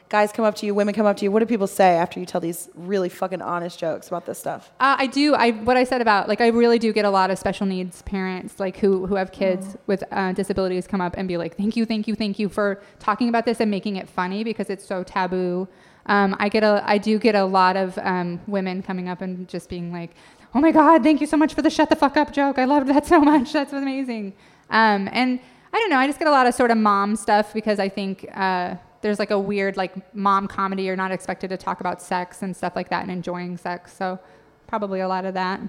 guys 0.10 0.32
come 0.32 0.44
up 0.44 0.56
to 0.56 0.66
you, 0.66 0.74
women 0.74 0.94
come 0.94 1.06
up 1.06 1.16
to 1.18 1.24
you? 1.24 1.32
What 1.32 1.40
do 1.40 1.46
people 1.46 1.68
say 1.68 1.96
after 1.96 2.20
you 2.20 2.26
tell 2.26 2.42
these 2.42 2.68
really 2.76 3.10
fucking 3.10 3.42
honest 3.44 3.80
jokes 3.80 4.08
about 4.08 4.26
this 4.26 4.40
stuff? 4.40 4.72
Uh, 4.80 4.96
I 5.00 5.06
do. 5.08 5.36
I 5.36 5.52
what 5.52 5.78
I 5.78 5.84
said 5.86 6.02
about 6.02 6.28
like 6.28 6.42
I 6.42 6.48
really 6.48 6.80
do 6.80 6.92
get 6.92 7.06
a 7.06 7.10
lot 7.10 7.32
of 7.32 7.38
special 7.40 7.66
needs 7.66 8.02
parents 8.02 8.60
like 8.60 8.78
who 8.78 9.06
who 9.06 9.16
have 9.16 9.32
kids 9.32 9.66
Mm. 9.68 9.78
with 9.88 10.04
uh, 10.12 10.34
disabilities 10.34 10.86
come 10.88 11.00
up 11.00 11.14
and 11.18 11.28
be 11.30 11.38
like, 11.38 11.56
"Thank 11.56 11.78
you, 11.78 11.86
thank 11.86 12.08
you, 12.10 12.16
thank 12.16 12.40
you 12.40 12.50
for 12.50 12.82
talking 13.00 13.30
about 13.30 13.46
this 13.46 13.60
and 13.62 13.70
making 13.72 13.96
it 13.96 14.10
funny 14.10 14.44
because 14.44 14.70
it's 14.70 14.86
so 14.86 15.04
taboo." 15.04 15.68
Um, 16.08 16.36
I 16.40 16.50
get 16.50 16.64
a 16.64 16.82
I 16.86 16.98
do 16.98 17.20
get 17.20 17.36
a 17.36 17.46
lot 17.46 17.78
of 17.78 17.98
um, 18.00 18.42
women 18.48 18.82
coming 18.82 19.08
up 19.08 19.22
and 19.22 19.48
just 19.48 19.70
being 19.70 19.94
like, 19.94 20.12
"Oh 20.54 20.60
my 20.60 20.72
god, 20.72 21.04
thank 21.04 21.22
you 21.22 21.28
so 21.28 21.38
much 21.38 21.54
for 21.54 21.62
the 21.62 21.70
shut 21.70 21.90
the 21.90 21.96
fuck 21.96 22.18
up 22.18 22.34
joke. 22.34 22.58
I 22.58 22.66
loved 22.66 22.88
that 22.88 23.06
so 23.14 23.20
much. 23.20 23.54
That's 23.54 23.74
amazing." 23.74 24.34
Um, 24.70 25.10
and 25.12 25.40
I 25.74 25.78
don't 25.78 25.90
know. 25.90 25.98
I 25.98 26.08
just 26.08 26.20
get 26.20 26.28
a 26.28 26.32
lot 26.32 26.48
of 26.48 26.54
sort 26.54 26.72
of 26.72 26.78
mom 26.78 27.16
stuff 27.16 27.54
because 27.54 27.80
I 27.80 27.90
think. 27.90 28.26
Uh, 28.34 28.76
there's 29.02 29.20
like 29.20 29.32
a 29.32 29.40
weird 29.40 29.78
like 29.78 30.14
mom 30.14 30.48
comedy. 30.48 30.84
You're 30.84 30.96
not 30.96 31.12
expected 31.12 31.50
to 31.50 31.58
talk 31.58 31.80
about 31.80 32.02
sex 32.02 32.42
and 32.42 32.56
stuff 32.56 32.76
like 32.76 32.90
that 32.90 33.04
and 33.04 33.12
enjoying 33.12 33.58
sex. 33.58 33.96
So 33.96 34.20
probably 34.68 35.00
a 35.00 35.08
lot 35.08 35.26
of 35.26 35.34
that. 35.36 35.62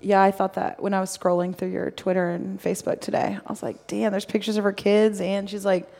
Yeah, 0.00 0.22
I 0.22 0.30
thought 0.30 0.54
that 0.54 0.82
when 0.82 0.94
I 0.94 1.00
was 1.00 1.16
scrolling 1.16 1.56
through 1.56 1.70
your 1.70 1.90
Twitter 1.90 2.30
and 2.30 2.60
Facebook 2.60 3.00
today. 3.00 3.38
I 3.44 3.52
was 3.52 3.62
like, 3.62 3.86
damn, 3.86 4.12
there's 4.12 4.24
pictures 4.24 4.56
of 4.56 4.64
her 4.64 4.72
kids, 4.72 5.20
and 5.20 5.48
she's 5.48 5.64
like 5.64 5.90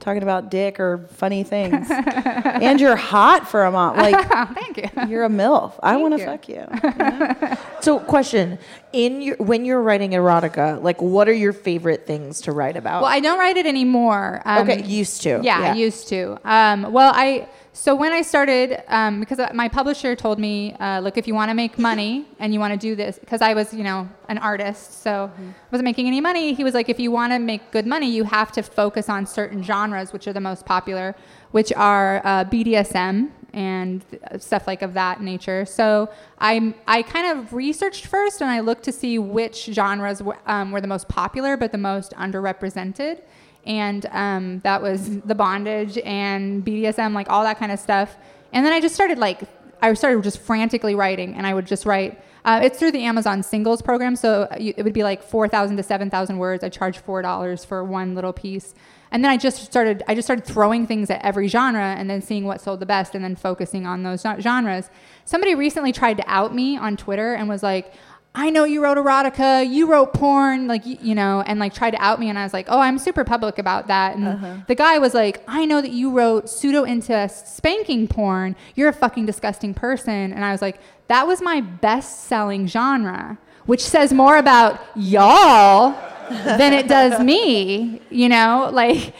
talking 0.00 0.22
about 0.22 0.50
dick 0.50 0.78
or 0.78 0.98
funny 0.98 1.42
things. 1.42 1.88
and 1.90 2.80
you're 2.80 2.96
hot 2.96 3.48
for 3.48 3.64
a 3.64 3.72
mom. 3.72 3.96
Like, 3.96 4.28
thank 4.54 4.76
you. 4.76 5.06
you're 5.08 5.24
a 5.24 5.28
MILF. 5.28 5.78
I 5.82 5.96
want 5.96 6.14
to 6.14 6.20
you. 6.20 6.26
fuck 6.26 6.48
you. 6.48 7.56
So, 7.80 8.00
question: 8.00 8.58
In 8.92 9.22
your 9.22 9.36
when 9.36 9.64
you're 9.64 9.80
writing 9.80 10.10
erotica, 10.10 10.82
like, 10.82 11.00
what 11.00 11.28
are 11.28 11.32
your 11.32 11.52
favorite 11.52 12.04
things 12.04 12.40
to 12.42 12.52
write 12.52 12.76
about? 12.76 13.02
Well, 13.02 13.10
I 13.10 13.20
don't 13.20 13.38
write 13.38 13.56
it 13.56 13.66
anymore. 13.66 14.42
Um, 14.44 14.68
okay, 14.68 14.82
used 14.82 15.22
to. 15.22 15.40
Yeah, 15.42 15.60
I 15.60 15.74
used 15.74 16.08
to. 16.08 16.38
Um, 16.44 16.92
well, 16.92 17.12
I 17.14 17.48
so 17.78 17.94
when 17.94 18.10
I 18.10 18.22
started, 18.22 18.82
um, 18.88 19.20
because 19.20 19.38
my 19.52 19.68
publisher 19.68 20.16
told 20.16 20.38
me, 20.38 20.72
uh, 20.80 21.00
look, 21.00 21.18
if 21.18 21.28
you 21.28 21.34
want 21.34 21.50
to 21.50 21.54
make 21.54 21.78
money 21.78 22.26
and 22.38 22.54
you 22.54 22.58
want 22.58 22.72
to 22.72 22.78
do 22.78 22.96
this, 22.96 23.18
because 23.18 23.42
I 23.42 23.52
was, 23.52 23.74
you 23.74 23.84
know, 23.84 24.08
an 24.30 24.38
artist, 24.38 25.02
so 25.02 25.30
wasn't 25.70 25.84
making 25.84 26.06
any 26.06 26.22
money. 26.22 26.54
He 26.54 26.64
was 26.64 26.72
like, 26.72 26.88
if 26.88 26.98
you 26.98 27.10
want 27.10 27.34
to 27.34 27.38
make 27.38 27.70
good 27.72 27.86
money, 27.86 28.10
you 28.10 28.24
have 28.24 28.50
to 28.52 28.62
focus 28.62 29.10
on 29.10 29.26
certain 29.26 29.62
genres, 29.62 30.10
which 30.14 30.26
are 30.26 30.32
the 30.32 30.40
most 30.40 30.64
popular, 30.64 31.14
which 31.50 31.70
are 31.74 32.22
uh, 32.24 32.44
BDSM 32.46 33.28
and 33.52 34.02
stuff 34.38 34.66
like 34.66 34.80
of 34.80 34.94
that 34.94 35.20
nature. 35.20 35.66
So 35.66 36.08
I 36.38 36.74
I 36.86 37.02
kind 37.02 37.38
of 37.38 37.52
researched 37.52 38.06
first, 38.06 38.40
and 38.40 38.50
I 38.50 38.60
looked 38.60 38.84
to 38.84 38.92
see 38.92 39.18
which 39.18 39.66
genres 39.66 40.22
were, 40.22 40.38
um, 40.46 40.72
were 40.72 40.80
the 40.80 40.88
most 40.88 41.08
popular 41.08 41.58
but 41.58 41.72
the 41.72 41.78
most 41.92 42.12
underrepresented 42.12 43.20
and 43.66 44.06
um, 44.12 44.60
that 44.60 44.80
was 44.80 45.20
the 45.20 45.34
bondage 45.34 45.98
and 45.98 46.64
BDSM, 46.64 47.12
like 47.12 47.28
all 47.28 47.42
that 47.44 47.58
kind 47.58 47.72
of 47.72 47.78
stuff. 47.78 48.16
And 48.52 48.64
then 48.64 48.72
I 48.72 48.80
just 48.80 48.94
started 48.94 49.18
like 49.18 49.40
I 49.82 49.92
started 49.94 50.22
just 50.22 50.38
frantically 50.38 50.94
writing, 50.94 51.34
and 51.34 51.46
I 51.46 51.54
would 51.54 51.66
just 51.66 51.84
write. 51.84 52.22
Uh, 52.44 52.60
it's 52.62 52.78
through 52.78 52.92
the 52.92 53.02
Amazon 53.02 53.42
Singles 53.42 53.82
program, 53.82 54.14
so 54.14 54.46
you, 54.58 54.72
it 54.76 54.84
would 54.84 54.92
be 54.92 55.02
like 55.02 55.22
four 55.22 55.48
thousand 55.48 55.76
to 55.76 55.82
seven 55.82 56.10
thousand 56.10 56.38
words. 56.38 56.64
I 56.64 56.68
charge 56.68 56.98
four 56.98 57.20
dollars 57.20 57.64
for 57.64 57.84
one 57.84 58.14
little 58.14 58.32
piece, 58.32 58.74
and 59.10 59.22
then 59.22 59.30
I 59.30 59.36
just 59.36 59.64
started. 59.64 60.02
I 60.08 60.14
just 60.14 60.26
started 60.26 60.44
throwing 60.44 60.86
things 60.86 61.10
at 61.10 61.22
every 61.24 61.48
genre, 61.48 61.94
and 61.98 62.08
then 62.08 62.22
seeing 62.22 62.44
what 62.44 62.60
sold 62.60 62.80
the 62.80 62.86
best, 62.86 63.14
and 63.14 63.22
then 63.22 63.36
focusing 63.36 63.84
on 63.86 64.02
those 64.04 64.24
genres. 64.40 64.90
Somebody 65.24 65.54
recently 65.54 65.92
tried 65.92 66.16
to 66.18 66.24
out 66.26 66.54
me 66.54 66.76
on 66.76 66.96
Twitter 66.96 67.34
and 67.34 67.48
was 67.48 67.62
like, 67.62 67.92
I 68.38 68.50
know 68.50 68.64
you 68.64 68.82
wrote 68.82 68.98
erotica, 68.98 69.66
you 69.66 69.90
wrote 69.90 70.12
porn, 70.12 70.66
like, 70.66 70.84
you, 70.84 70.98
you 71.00 71.14
know, 71.14 71.40
and 71.40 71.58
like 71.58 71.72
tried 71.72 71.92
to 71.92 72.02
out 72.02 72.20
me. 72.20 72.28
And 72.28 72.38
I 72.38 72.42
was 72.42 72.52
like, 72.52 72.66
oh, 72.68 72.78
I'm 72.78 72.98
super 72.98 73.24
public 73.24 73.58
about 73.58 73.86
that. 73.86 74.14
And 74.14 74.62
the 74.66 74.74
guy 74.74 74.98
was 74.98 75.14
like, 75.14 75.42
I 75.48 75.64
know 75.64 75.80
that 75.80 75.90
you 75.90 76.10
wrote 76.10 76.50
pseudo 76.50 76.84
incest 76.84 77.56
spanking 77.56 78.06
porn. 78.06 78.54
You're 78.74 78.90
a 78.90 78.92
fucking 78.92 79.24
disgusting 79.24 79.72
person. 79.72 80.34
And 80.34 80.44
I 80.44 80.52
was 80.52 80.60
like, 80.60 80.78
that 81.08 81.26
was 81.26 81.40
my 81.40 81.62
best 81.62 82.24
selling 82.26 82.66
genre, 82.66 83.38
which 83.64 83.80
says 83.80 84.12
more 84.12 84.36
about 84.36 84.80
y'all 84.94 85.92
than 86.28 86.74
it 86.74 86.88
does 86.88 87.18
me, 87.24 88.02
you 88.10 88.28
know, 88.28 88.68
like, 88.70 89.14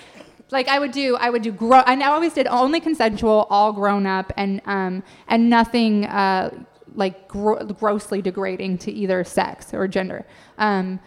like 0.50 0.68
I 0.68 0.78
would 0.78 0.92
do, 0.92 1.16
I 1.16 1.30
would 1.30 1.42
do. 1.42 1.52
Gro- 1.52 1.84
I 1.86 2.00
always 2.04 2.34
did 2.34 2.46
only 2.48 2.80
consensual, 2.80 3.46
all 3.50 3.72
grown 3.72 4.06
up, 4.06 4.32
and 4.36 4.60
um, 4.66 5.02
and 5.26 5.50
nothing 5.50 6.04
uh, 6.06 6.50
like 6.96 7.28
gro- 7.28 7.64
grossly 7.64 8.20
degrading 8.22 8.78
to 8.78 8.92
either 8.92 9.22
sex 9.24 9.72
or 9.72 9.86
gender. 9.86 10.26
Um, 10.58 11.00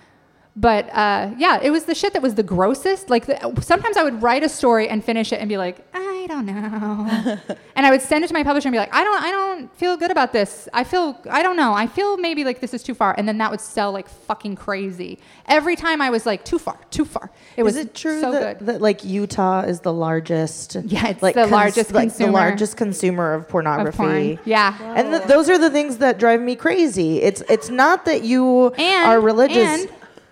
but 0.60 0.89
uh, 0.93 1.32
yeah, 1.38 1.60
it 1.62 1.69
was 1.72 1.86
the 1.86 1.95
shit 1.95 2.12
that 2.13 2.22
was 2.22 2.36
the 2.36 2.43
grossest. 2.43 3.10
Like 3.10 3.26
the, 3.28 3.62
sometimes 3.62 3.95
I 3.95 4.04
would 4.04 4.22
write 4.22 4.43
a 4.43 4.50
story 4.50 4.89
and 4.89 5.02
finish 5.04 5.32
it 5.32 5.39
and 5.39 5.48
be 5.48 5.56
like, 5.58 5.78
I 5.93 6.26
don't 6.28 6.45
know, 6.45 7.38
and 7.78 7.86
I 7.86 7.89
would 7.91 8.02
send 8.02 8.26
it 8.26 8.28
to 8.28 8.34
my 8.34 8.43
publisher 8.43 8.67
and 8.67 8.74
be 8.74 8.78
like, 8.78 8.93
I 8.93 9.04
don't, 9.06 9.24
I 9.24 9.32
don't 9.32 9.74
feel 9.78 9.95
good 9.95 10.12
about 10.12 10.34
this. 10.34 10.67
I 10.74 10.84
feel, 10.84 11.17
I 11.30 11.41
don't 11.43 11.56
know. 11.56 11.74
I 11.74 11.88
feel 11.88 12.17
maybe 12.17 12.43
like 12.43 12.60
this 12.60 12.74
is 12.74 12.84
too 12.84 12.93
far, 12.93 13.15
and 13.17 13.26
then 13.28 13.38
that 13.38 13.50
would 13.52 13.62
sell 13.62 13.91
like 13.93 14.10
fucking 14.10 14.56
crazy. 14.58 15.19
Every 15.48 15.78
time 15.78 16.02
I 16.02 16.10
was 16.10 16.26
like, 16.26 16.43
too 16.43 16.60
far, 16.60 16.78
too 16.91 17.06
far. 17.06 17.32
It 17.56 17.63
was 17.63 17.78
Is 17.78 17.86
it 17.86 17.95
true 17.95 18.19
so 18.19 18.32
that, 18.34 18.60
good. 18.60 18.67
that 18.67 18.82
like 18.82 19.04
Utah 19.06 19.62
is 19.62 19.80
the 19.80 19.93
largest? 19.93 20.76
Yeah, 20.89 21.08
it's 21.10 21.22
like 21.24 21.36
the 21.36 21.45
largest 21.48 21.93
like 21.93 22.10
the 22.10 22.15
consumer 22.17 22.32
largest 22.32 22.76
consumer 22.78 23.34
of 23.34 23.43
of 23.43 23.50
pornography. 23.50 23.98
porn. 23.98 24.39
Yeah. 24.45 24.76
And 24.95 25.12
th- 25.12 25.24
those 25.24 25.48
are 25.50 25.58
the 25.58 25.69
things 25.69 25.98
that 25.98 26.17
drive 26.19 26.41
me 26.41 26.56
crazy. 26.56 27.22
It's 27.22 27.41
it's 27.50 27.69
not 27.69 28.06
that 28.06 28.24
you 28.24 28.69
And 28.72 29.08
are 29.08 29.22
religious. 29.22 29.58
And 29.84 29.89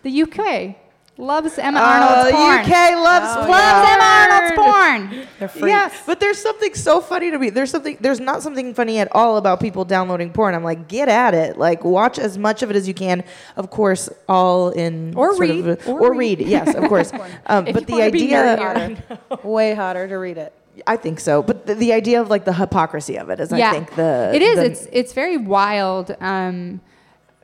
the 0.07 0.21
UK 0.23 0.75
loves 1.19 1.57
Emma 1.57 1.79
Oh, 1.79 1.83
Arnold's 1.83 2.31
porn. 2.31 2.59
UK 2.59 2.69
loves 3.09 3.25
Oh, 3.29 3.35
porn. 3.37 3.49
loves 3.49 3.89
Emma 3.91 4.03
Arnold's 4.21 4.55
porn. 4.61 5.27
They're 5.39 5.47
freaks. 5.47 5.67
Yeah, 5.67 5.89
but 6.05 6.19
there's 6.19 6.37
something 6.39 6.73
so 6.75 7.01
funny 7.01 7.31
to 7.31 7.39
me. 7.39 7.49
There's 7.49 7.71
something. 7.71 7.97
There's 7.99 8.19
not 8.19 8.43
something 8.43 8.73
funny 8.75 8.99
at 8.99 9.07
all 9.15 9.37
about 9.37 9.59
people 9.59 9.83
downloading 9.83 10.31
porn. 10.31 10.53
I'm 10.53 10.63
like, 10.63 10.87
get 10.87 11.09
at 11.09 11.33
it. 11.33 11.57
Like, 11.57 11.83
watch 11.83 12.19
as 12.19 12.37
much 12.37 12.61
of 12.61 12.69
it 12.69 12.75
as 12.75 12.87
you 12.87 12.93
can. 12.93 13.23
Of 13.55 13.69
course, 13.71 14.09
all 14.29 14.69
in 14.69 15.15
Or 15.15 15.29
sort 15.35 15.39
read. 15.49 15.67
of 15.67 15.87
Or 15.87 15.99
or, 16.01 16.13
read. 16.13 16.39
read. 16.39 16.47
Yes, 16.47 16.75
of 16.75 16.83
course. 16.93 17.11
Um, 17.47 17.65
but 17.65 17.87
the 17.87 18.01
idea, 18.03 18.55
nerdier. 18.57 19.43
Way 19.43 19.73
hotter 19.73 20.07
to 20.07 20.15
read 20.17 20.37
it. 20.37 20.53
I 20.85 20.95
think 20.97 21.19
so. 21.19 21.41
But 21.41 21.65
the, 21.65 21.73
the 21.73 21.93
idea 21.93 22.21
of 22.21 22.29
like 22.29 22.45
the 22.45 22.53
hypocrisy 22.53 23.17
of 23.17 23.31
it 23.31 23.39
is, 23.39 23.51
yeah. 23.51 23.69
I 23.69 23.73
think 23.73 23.95
the 23.95 24.31
it 24.35 24.43
is. 24.43 24.55
the- 24.57 24.65
it's 24.65 24.87
it's 24.91 25.13
very 25.13 25.37
wild. 25.37 26.15
Um, 26.21 26.79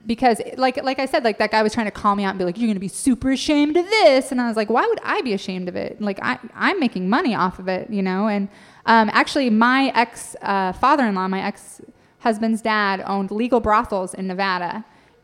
because 0.06 0.42
like 0.58 0.82
like 0.84 1.00
I 1.00 1.06
said, 1.06 1.24
like 1.24 1.38
that 1.38 1.52
guy 1.52 1.63
was 1.63 1.74
trying 1.74 1.86
to 1.86 1.92
call 1.92 2.16
me 2.16 2.24
out 2.24 2.32
and 2.32 2.39
be 2.39 2.46
like, 2.46 2.58
"You're 2.58 2.68
gonna 2.68 2.80
be 2.80 2.88
super 2.88 3.32
ashamed 3.32 3.78
of 3.78 3.86
this," 3.86 4.32
and 4.32 4.42
I 4.42 4.48
was 4.48 4.58
like, 4.58 4.70
"Why 4.70 4.86
would 4.86 5.00
I 5.04 5.22
be 5.22 5.34
ashamed 5.34 5.70
of 5.70 5.76
it? 5.76 6.02
Like 6.02 6.20
I 6.22 6.39
I'm 6.54 6.80
making 6.80 7.10
money 7.10 7.36
off 7.36 7.60
of 7.60 7.68
it, 7.68 7.89
you 7.89 8.02
know." 8.02 8.28
And 8.28 8.50
um, 8.86 9.10
actually, 9.13 9.50
my 9.50 9.92
ex 9.96 10.36
uh, 10.42 10.74
father-in-law, 10.74 11.28
my 11.30 11.42
ex 11.42 11.82
husband's 12.20 12.62
dad, 12.62 13.02
owned 13.06 13.32
legal 13.32 13.60
brothels 13.60 14.13
in 14.13 14.28
Nevada, 14.28 14.84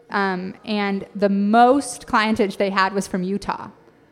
um, 0.10 0.54
and 0.66 1.06
the 1.16 1.30
most 1.30 2.08
clientage 2.08 2.58
they 2.58 2.70
had 2.70 2.94
was 2.94 3.08
from 3.08 3.24
Utah. 3.24 3.70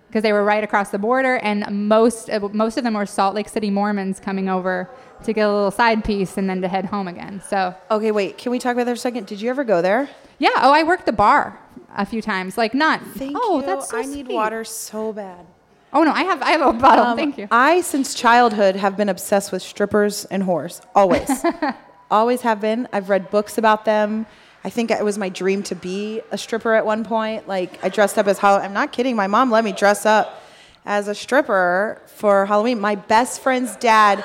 Because 0.07 0.23
they 0.23 0.31
were 0.31 0.43
right 0.45 0.63
across 0.63 0.89
the 0.89 0.99
border, 0.99 1.37
and 1.37 1.65
most 1.89 2.29
most 2.53 2.77
of 2.77 2.83
them 2.83 2.93
were 2.93 3.05
Salt 3.05 3.35
Lake 3.35 3.49
City 3.49 3.69
Mormons 3.69 4.19
coming 4.19 4.49
over 4.49 4.89
to 5.23 5.33
get 5.33 5.43
a 5.43 5.53
little 5.53 5.71
side 5.71 6.03
piece 6.03 6.37
and 6.37 6.49
then 6.49 6.61
to 6.61 6.67
head 6.67 6.85
home 6.85 7.07
again. 7.07 7.41
So 7.47 7.75
Okay, 7.91 8.11
wait. 8.11 8.37
Can 8.37 8.51
we 8.51 8.59
talk 8.59 8.73
about 8.73 8.85
that 8.85 8.91
for 8.91 8.95
a 8.95 8.97
second? 8.97 9.27
Did 9.27 9.41
you 9.41 9.49
ever 9.49 9.63
go 9.63 9.81
there? 9.81 10.09
Yeah. 10.39 10.49
Oh, 10.57 10.73
I 10.73 10.83
worked 10.83 11.05
the 11.05 11.13
bar 11.13 11.59
a 11.95 12.05
few 12.05 12.21
times. 12.21 12.57
Like 12.57 12.73
not. 12.73 13.01
Thank 13.15 13.37
oh, 13.39 13.59
you. 13.59 13.65
that's 13.65 13.89
so 13.89 13.97
I 13.97 14.03
need 14.03 14.25
sweet. 14.25 14.35
water 14.35 14.63
so 14.63 15.13
bad. 15.13 15.45
Oh 15.93 16.03
no, 16.03 16.11
I 16.11 16.23
have 16.23 16.41
I 16.41 16.51
have 16.51 16.61
a 16.61 16.73
bottle. 16.73 17.05
Um, 17.05 17.17
Thank 17.17 17.37
you. 17.37 17.47
I, 17.49 17.81
since 17.81 18.13
childhood, 18.13 18.75
have 18.75 18.97
been 18.97 19.09
obsessed 19.09 19.51
with 19.51 19.61
strippers 19.61 20.25
and 20.25 20.43
whores. 20.43 20.81
Always. 20.93 21.29
Always 22.11 22.41
have 22.41 22.61
been. 22.61 22.87
I've 22.93 23.09
read 23.09 23.29
books 23.29 23.57
about 23.57 23.85
them. 23.85 24.25
I 24.63 24.69
think 24.69 24.91
it 24.91 25.03
was 25.03 25.17
my 25.17 25.29
dream 25.29 25.63
to 25.63 25.75
be 25.75 26.21
a 26.31 26.37
stripper 26.37 26.73
at 26.73 26.85
one 26.85 27.03
point. 27.03 27.47
Like, 27.47 27.83
I 27.83 27.89
dressed 27.89 28.17
up 28.17 28.27
as 28.27 28.39
Halloween. 28.39 28.65
I'm 28.65 28.73
not 28.73 28.91
kidding. 28.91 29.15
My 29.15 29.27
mom 29.27 29.51
let 29.51 29.63
me 29.63 29.71
dress 29.71 30.05
up 30.05 30.43
as 30.85 31.07
a 31.07 31.15
stripper 31.15 32.01
for 32.05 32.45
Halloween. 32.45 32.79
My 32.79 32.95
best 32.95 33.41
friend's 33.41 33.75
dad. 33.75 34.23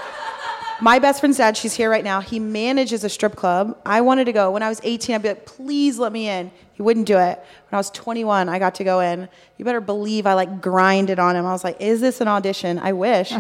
My 0.81 0.99
best 0.99 1.21
friend's 1.21 1.39
dad, 1.39 1.57
she's 1.57 1.75
here 1.75 1.89
right 1.91 2.03
now. 2.03 2.21
He 2.21 2.39
manages 2.39 3.05
a 3.05 3.09
strip 3.09 3.37
club. 3.37 3.79
I 3.87 4.01
wanted 4.01 4.25
to 4.25 4.33
go. 4.33 4.51
When 4.51 4.63
I 4.63 4.69
was 4.69 4.81
18, 4.83 5.15
I'd 5.15 5.23
be 5.23 5.29
like, 5.29 5.47
please 5.47 5.99
let 5.99 6.13
me 6.13 6.29
in. 6.29 6.51
He 6.73 6.83
wouldn't 6.83 7.07
do 7.07 7.19
it. 7.19 7.39
When 7.39 7.75
I 7.75 7.77
was 7.77 7.91
21, 7.91 8.49
I 8.49 8.59
got 8.59 8.75
to 8.77 8.85
go 8.85 9.01
in. 9.01 9.29
You 9.59 9.65
better 9.65 9.81
believe 9.81 10.27
I 10.27 10.35
like 10.35 10.61
grinded 10.61 11.19
on 11.19 11.37
him. 11.37 11.47
I 11.47 11.53
was 11.53 11.63
like, 11.65 11.81
is 11.81 12.01
this 12.01 12.21
an 12.21 12.29
audition? 12.29 12.79
I 12.79 12.93
wish. 12.93 13.29
he 13.31 13.37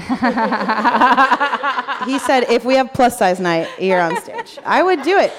said, 2.19 2.45
if 2.49 2.65
we 2.65 2.75
have 2.75 2.93
plus 2.93 3.19
size 3.19 3.41
night, 3.41 3.69
you're 3.81 4.01
on 4.01 4.21
stage. 4.21 4.59
I 4.65 4.83
would 4.83 5.03
do 5.03 5.19
it. 5.19 5.33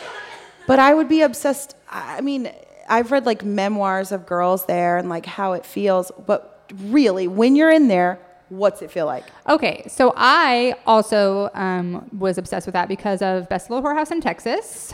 But 0.67 0.79
I 0.79 0.93
would 0.93 1.07
be 1.07 1.21
obsessed. 1.21 1.75
I 1.89 2.21
mean, 2.21 2.51
I've 2.89 3.11
read 3.11 3.25
like 3.25 3.43
memoirs 3.43 4.11
of 4.11 4.25
girls 4.25 4.65
there 4.65 4.97
and 4.97 5.09
like 5.09 5.25
how 5.25 5.53
it 5.53 5.65
feels. 5.65 6.11
But 6.25 6.69
really, 6.85 7.27
when 7.27 7.55
you're 7.55 7.71
in 7.71 7.87
there, 7.87 8.19
what's 8.49 8.81
it 8.81 8.91
feel 8.91 9.05
like? 9.05 9.25
Okay, 9.47 9.83
so 9.87 10.13
I 10.15 10.75
also 10.85 11.49
um, 11.53 12.09
was 12.17 12.37
obsessed 12.37 12.67
with 12.67 12.73
that 12.73 12.87
because 12.87 13.21
of 13.21 13.49
Best 13.49 13.69
Little 13.69 13.83
Whorehouse 13.83 14.11
in 14.11 14.21
Texas. 14.21 14.93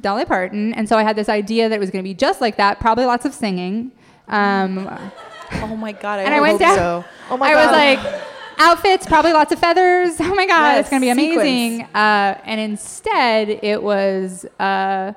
Dolly 0.00 0.24
Parton. 0.24 0.72
And 0.74 0.88
so 0.88 0.96
I 0.96 1.02
had 1.02 1.16
this 1.16 1.28
idea 1.28 1.68
that 1.68 1.74
it 1.74 1.80
was 1.80 1.90
going 1.90 2.02
to 2.02 2.08
be 2.08 2.14
just 2.14 2.40
like 2.40 2.56
that, 2.56 2.80
probably 2.80 3.04
lots 3.04 3.24
of 3.24 3.34
singing. 3.34 3.92
Um, 4.28 4.88
Oh 5.52 5.76
my 5.76 5.92
god! 5.92 6.20
I 6.20 6.22
and 6.24 6.34
I 6.34 6.40
went 6.40 6.58
down. 6.58 6.76
So. 6.76 7.04
Oh 7.30 7.36
my 7.36 7.50
I 7.50 7.54
was 7.56 7.72
like, 7.72 8.22
outfits, 8.58 9.06
probably 9.06 9.32
lots 9.32 9.52
of 9.52 9.58
feathers. 9.58 10.16
Oh 10.20 10.34
my 10.34 10.46
god, 10.46 10.72
Yes, 10.72 10.80
it's 10.80 10.90
gonna 10.90 11.00
be 11.00 11.08
amazing. 11.08 11.82
Uh, 11.94 12.38
and 12.44 12.60
instead, 12.60 13.48
it 13.62 13.82
was 13.82 14.44
uh, 14.58 15.12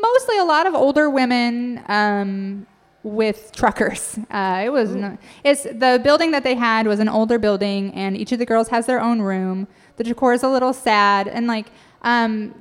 mostly 0.00 0.38
a 0.38 0.44
lot 0.44 0.66
of 0.66 0.74
older 0.74 1.08
women 1.08 1.82
um, 1.86 2.66
with 3.02 3.52
truckers. 3.52 4.18
Uh, 4.30 4.62
it 4.64 4.70
was. 4.70 4.94
n- 4.94 5.18
It's 5.44 5.62
the 5.64 6.00
building 6.02 6.30
that 6.32 6.44
they 6.44 6.54
had 6.54 6.86
was 6.86 7.00
an 7.00 7.08
older 7.08 7.38
building, 7.38 7.92
and 7.94 8.16
each 8.16 8.32
of 8.32 8.38
the 8.38 8.46
girls 8.46 8.68
has 8.68 8.86
their 8.86 9.00
own 9.00 9.20
room. 9.22 9.66
The 9.96 10.04
decor 10.04 10.32
is 10.34 10.42
a 10.42 10.48
little 10.48 10.72
sad, 10.72 11.28
and 11.28 11.46
like. 11.46 11.66
Um, 12.02 12.54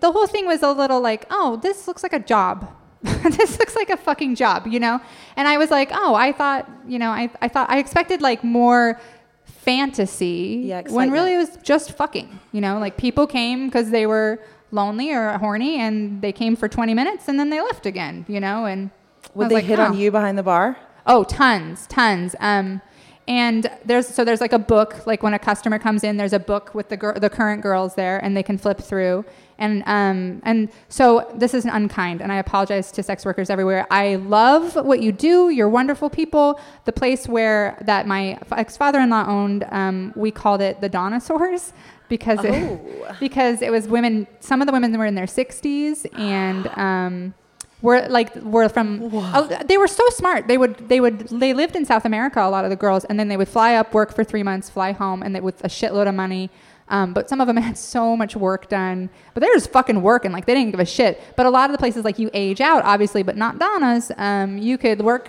the 0.00 0.12
whole 0.12 0.26
thing 0.26 0.46
was 0.46 0.62
a 0.62 0.70
little 0.72 1.00
like, 1.00 1.24
oh, 1.30 1.56
this 1.56 1.86
looks 1.88 2.02
like 2.02 2.12
a 2.12 2.18
job. 2.18 2.70
this 3.02 3.58
looks 3.58 3.74
like 3.76 3.88
a 3.88 3.96
fucking 3.96 4.34
job, 4.34 4.66
you 4.66 4.78
know? 4.80 5.00
And 5.36 5.48
I 5.48 5.56
was 5.56 5.70
like, 5.70 5.90
oh, 5.92 6.14
I 6.14 6.32
thought, 6.32 6.68
you 6.86 6.98
know, 6.98 7.10
I, 7.10 7.30
I 7.40 7.48
thought 7.48 7.70
I 7.70 7.78
expected 7.78 8.20
like 8.20 8.44
more 8.44 9.00
fantasy 9.44 10.62
Yeah, 10.66 10.82
when 10.88 11.10
really 11.10 11.34
it 11.34 11.38
was 11.38 11.56
just 11.62 11.92
fucking, 11.92 12.38
you 12.52 12.60
know? 12.60 12.78
Like 12.78 12.96
people 12.96 13.26
came 13.26 13.66
because 13.66 13.90
they 13.90 14.06
were 14.06 14.40
lonely 14.70 15.10
or 15.12 15.36
horny 15.38 15.78
and 15.80 16.20
they 16.22 16.32
came 16.32 16.56
for 16.56 16.68
20 16.68 16.94
minutes 16.94 17.28
and 17.28 17.38
then 17.38 17.50
they 17.50 17.60
left 17.60 17.86
again, 17.86 18.24
you 18.28 18.40
know? 18.40 18.66
And 18.66 18.90
Would 19.34 19.48
they 19.48 19.56
like, 19.56 19.64
hit 19.64 19.78
oh. 19.78 19.84
on 19.84 19.96
you 19.96 20.10
behind 20.10 20.38
the 20.38 20.42
bar? 20.42 20.76
Oh, 21.06 21.24
tons, 21.24 21.86
tons. 21.86 22.34
Um, 22.40 22.82
and 23.28 23.70
there's 23.84 24.08
so 24.08 24.24
there's 24.24 24.40
like 24.40 24.54
a 24.54 24.58
book. 24.58 25.06
Like 25.06 25.22
when 25.22 25.34
a 25.34 25.38
customer 25.38 25.78
comes 25.78 26.02
in, 26.02 26.16
there's 26.16 26.32
a 26.32 26.38
book 26.38 26.74
with 26.74 26.88
the 26.88 26.96
gir- 26.96 27.18
the 27.20 27.28
current 27.28 27.62
girls 27.62 27.94
there, 27.94 28.18
and 28.24 28.34
they 28.34 28.42
can 28.42 28.56
flip 28.56 28.80
through. 28.80 29.24
And 29.58 29.82
um, 29.86 30.40
and 30.44 30.70
so 30.88 31.30
this 31.34 31.52
is 31.52 31.66
unkind, 31.66 32.22
and 32.22 32.32
I 32.32 32.36
apologize 32.36 32.90
to 32.92 33.02
sex 33.02 33.26
workers 33.26 33.50
everywhere. 33.50 33.86
I 33.90 34.16
love 34.16 34.76
what 34.76 35.02
you 35.02 35.12
do. 35.12 35.50
You're 35.50 35.68
wonderful 35.68 36.08
people. 36.08 36.58
The 36.86 36.92
place 36.92 37.28
where 37.28 37.76
that 37.82 38.06
my 38.06 38.38
ex 38.52 38.78
father-in-law 38.78 39.26
owned, 39.28 39.66
um, 39.70 40.14
we 40.16 40.30
called 40.30 40.62
it 40.62 40.80
the 40.80 40.88
Dinosaurs 40.88 41.74
because 42.08 42.42
it, 42.44 42.54
Oh. 42.54 43.16
because 43.20 43.60
it 43.60 43.70
was 43.70 43.88
women. 43.88 44.26
Some 44.40 44.62
of 44.62 44.66
the 44.66 44.72
women 44.72 44.96
were 44.96 45.04
in 45.04 45.16
their 45.16 45.26
60s, 45.26 46.06
and 46.18 46.66
um, 46.78 47.34
were 47.82 48.08
like 48.08 48.34
were 48.36 48.68
from. 48.68 49.10
oh, 49.12 49.46
they 49.66 49.78
were 49.78 49.86
so 49.86 50.08
smart. 50.10 50.48
They 50.48 50.58
would 50.58 50.88
they 50.88 51.00
would 51.00 51.28
they 51.28 51.52
lived 51.52 51.76
in 51.76 51.84
South 51.84 52.04
America. 52.04 52.40
A 52.40 52.50
lot 52.50 52.64
of 52.64 52.70
the 52.70 52.76
girls, 52.76 53.04
and 53.04 53.18
then 53.18 53.28
they 53.28 53.36
would 53.36 53.48
fly 53.48 53.74
up, 53.74 53.94
work 53.94 54.14
for 54.14 54.24
three 54.24 54.42
months, 54.42 54.68
fly 54.68 54.92
home, 54.92 55.22
and 55.22 55.34
they, 55.34 55.40
with 55.40 55.62
a 55.64 55.68
shitload 55.68 56.08
of 56.08 56.14
money. 56.14 56.50
Um, 56.88 57.12
but 57.12 57.28
some 57.28 57.40
of 57.40 57.46
them 57.46 57.56
had 57.68 57.76
so 57.76 58.16
much 58.16 58.34
work 58.34 58.68
done. 58.68 59.10
But 59.34 59.42
they 59.42 59.48
were 59.48 59.54
just 59.54 59.70
fucking 59.70 60.02
working. 60.02 60.32
Like 60.32 60.46
they 60.46 60.54
didn't 60.54 60.72
give 60.72 60.80
a 60.80 60.86
shit. 60.86 61.20
But 61.36 61.46
a 61.46 61.50
lot 61.50 61.70
of 61.70 61.72
the 61.72 61.78
places, 61.78 62.04
like 62.04 62.18
you 62.18 62.30
age 62.32 62.60
out, 62.60 62.84
obviously, 62.84 63.22
but 63.22 63.36
not 63.36 63.58
Donna's. 63.58 64.10
Um, 64.16 64.58
you 64.58 64.78
could 64.78 65.00
work 65.00 65.28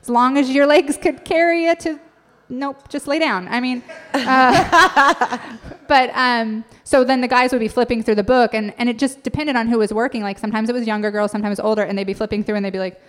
as 0.00 0.08
long 0.08 0.38
as 0.38 0.50
your 0.50 0.66
legs 0.66 0.96
could 0.96 1.24
carry 1.24 1.64
you 1.64 1.76
to. 1.76 2.00
Nope, 2.48 2.88
just 2.88 3.06
lay 3.06 3.18
down. 3.18 3.48
I 3.48 3.60
mean, 3.60 3.82
uh, 4.12 5.56
but 5.88 6.10
um, 6.14 6.64
so 6.84 7.02
then 7.02 7.20
the 7.22 7.28
guys 7.28 7.52
would 7.52 7.60
be 7.60 7.68
flipping 7.68 8.02
through 8.02 8.16
the 8.16 8.24
book, 8.24 8.52
and, 8.52 8.74
and 8.76 8.88
it 8.88 8.98
just 8.98 9.22
depended 9.22 9.56
on 9.56 9.68
who 9.68 9.78
was 9.78 9.92
working. 9.92 10.22
Like 10.22 10.38
sometimes 10.38 10.68
it 10.68 10.74
was 10.74 10.86
younger 10.86 11.10
girls, 11.10 11.30
sometimes 11.30 11.58
older, 11.58 11.82
and 11.82 11.96
they'd 11.96 12.04
be 12.04 12.14
flipping 12.14 12.44
through, 12.44 12.56
and 12.56 12.64
they'd 12.64 12.72
be 12.72 12.78
like, 12.78 13.00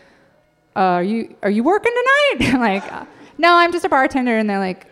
uh, 0.75 0.79
"Are 0.79 1.03
you 1.03 1.35
are 1.43 1.49
you 1.49 1.63
working 1.63 1.91
tonight?" 1.91 2.59
Like, 2.59 2.91
uh, 2.91 3.05
"No, 3.37 3.55
I'm 3.55 3.73
just 3.73 3.83
a 3.83 3.89
bartender." 3.89 4.37
And 4.37 4.49
they're 4.49 4.59
like, 4.59 4.87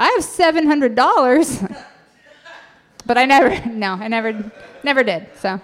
"I 0.00 0.08
have 0.08 0.24
seven 0.24 0.66
hundred 0.66 0.96
dollars," 0.96 1.62
but 3.06 3.16
I 3.16 3.26
never, 3.26 3.64
no, 3.70 3.92
I 3.92 4.08
never, 4.08 4.52
never 4.82 5.04
did. 5.04 5.28
So 5.36 5.60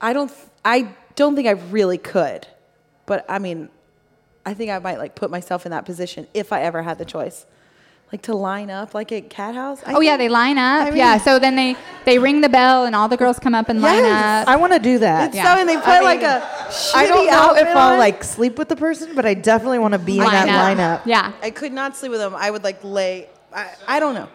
I 0.00 0.12
don't. 0.12 0.32
I 0.64 0.94
don't 1.16 1.34
think 1.34 1.48
I 1.48 1.52
really 1.52 1.98
could, 1.98 2.46
but 3.06 3.24
I 3.28 3.40
mean, 3.40 3.68
I 4.48 4.54
think 4.54 4.70
I 4.70 4.78
might 4.78 4.98
like 4.98 5.14
put 5.14 5.30
myself 5.30 5.66
in 5.66 5.70
that 5.72 5.84
position 5.84 6.26
if 6.32 6.52
I 6.54 6.62
ever 6.62 6.80
had 6.82 6.96
the 6.96 7.04
choice, 7.04 7.44
like 8.10 8.22
to 8.22 8.34
line 8.34 8.70
up 8.70 8.94
like 8.94 9.12
at 9.12 9.28
Cat 9.28 9.54
House. 9.54 9.82
I 9.84 9.92
oh 9.92 10.00
yeah, 10.00 10.16
they 10.16 10.30
line 10.30 10.56
up. 10.56 10.86
I 10.86 10.88
mean- 10.88 10.96
yeah, 10.96 11.18
so 11.18 11.38
then 11.38 11.54
they 11.54 11.76
they 12.06 12.18
ring 12.18 12.40
the 12.40 12.48
bell, 12.48 12.86
and 12.86 12.96
all 12.96 13.08
the 13.08 13.18
girls 13.18 13.38
come 13.38 13.54
up 13.54 13.68
and 13.68 13.82
line 13.82 14.04
up. 14.04 14.48
I 14.48 14.56
want 14.56 14.72
to 14.72 14.78
do 14.78 14.98
that. 15.00 15.28
It's 15.28 15.36
Yeah. 15.36 15.54
so, 15.54 15.60
and 15.60 15.68
they 15.68 15.76
put 15.76 15.86
I 15.88 16.00
like 16.00 16.20
mean, 16.20 16.30
a. 16.30 16.70
I 16.94 17.06
don't 17.06 17.26
know 17.26 17.54
if 17.54 17.58
outfit 17.66 17.76
I'll 17.76 17.92
on. 17.92 17.98
like 17.98 18.24
sleep 18.24 18.56
with 18.58 18.68
the 18.70 18.76
person, 18.76 19.14
but 19.14 19.26
I 19.26 19.34
definitely 19.34 19.80
want 19.80 19.92
to 19.92 19.98
be 19.98 20.16
in 20.18 20.24
Line 20.24 20.46
that 20.46 20.48
up. 20.78 20.78
lineup. 20.78 21.06
Yeah. 21.06 21.32
I 21.42 21.50
could 21.50 21.72
not 21.72 21.94
sleep 21.94 22.10
with 22.12 22.20
them. 22.20 22.34
I 22.34 22.50
would 22.50 22.64
like 22.64 22.82
lay. 22.82 23.28
I, 23.54 23.68
I 23.86 24.00
don't 24.00 24.14
know. 24.14 24.28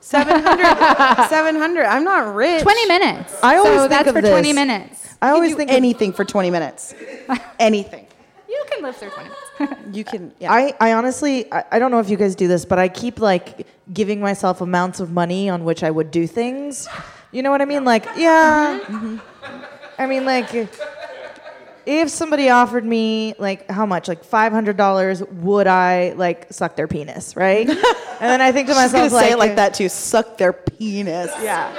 700. 0.00 1.28
700. 1.28 1.84
I'm 1.84 2.04
not 2.04 2.34
rich. 2.34 2.62
20 2.62 2.86
minutes. 2.86 3.34
I 3.42 3.56
always 3.56 3.72
so 3.74 3.78
think 3.80 3.90
that's 3.90 4.08
of 4.08 4.14
for 4.14 4.22
20 4.22 4.52
minutes. 4.54 5.08
I 5.20 5.28
I 5.28 5.30
always 5.32 5.52
always 5.52 5.56
think 5.56 5.68
do 5.68 5.74
of- 5.74 5.76
anything 5.76 6.12
for 6.14 6.24
20 6.24 6.50
minutes. 6.50 6.94
anything. 7.58 8.06
You 8.50 8.64
can 8.70 8.82
live 8.82 8.96
through 8.96 9.10
20 9.10 9.28
minutes. 9.28 9.86
You 9.96 10.04
can. 10.04 10.32
Yeah. 10.40 10.52
I, 10.52 10.74
I 10.80 10.92
honestly, 10.94 11.50
I, 11.52 11.64
I 11.72 11.78
don't 11.78 11.90
know 11.90 12.00
if 12.00 12.08
you 12.10 12.16
guys 12.16 12.34
do 12.34 12.48
this, 12.48 12.64
but 12.64 12.78
I 12.78 12.88
keep 12.88 13.20
like 13.20 13.66
giving 13.92 14.20
myself 14.20 14.60
amounts 14.60 14.98
of 15.00 15.10
money 15.12 15.48
on 15.48 15.64
which 15.64 15.82
I 15.82 15.90
would 15.90 16.10
do 16.10 16.26
things. 16.26 16.88
You 17.32 17.42
know 17.42 17.50
what 17.50 17.60
I 17.62 17.64
mean? 17.66 17.84
Like, 17.84 18.06
yeah. 18.16 18.80
Mm-hmm. 18.82 19.16
I 19.98 20.06
mean, 20.06 20.24
like, 20.24 20.48
if 21.86 22.08
somebody 22.10 22.48
offered 22.50 22.84
me 22.84 23.34
like 23.38 23.70
how 23.70 23.86
much, 23.86 24.08
like 24.08 24.24
five 24.24 24.52
hundred 24.52 24.76
dollars, 24.76 25.22
would 25.24 25.66
I 25.66 26.12
like 26.16 26.52
suck 26.52 26.74
their 26.76 26.88
penis, 26.88 27.36
right? 27.36 27.68
and 27.68 27.78
then 28.20 28.40
I 28.40 28.50
think 28.52 28.68
to 28.68 28.74
I 28.76 28.82
was 28.84 28.92
gonna 28.92 29.04
myself, 29.04 29.22
say 29.22 29.34
like, 29.34 29.34
it 29.34 29.38
like 29.38 29.56
that 29.56 29.74
too. 29.74 29.88
Suck 29.88 30.38
their 30.38 30.52
penis. 30.52 31.30
Yeah. 31.42 31.74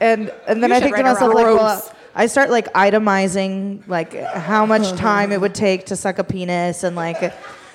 And 0.00 0.30
and 0.46 0.62
then 0.62 0.70
You 0.70 0.76
I 0.76 0.80
think 0.80 0.96
to 0.96 1.02
myself 1.02 1.34
like, 1.34 1.46
well, 1.46 1.56
gross. 1.56 1.90
I 2.18 2.26
start 2.26 2.50
like 2.50 2.72
itemizing 2.72 3.86
like 3.86 4.12
how 4.12 4.66
much 4.66 4.92
time 4.98 5.30
it 5.30 5.40
would 5.40 5.54
take 5.54 5.86
to 5.86 5.96
suck 5.96 6.18
a 6.18 6.24
penis 6.24 6.82
and 6.82 6.96
like 6.96 7.32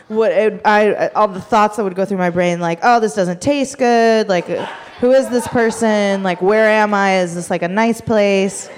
what 0.09 0.31
it, 0.31 0.61
I 0.65 1.07
all 1.15 1.29
the 1.29 1.39
thoughts 1.39 1.77
that 1.77 1.83
would 1.83 1.95
go 1.95 2.03
through 2.03 2.17
my 2.17 2.29
brain 2.29 2.59
like 2.59 2.79
oh 2.83 2.99
this 2.99 3.15
doesn't 3.15 3.41
taste 3.41 3.77
good. 3.77 4.27
Like 4.27 4.45
who 4.99 5.11
is 5.11 5.29
this 5.29 5.47
person? 5.47 6.23
Like 6.23 6.41
where 6.41 6.67
am 6.67 6.93
I? 6.93 7.19
Is 7.19 7.35
this 7.35 7.49
like 7.49 7.61
a 7.61 7.69
nice 7.69 8.01
place? 8.01 8.69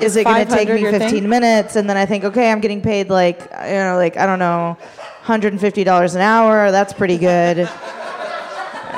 Is 0.00 0.16
it 0.16 0.24
going 0.24 0.46
to 0.46 0.52
take 0.52 0.68
me 0.68 0.82
15 0.82 0.98
thing? 0.98 1.28
minutes? 1.28 1.76
And 1.76 1.88
then 1.88 1.96
I 1.96 2.04
think 2.04 2.24
okay 2.24 2.50
I'm 2.50 2.60
getting 2.60 2.82
paid 2.82 3.08
like 3.08 3.40
you 3.40 3.74
know 3.74 3.94
like 3.96 4.16
I 4.16 4.26
don't 4.26 4.40
know 4.40 4.76
$150 5.24 6.14
an 6.14 6.20
hour. 6.20 6.72
That's 6.72 6.92
pretty 6.92 7.18
good 7.18 7.70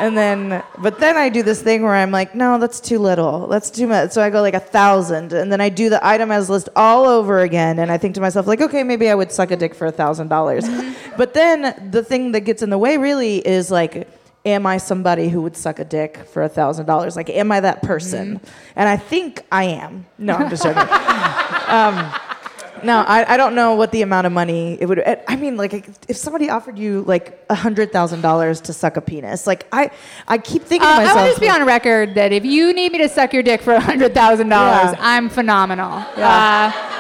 and 0.01 0.17
then, 0.17 0.63
but 0.79 0.99
then 0.99 1.17
I 1.17 1.29
do 1.29 1.43
this 1.43 1.61
thing 1.61 1.83
where 1.83 1.95
I'm 1.95 2.11
like, 2.11 2.35
no, 2.35 2.59
that's 2.59 2.81
too 2.81 2.99
little. 2.99 3.47
That's 3.47 3.71
too 3.71 3.87
much. 3.87 4.13
So 4.13 4.23
I 4.23 4.31
go 4.31 4.41
like 4.41 4.55
a 4.55 4.61
thousand, 4.61 5.33
and 5.33 5.53
then 5.53 5.61
I 5.61 5.69
do 5.69 5.91
the 5.91 6.05
itemized 6.05 6.49
list 6.49 6.69
all 6.75 7.05
over 7.05 7.41
again. 7.41 7.79
And 7.79 7.93
I 7.93 7.99
think 7.99 8.15
to 8.15 8.21
myself, 8.21 8.47
like, 8.47 8.61
okay, 8.61 8.83
maybe 8.83 9.09
I 9.11 9.15
would 9.15 9.31
suck 9.31 9.51
a 9.51 9.57
dick 9.57 9.75
for 9.75 9.87
a 9.87 9.93
thousand 9.93 10.29
dollars. 10.29 10.67
But 11.17 11.35
then 11.35 11.91
the 11.91 12.03
thing 12.03 12.33
that 12.33 12.41
gets 12.41 12.63
in 12.63 12.71
the 12.71 12.79
way 12.79 12.97
really 12.97 13.47
is 13.47 13.71
like, 13.71 14.09
am 14.45 14.67
I 14.67 14.79
somebody 14.79 15.29
who 15.29 15.43
would 15.43 15.57
suck 15.57 15.79
a 15.79 15.85
dick 15.85 16.17
for 16.33 16.43
a 16.43 16.49
thousand 16.49 16.87
dollars? 16.87 17.17
Like, 17.17 17.29
am 17.29 17.53
I 17.53 17.61
that 17.61 17.83
person? 17.83 18.41
And 18.77 18.89
I 18.89 18.97
think 18.97 19.45
I 19.53 19.65
am. 19.65 20.07
No, 20.19 20.35
I'm 20.35 20.49
just 20.49 20.63
joking. 20.63 20.81
um, 21.69 22.13
no, 22.85 23.01
I, 23.07 23.35
I 23.35 23.37
don't 23.37 23.55
know 23.55 23.75
what 23.75 23.93
the 23.93 24.03
amount 24.03 24.27
of 24.27 24.33
money 24.33 24.77
it 24.81 24.87
would. 24.87 25.03
I 25.29 25.37
mean, 25.37 25.57
like 25.57 25.89
if 26.09 26.17
somebody 26.17 26.51
offered 26.51 26.79
you 26.79 27.03
like 27.07 27.45
a 27.51 27.55
hundred 27.55 27.93
thousand 27.93 28.21
dollars 28.23 28.61
to 28.63 28.73
suck 28.73 28.97
a 28.97 29.01
penis, 29.01 29.47
like 29.47 29.67
I, 29.73 29.91
I 30.29 30.39
keep 30.39 30.63
thinking 30.65 30.87
Uh, 30.89 30.95
to 30.97 31.01
I 31.01 31.05
myself. 31.05 31.17
want 31.17 31.27
to 31.27 31.31
just 31.33 31.41
be 31.41 31.49
on 31.49 31.67
record 31.67 32.15
that 32.15 32.33
if 32.33 32.45
you 32.45 32.73
need 32.73 32.93
me 32.93 32.99
to 32.99 33.09
suck 33.09 33.33
your 33.33 33.43
dick 33.43 33.63
for 33.63 33.77
$100,000, 33.77 34.97
I'm 35.01 35.29
phenomenal. 35.29 36.05
Yeah. 36.17 36.73
Uh, 36.75 36.97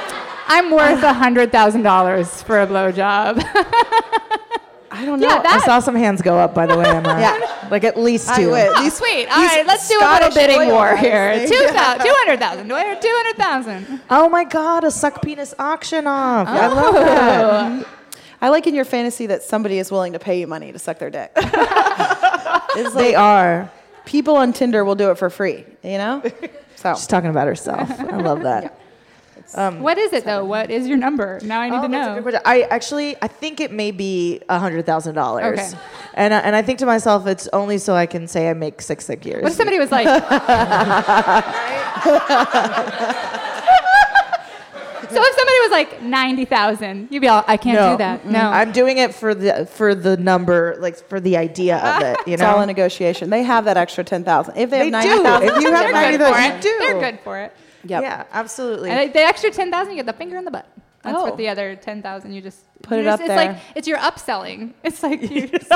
I'm 0.52 0.70
worth 0.72 1.00
$100,000 1.00 2.42
for 2.44 2.60
a 2.60 2.66
blowjob. 2.66 3.40
I 4.92 5.04
don't 5.04 5.20
know. 5.20 5.28
Yeah, 5.28 5.42
I 5.44 5.60
saw 5.60 5.78
some 5.78 5.94
hands 5.94 6.20
go 6.22 6.36
up, 6.38 6.54
by 6.54 6.66
the 6.66 6.76
way, 6.76 6.84
Emma. 6.88 7.08
Yeah. 7.20 7.68
like 7.70 7.84
at 7.84 7.96
least 7.98 8.28
I 8.28 8.36
two. 8.36 8.50
would. 8.50 8.68
Oh, 8.76 8.82
These- 8.82 8.94
sweet. 8.96 9.26
All 9.28 9.40
these 9.40 9.48
right, 9.50 9.66
let's 9.66 9.88
do 9.88 9.94
a 9.94 10.00
little 10.00 10.08
Scottish 10.30 10.34
bidding 10.34 10.58
oil 10.68 10.72
war 10.72 10.96
here. 10.96 11.30
Eh? 11.34 11.38
they- 11.46 11.46
2000 11.46 12.04
200,000. 12.06 12.68
Do 12.68 12.74
I 12.74 12.84
hear 12.84 12.96
200,000? 13.00 14.00
Oh 14.10 14.28
my 14.28 14.44
God, 14.44 14.84
a 14.84 14.90
suck 14.90 15.22
penis 15.22 15.54
auction 15.58 16.06
off. 16.06 16.48
I 16.48 16.66
Oh. 16.66 16.74
love 16.74 16.94
that. 16.94 17.86
I 18.42 18.48
like 18.48 18.66
in 18.66 18.74
your 18.74 18.84
fantasy 18.86 19.26
that 19.26 19.42
somebody 19.42 19.78
is 19.78 19.90
willing 19.92 20.14
to 20.14 20.18
pay 20.18 20.40
you 20.40 20.46
money 20.46 20.72
to 20.72 20.78
suck 20.78 20.98
their 20.98 21.10
dick. 21.10 21.30
it's 21.36 22.94
They 22.94 23.14
are. 23.14 23.70
people 24.06 24.36
on 24.36 24.52
Tinder 24.52 24.84
will 24.84 24.94
do 24.94 25.10
it 25.10 25.18
for 25.18 25.30
free. 25.30 25.64
You 25.82 25.98
know. 25.98 26.22
So 26.76 26.94
She's 26.94 27.06
talking 27.06 27.28
about 27.28 27.46
herself. 27.46 27.90
I 28.00 28.16
love 28.16 28.40
that. 28.44 28.79
What 29.54 29.98
is 29.98 30.12
it, 30.12 30.24
though? 30.24 30.44
What 30.44 30.70
is 30.70 30.86
your 30.86 30.96
number? 30.96 31.40
Now 31.42 31.60
I 31.60 31.68
need 31.70 31.76
Oh, 31.78 31.82
to 31.82 31.88
that's 31.88 32.06
a 32.06 32.10
know. 32.10 32.14
good 32.16 32.22
question. 32.22 32.40
I 32.44 32.62
actually, 32.62 33.16
I 33.22 33.26
think 33.28 33.60
it 33.60 33.72
may 33.72 33.90
be 33.90 34.40
a 34.48 34.58
hundred 34.58 34.86
thousand 34.86 35.14
dollars. 35.16 35.58
Okay. 35.58 35.68
And 36.14 36.32
uh, 36.34 36.40
and 36.44 36.54
I 36.56 36.62
think 36.62 36.78
to 36.80 36.86
myself, 36.86 37.26
it's 37.26 37.48
only 37.52 37.78
so 37.78 37.94
I 37.94 38.06
can 38.06 38.26
say 38.28 38.48
I 38.50 38.54
make 38.54 38.80
six 38.82 39.06
figures. 39.06 39.42
What 39.42 39.52
if 39.52 39.56
somebody 39.58 39.78
was 39.78 39.90
like, 39.90 40.06
So 45.10 45.16
if 45.20 45.36
somebody 45.36 45.58
was 45.62 45.70
like 45.72 46.02
90,000, 46.02 47.08
you'd 47.10 47.18
be 47.20 47.26
all, 47.26 47.42
I 47.48 47.56
can't 47.56 47.74
no, 47.74 47.90
do 47.92 47.96
that. 47.98 48.22
mm-mm. 48.22 48.30
No. 48.30 48.48
I'm 48.48 48.70
doing 48.70 48.98
it 48.98 49.12
for 49.12 49.34
the 49.34 49.66
for 49.66 49.92
the 49.96 50.16
number, 50.16 50.76
like 50.78 50.96
for 51.08 51.18
the 51.18 51.36
idea 51.36 51.78
of 51.78 52.02
it. 52.02 52.16
You 52.28 52.36
know, 52.36 52.44
it's 52.44 52.54
all 52.54 52.60
a 52.60 52.66
negotiation. 52.66 53.28
They 53.28 53.42
have 53.42 53.64
that 53.64 53.76
extra 53.76 54.04
ten 54.04 54.22
thousand. 54.22 54.56
If 54.56 54.70
they, 54.70 54.78
They 54.78 54.84
have 54.84 54.92
ninety 54.92 55.08
thousand, 55.24 55.48
If 55.48 55.62
you 55.62 55.70
have 55.72 55.82
They're 55.82 55.92
ninety 55.92 56.18
good 56.18 56.26
for 56.28 56.32
thousand, 56.34 56.58
it. 56.58 56.64
you 56.64 56.70
do. 56.70 56.78
They're 56.86 57.00
good 57.10 57.20
for 57.24 57.38
it. 57.40 57.52
Yep. 57.84 58.02
Yeah, 58.02 58.24
absolutely. 58.32 58.90
And 58.90 59.12
the 59.12 59.20
extra 59.20 59.50
ten 59.50 59.70
thousand, 59.70 59.92
you 59.92 59.96
get 59.98 60.06
the 60.06 60.12
finger 60.12 60.36
in 60.36 60.44
the 60.44 60.50
butt. 60.50 60.66
That's 61.02 61.16
Oh. 61.18 61.24
what 61.24 61.36
the 61.38 61.48
other 61.48 61.76
ten 61.76 62.02
thousand 62.02 62.32
you 62.34 62.42
just 62.42 62.60
Put 62.82 62.96
you 62.96 63.00
it 63.00 63.04
just- 63.04 63.14
up 63.14 63.20
it's 63.20 63.28
there. 63.28 63.36
like 63.36 63.56
it's 63.74 63.88
your 63.88 63.98
upselling. 63.98 64.72
It's 64.84 65.02
like 65.02 65.22
you 65.30 65.46
just, 65.58 65.72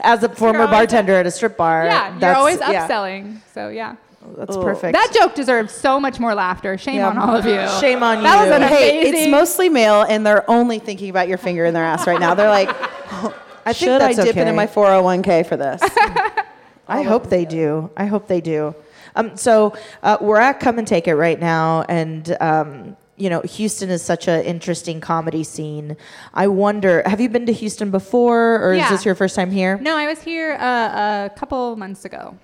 As 0.00 0.22
a 0.22 0.28
former 0.28 0.66
bartender 0.66 1.14
at 1.14 1.26
a 1.26 1.30
strip 1.30 1.56
bar, 1.56 1.84
yeah, 1.86 2.10
you're 2.10 2.20
that's- 2.20 2.36
always 2.38 2.58
yeah, 2.60 2.86
upselling. 2.88 3.38
So 3.54 3.68
yeah, 3.70 3.96
that's 4.36 4.56
Oh. 4.56 4.62
perfect. 4.62 4.92
that 4.92 5.12
joke 5.12 5.34
deserves 5.34 5.72
so 5.74 5.98
much 5.98 6.20
more 6.20 6.34
laughter. 6.34 6.78
Shame 6.78 6.96
Yeah. 6.96 7.08
on 7.08 7.18
all 7.18 7.34
of 7.34 7.44
you. 7.44 7.60
Shame 7.80 8.02
on 8.04 8.22
That 8.22 8.38
was 8.40 8.48
you. 8.48 8.54
an 8.54 8.62
Hey, 8.62 9.00
it's 9.08 9.28
mostly 9.30 9.68
male, 9.68 10.02
and 10.08 10.24
they're 10.24 10.48
only 10.48 10.78
thinking 10.78 11.10
about 11.10 11.26
your 11.26 11.38
finger 11.38 11.64
in 11.64 11.74
their 11.74 11.84
ass 11.84 12.06
right 12.06 12.20
now. 12.20 12.34
They're 12.34 12.48
like, 12.48 12.68
I 12.70 13.72
think 13.72 13.76
should 13.76 14.00
I 14.00 14.12
that's 14.14 14.16
dip 14.18 14.28
okay. 14.36 14.40
into 14.42 14.52
my 14.52 14.68
401k 14.68 15.44
for 15.44 15.56
this? 15.56 15.82
I 16.88 17.02
hope 17.02 17.28
they 17.30 17.44
do. 17.44 17.90
I 17.96 18.06
hope 18.06 18.28
they 18.28 18.40
do. 18.40 18.76
Um, 19.16 19.36
so 19.36 19.74
uh, 20.02 20.18
we're 20.20 20.36
at 20.38 20.60
Come 20.60 20.78
and 20.78 20.86
Take 20.86 21.08
It 21.08 21.16
right 21.16 21.40
now, 21.40 21.82
and 21.88 22.36
um, 22.40 22.96
you 23.16 23.30
know 23.30 23.40
Houston 23.40 23.90
is 23.90 24.02
such 24.02 24.28
an 24.28 24.44
interesting 24.44 25.00
comedy 25.00 25.42
scene. 25.42 25.96
I 26.34 26.46
wonder, 26.46 27.02
have 27.06 27.20
you 27.20 27.28
been 27.28 27.46
to 27.46 27.52
Houston 27.52 27.90
before, 27.90 28.62
or 28.62 28.74
is 28.74 28.88
this 28.90 29.04
your 29.04 29.14
first 29.14 29.34
time 29.34 29.50
here? 29.50 29.78
No, 29.78 29.96
I 29.96 30.06
was 30.06 30.22
here 30.22 30.52
uh, 30.60 31.26
a 31.26 31.30
couple 31.34 31.74
months 31.76 32.04
ago, 32.04 32.38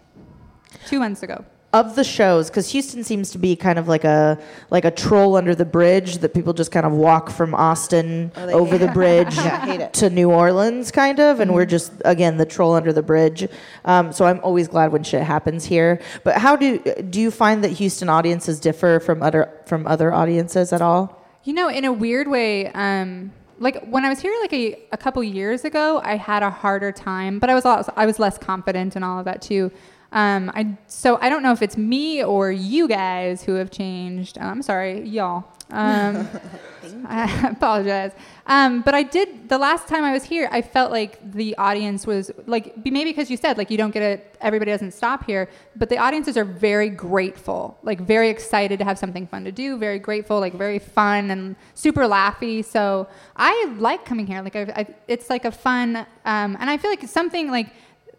two 0.86 0.98
months 0.98 1.22
ago. 1.22 1.44
Of 1.72 1.96
the 1.96 2.04
shows, 2.04 2.50
because 2.50 2.70
Houston 2.72 3.02
seems 3.02 3.30
to 3.30 3.38
be 3.38 3.56
kind 3.56 3.78
of 3.78 3.88
like 3.88 4.04
a 4.04 4.38
like 4.68 4.84
a 4.84 4.90
troll 4.90 5.36
under 5.36 5.54
the 5.54 5.64
bridge 5.64 6.18
that 6.18 6.34
people 6.34 6.52
just 6.52 6.70
kind 6.70 6.84
of 6.84 6.92
walk 6.92 7.30
from 7.30 7.54
Austin 7.54 8.30
Oh, 8.36 8.46
they 8.46 8.52
over 8.52 8.76
hate 8.76 8.86
the 8.86 8.92
bridge 8.92 9.34
Yeah, 9.36 9.88
to 9.88 10.10
New 10.10 10.30
Orleans, 10.30 10.90
kind 10.90 11.18
of, 11.18 11.40
and 11.40 11.54
we're 11.54 11.64
just 11.64 11.92
again 12.04 12.36
the 12.36 12.44
troll 12.44 12.74
under 12.74 12.92
the 12.92 13.02
bridge. 13.02 13.48
Um, 13.86 14.12
so 14.12 14.26
I'm 14.26 14.40
always 14.42 14.68
glad 14.68 14.92
when 14.92 15.02
shit 15.02 15.22
happens 15.22 15.64
here. 15.64 16.00
But 16.24 16.36
how 16.36 16.56
do 16.56 16.78
do 16.78 17.20
you 17.20 17.30
find 17.30 17.64
that 17.64 17.70
Houston 17.70 18.10
audiences 18.10 18.60
differ 18.60 19.00
from 19.00 19.22
other 19.22 19.50
from 19.64 19.86
other 19.86 20.12
audiences 20.12 20.74
at 20.74 20.82
all? 20.82 21.24
You 21.44 21.54
know, 21.54 21.68
in 21.68 21.84
a 21.86 21.92
weird 21.92 22.28
way, 22.28 22.68
um, 22.68 23.32
like 23.58 23.84
when 23.86 24.04
I 24.04 24.08
was 24.08 24.20
here 24.20 24.34
like 24.40 24.52
a, 24.52 24.78
a 24.92 24.96
couple 24.96 25.22
years 25.24 25.64
ago, 25.64 26.00
I 26.04 26.16
had 26.16 26.42
a 26.42 26.50
harder 26.50 26.92
time, 26.92 27.38
but 27.38 27.48
I 27.48 27.54
was 27.54 27.64
also, 27.64 27.92
I 27.96 28.06
was 28.06 28.18
less 28.18 28.36
confident 28.36 28.96
and 28.96 29.04
all 29.04 29.18
of 29.20 29.24
that 29.24 29.40
too. 29.40 29.70
Um, 30.12 30.50
I 30.54 30.76
so 30.86 31.18
I 31.20 31.28
don't 31.28 31.42
know 31.42 31.52
if 31.52 31.62
it's 31.62 31.76
me 31.76 32.22
or 32.22 32.52
you 32.52 32.86
guys 32.86 33.42
who 33.42 33.54
have 33.54 33.70
changed. 33.70 34.38
I'm 34.38 34.62
sorry, 34.62 35.08
y'all. 35.08 35.44
Um, 35.70 36.28
I 37.06 37.48
apologize. 37.48 38.12
Um, 38.46 38.82
but 38.82 38.94
I 38.94 39.02
did 39.02 39.48
the 39.48 39.58
last 39.58 39.88
time 39.88 40.04
I 40.04 40.12
was 40.12 40.24
here. 40.24 40.48
I 40.50 40.62
felt 40.62 40.90
like 40.90 41.32
the 41.32 41.56
audience 41.56 42.06
was 42.06 42.30
like 42.46 42.76
maybe 42.84 43.10
because 43.10 43.30
you 43.30 43.36
said 43.36 43.58
like 43.58 43.70
you 43.70 43.76
don't 43.76 43.92
get 43.92 44.02
it. 44.02 44.36
Everybody 44.40 44.70
doesn't 44.72 44.92
stop 44.92 45.24
here, 45.24 45.48
but 45.76 45.88
the 45.88 45.98
audiences 45.98 46.36
are 46.36 46.44
very 46.44 46.88
grateful, 46.88 47.78
like 47.82 48.00
very 48.00 48.28
excited 48.28 48.78
to 48.80 48.84
have 48.84 48.98
something 48.98 49.26
fun 49.26 49.44
to 49.44 49.52
do. 49.52 49.78
Very 49.78 49.98
grateful, 49.98 50.40
like 50.40 50.54
very 50.54 50.78
fun 50.78 51.30
and 51.30 51.56
super 51.74 52.02
laughy. 52.02 52.64
So 52.64 53.08
I 53.36 53.74
like 53.78 54.04
coming 54.04 54.26
here. 54.26 54.42
Like 54.42 54.56
I, 54.56 54.62
I, 54.76 54.86
it's 55.08 55.30
like 55.30 55.44
a 55.44 55.52
fun, 55.52 55.96
um, 56.24 56.56
and 56.58 56.68
I 56.68 56.76
feel 56.76 56.90
like 56.90 57.02
it's 57.02 57.12
something 57.12 57.50
like 57.50 57.72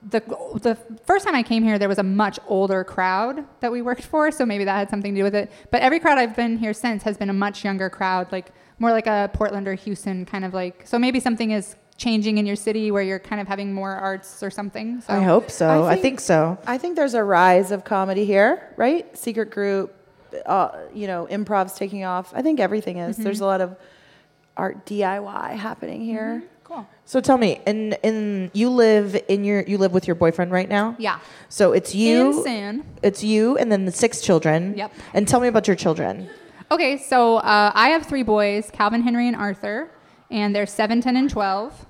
the 0.10 0.20
the 0.62 0.76
first 1.06 1.26
time 1.26 1.36
I 1.36 1.44
came 1.44 1.64
here, 1.64 1.78
there 1.80 1.90
was 1.90 1.98
a 2.00 2.04
much 2.04 2.40
older 2.48 2.84
crowd 2.84 3.46
that 3.62 3.72
we 3.72 3.82
worked 3.82 4.04
for, 4.04 4.32
so 4.32 4.46
maybe 4.46 4.64
that 4.66 4.76
had 4.76 4.90
something 4.90 5.14
to 5.14 5.20
do 5.20 5.24
with 5.24 5.36
it. 5.36 5.52
But 5.72 5.82
every 5.82 6.00
crowd 6.00 6.18
I've 6.18 6.36
been 6.36 6.58
here 6.58 6.74
since 6.74 7.04
has 7.04 7.18
been 7.18 7.30
a 7.30 7.34
much 7.34 7.64
younger 7.64 7.90
crowd, 7.90 8.32
like 8.32 8.52
more 8.80 8.92
like 8.92 9.08
a 9.08 9.30
Portland 9.34 9.68
or 9.68 9.76
Houston 9.76 10.26
kind 10.26 10.44
of 10.46 10.54
like. 10.54 10.86
So 10.86 11.00
maybe 11.00 11.20
something 11.20 11.52
is 11.52 11.76
changing 11.96 12.38
in 12.38 12.46
your 12.46 12.56
city 12.56 12.92
where 12.92 13.04
you're 13.04 13.20
kind 13.20 13.40
of 13.40 13.48
having 13.48 13.72
more 13.74 13.92
arts 13.92 14.42
or 14.44 14.50
something. 14.50 15.00
So 15.02 15.14
I 15.14 15.22
hope 15.22 15.50
so. 15.52 15.68
I 15.86 15.92
I 15.92 15.94
think, 15.94 16.02
think- 16.04 16.20
so. 16.22 16.58
I 16.68 16.78
think 16.78 16.96
there's 16.96 17.14
a 17.14 17.24
rise 17.24 17.72
of 17.72 17.84
comedy 17.86 18.26
here, 18.26 18.74
right? 18.78 19.16
Secret 19.18 19.52
group, 19.52 19.94
uh, 20.46 20.70
you 20.94 21.08
know, 21.08 21.28
improv's 21.28 21.74
taking 21.74 22.04
off. 22.04 22.34
I 22.36 22.42
think 22.42 22.60
everything 22.60 22.98
is. 22.98 23.16
There's 23.18 23.42
a 23.42 23.46
lot 23.46 23.62
of 23.62 23.78
art 24.58 24.86
DIY 24.86 25.52
happening 25.56 26.02
here. 26.02 26.40
Cool. 26.42 26.50
So 27.06 27.20
tell 27.20 27.38
me, 27.38 27.60
in 27.66 27.94
in 28.04 28.50
you 28.54 28.70
live 28.70 29.22
in 29.28 29.44
your 29.44 29.62
you 29.64 29.78
live 29.78 29.92
with 29.94 30.08
your 30.08 30.16
boyfriend 30.16 30.52
right 30.52 30.70
now? 30.70 30.96
Yeah. 30.98 31.20
So 31.50 31.74
it's 31.74 31.94
you. 31.94 32.38
Insane. 32.38 32.86
It's 33.02 33.24
you 33.24 33.58
and 33.58 33.72
then 33.72 33.86
the 33.86 33.92
six 33.92 34.22
children. 34.22 34.78
Yep. 34.78 34.94
And 35.14 35.28
tell 35.28 35.40
me 35.40 35.48
about 35.48 35.68
your 35.68 35.76
children. 35.76 36.30
Okay, 36.72 36.98
so 36.98 37.38
uh, 37.38 37.72
I 37.76 37.90
have 37.90 38.08
three 38.08 38.24
boys, 38.24 38.72
Calvin, 38.72 39.04
Henry, 39.04 39.28
and 39.28 39.36
Arthur, 39.36 39.92
and 40.32 40.56
they're 40.56 40.66
7, 40.66 41.02
10, 41.02 41.16
and 41.16 41.30
12. 41.30 41.86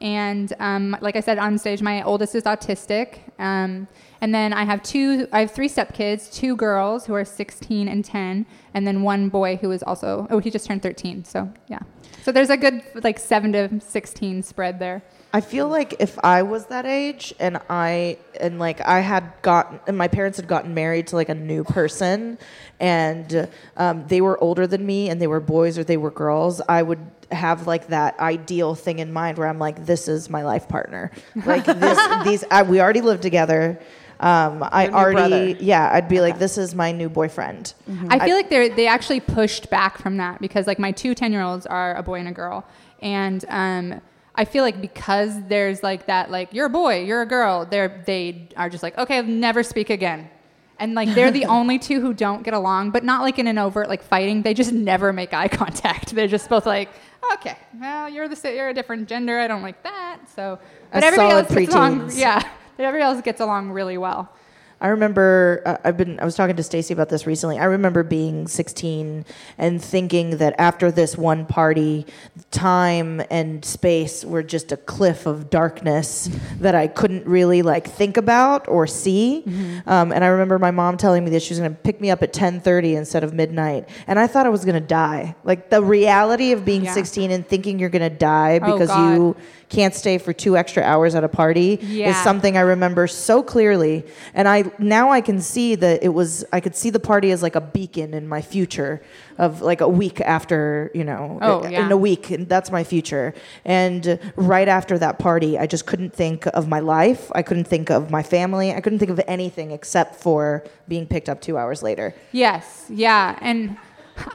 And 0.00 0.52
um, 0.60 0.96
like 1.00 1.16
I 1.16 1.20
said 1.20 1.38
on 1.38 1.58
stage, 1.58 1.82
my 1.82 2.02
oldest 2.02 2.34
is 2.34 2.44
autistic. 2.44 3.18
Um, 3.38 3.88
and 4.20 4.34
then 4.34 4.52
I 4.52 4.64
have 4.64 4.82
two, 4.82 5.28
I 5.32 5.40
have 5.40 5.50
three 5.50 5.68
stepkids, 5.68 6.32
two 6.32 6.56
girls 6.56 7.06
who 7.06 7.14
are 7.14 7.24
16 7.24 7.88
and 7.88 8.04
10, 8.04 8.46
and 8.74 8.86
then 8.86 9.02
one 9.02 9.28
boy 9.28 9.56
who 9.56 9.70
is 9.70 9.82
also, 9.82 10.26
oh, 10.30 10.38
he 10.38 10.50
just 10.50 10.66
turned 10.66 10.82
13. 10.82 11.24
So 11.24 11.52
yeah. 11.68 11.80
So 12.22 12.32
there's 12.32 12.50
a 12.50 12.56
good 12.56 12.82
like 13.02 13.18
7 13.18 13.52
to 13.52 13.80
16 13.80 14.42
spread 14.42 14.78
there. 14.78 15.02
I 15.32 15.42
feel 15.42 15.68
like 15.68 15.96
if 15.98 16.18
I 16.24 16.42
was 16.42 16.66
that 16.66 16.86
age 16.86 17.34
and 17.38 17.60
I 17.68 18.16
and 18.40 18.58
like 18.58 18.80
I 18.80 19.00
had 19.00 19.30
gotten 19.42 19.78
and 19.86 19.98
my 19.98 20.08
parents 20.08 20.38
had 20.38 20.48
gotten 20.48 20.72
married 20.72 21.08
to 21.08 21.16
like 21.16 21.28
a 21.28 21.34
new 21.34 21.64
person 21.64 22.38
and 22.80 23.48
um, 23.76 24.06
they 24.06 24.20
were 24.22 24.42
older 24.42 24.66
than 24.66 24.86
me 24.86 25.10
and 25.10 25.20
they 25.20 25.26
were 25.26 25.40
boys 25.40 25.76
or 25.76 25.84
they 25.84 25.98
were 25.98 26.10
girls, 26.10 26.62
I 26.66 26.82
would 26.82 27.00
have 27.30 27.66
like 27.66 27.88
that 27.88 28.18
ideal 28.18 28.74
thing 28.74 29.00
in 29.00 29.12
mind 29.12 29.36
where 29.36 29.48
I'm 29.48 29.58
like, 29.58 29.84
this 29.84 30.08
is 30.08 30.30
my 30.30 30.42
life 30.42 30.66
partner. 30.66 31.10
Like 31.44 31.64
this, 31.66 32.24
these 32.24 32.44
I, 32.50 32.62
we 32.62 32.80
already 32.80 33.02
live 33.02 33.20
together. 33.20 33.78
Um, 34.20 34.64
I 34.64 34.88
already, 34.88 35.52
brother. 35.52 35.64
yeah, 35.64 35.90
I'd 35.92 36.08
be 36.08 36.20
like, 36.20 36.38
this 36.38 36.58
is 36.58 36.74
my 36.74 36.90
new 36.90 37.08
boyfriend. 37.08 37.74
I 38.08 38.18
feel 38.18 38.34
like 38.34 38.50
they 38.50 38.68
they 38.70 38.86
actually 38.88 39.20
pushed 39.20 39.70
back 39.70 39.98
from 39.98 40.16
that 40.16 40.40
because 40.40 40.66
like 40.66 40.78
my 40.80 40.90
two 40.90 41.14
10 41.14 41.30
year 41.32 41.42
olds 41.42 41.66
are 41.66 41.94
a 41.94 42.02
boy 42.02 42.18
and 42.18 42.28
a 42.28 42.32
girl, 42.32 42.66
and 43.00 43.44
um, 43.48 44.00
I 44.38 44.44
feel 44.44 44.62
like 44.62 44.80
because 44.80 45.34
there's 45.48 45.82
like 45.82 46.06
that 46.06 46.30
like 46.30 46.54
you're 46.54 46.66
a 46.66 46.70
boy, 46.70 47.02
you're 47.02 47.22
a 47.22 47.26
girl, 47.26 47.66
they're 47.66 48.04
they 48.06 48.48
are 48.56 48.70
just 48.70 48.84
like 48.84 48.96
okay, 48.96 49.16
I'll 49.16 49.24
never 49.24 49.64
speak 49.64 49.90
again. 49.90 50.30
And 50.78 50.94
like 50.94 51.12
they're 51.12 51.32
the 51.32 51.46
only 51.58 51.80
two 51.80 52.00
who 52.00 52.14
don't 52.14 52.44
get 52.44 52.54
along, 52.54 52.92
but 52.92 53.02
not 53.02 53.22
like 53.22 53.40
in 53.40 53.48
an 53.48 53.58
overt 53.58 53.88
like 53.88 54.00
fighting. 54.00 54.42
They 54.42 54.54
just 54.54 54.72
never 54.72 55.12
make 55.12 55.34
eye 55.34 55.48
contact. 55.62 56.14
They're 56.14 56.28
just 56.28 56.48
both 56.48 56.66
like, 56.66 56.88
okay, 57.34 57.56
well 57.80 58.08
you're 58.08 58.28
the 58.28 58.54
you're 58.54 58.68
a 58.68 58.74
different 58.74 59.08
gender. 59.08 59.40
I 59.40 59.48
don't 59.48 59.62
like 59.62 59.82
that. 59.82 60.20
So, 60.36 60.60
but 60.92 60.98
As 60.98 61.02
everybody 61.02 61.30
solid 61.30 61.44
else 61.46 61.54
gets 61.54 61.74
along. 61.74 62.10
Yeah, 62.14 62.48
but 62.76 62.84
everybody 62.84 63.10
else 63.10 63.20
gets 63.22 63.40
along 63.40 63.72
really 63.72 63.98
well. 63.98 64.32
I 64.80 64.88
remember 64.88 65.62
uh, 65.66 65.76
I've 65.84 65.96
been 65.96 66.20
I 66.20 66.24
was 66.24 66.36
talking 66.36 66.54
to 66.56 66.62
Stacy 66.62 66.94
about 66.94 67.08
this 67.08 67.26
recently. 67.26 67.58
I 67.58 67.64
remember 67.64 68.02
being 68.04 68.46
16 68.46 69.24
and 69.58 69.82
thinking 69.82 70.36
that 70.38 70.54
after 70.58 70.90
this 70.92 71.18
one 71.18 71.46
party, 71.46 72.06
time 72.50 73.20
and 73.30 73.64
space 73.64 74.24
were 74.24 74.42
just 74.42 74.70
a 74.72 74.76
cliff 74.76 75.26
of 75.26 75.50
darkness 75.50 76.28
that 76.60 76.74
I 76.74 76.86
couldn't 76.86 77.26
really 77.26 77.62
like 77.62 77.88
think 77.88 78.16
about 78.16 78.68
or 78.68 78.86
see. 78.86 79.42
Um, 79.86 80.12
and 80.12 80.22
I 80.24 80.28
remember 80.28 80.58
my 80.58 80.70
mom 80.70 80.96
telling 80.96 81.24
me 81.24 81.30
that 81.32 81.42
she 81.42 81.52
was 81.54 81.58
going 81.58 81.74
to 81.74 81.80
pick 81.80 82.00
me 82.00 82.10
up 82.10 82.22
at 82.22 82.32
10:30 82.32 82.96
instead 82.96 83.24
of 83.24 83.32
midnight, 83.34 83.88
and 84.06 84.18
I 84.18 84.26
thought 84.26 84.46
I 84.46 84.50
was 84.50 84.64
going 84.64 84.80
to 84.80 84.86
die. 84.86 85.34
Like 85.44 85.70
the 85.70 85.82
reality 85.82 86.52
of 86.52 86.64
being 86.64 86.84
Yeah. 86.84 86.92
16 86.94 87.30
and 87.32 87.46
thinking 87.46 87.78
you're 87.78 87.88
going 87.90 88.08
to 88.08 88.16
die 88.16 88.60
Oh, 88.62 88.72
because 88.72 88.88
God. 88.88 89.14
you 89.14 89.36
can't 89.68 89.94
stay 89.94 90.18
for 90.18 90.32
two 90.32 90.56
extra 90.56 90.82
hours 90.82 91.14
at 91.14 91.24
a 91.24 91.28
party 91.28 91.74
is 91.74 91.82
Yeah. 91.82 92.12
something 92.12 92.38
something 92.38 92.56
I 92.56 92.60
remember 92.60 93.06
so 93.08 93.42
clearly, 93.42 94.04
and 94.32 94.46
I 94.46 94.70
now 94.78 95.10
I 95.10 95.20
can 95.20 95.40
see 95.40 95.74
that 95.74 96.04
it 96.04 96.10
was 96.10 96.44
I 96.52 96.60
could 96.60 96.76
see 96.76 96.90
the 96.90 97.00
party 97.00 97.32
as 97.32 97.42
like 97.42 97.56
a 97.56 97.60
beacon 97.60 98.14
in 98.14 98.28
my 98.28 98.40
future 98.42 99.00
of 99.38 99.60
like 99.60 99.80
a 99.80 99.88
week 99.88 100.20
after 100.20 100.90
you 100.94 101.02
know 101.04 101.38
Oh, 101.42 101.62
in 101.62 101.72
yeah. 101.72 101.90
a 101.90 101.96
week 101.96 102.30
and 102.30 102.48
that's 102.48 102.70
my 102.70 102.84
future. 102.84 103.34
And 103.64 104.18
right 104.36 104.68
after 104.68 104.98
that 104.98 105.18
party, 105.18 105.58
I 105.58 105.66
just 105.66 105.84
couldn't 105.86 106.12
think 106.14 106.46
of 106.54 106.68
my 106.68 106.80
life. 106.80 107.30
I 107.34 107.42
couldn't 107.42 107.66
think 107.66 107.90
of 107.90 108.10
my 108.10 108.22
family. 108.22 108.72
I 108.72 108.80
couldn't 108.80 109.00
think 109.00 109.10
of 109.10 109.20
anything 109.26 109.72
except 109.72 110.14
for 110.16 110.62
being 110.86 111.06
picked 111.06 111.28
up 111.28 111.40
two 111.40 111.56
hours 111.58 111.82
later. 111.82 112.14
Yes, 112.32 112.86
yeah, 112.88 113.36
and 113.42 113.76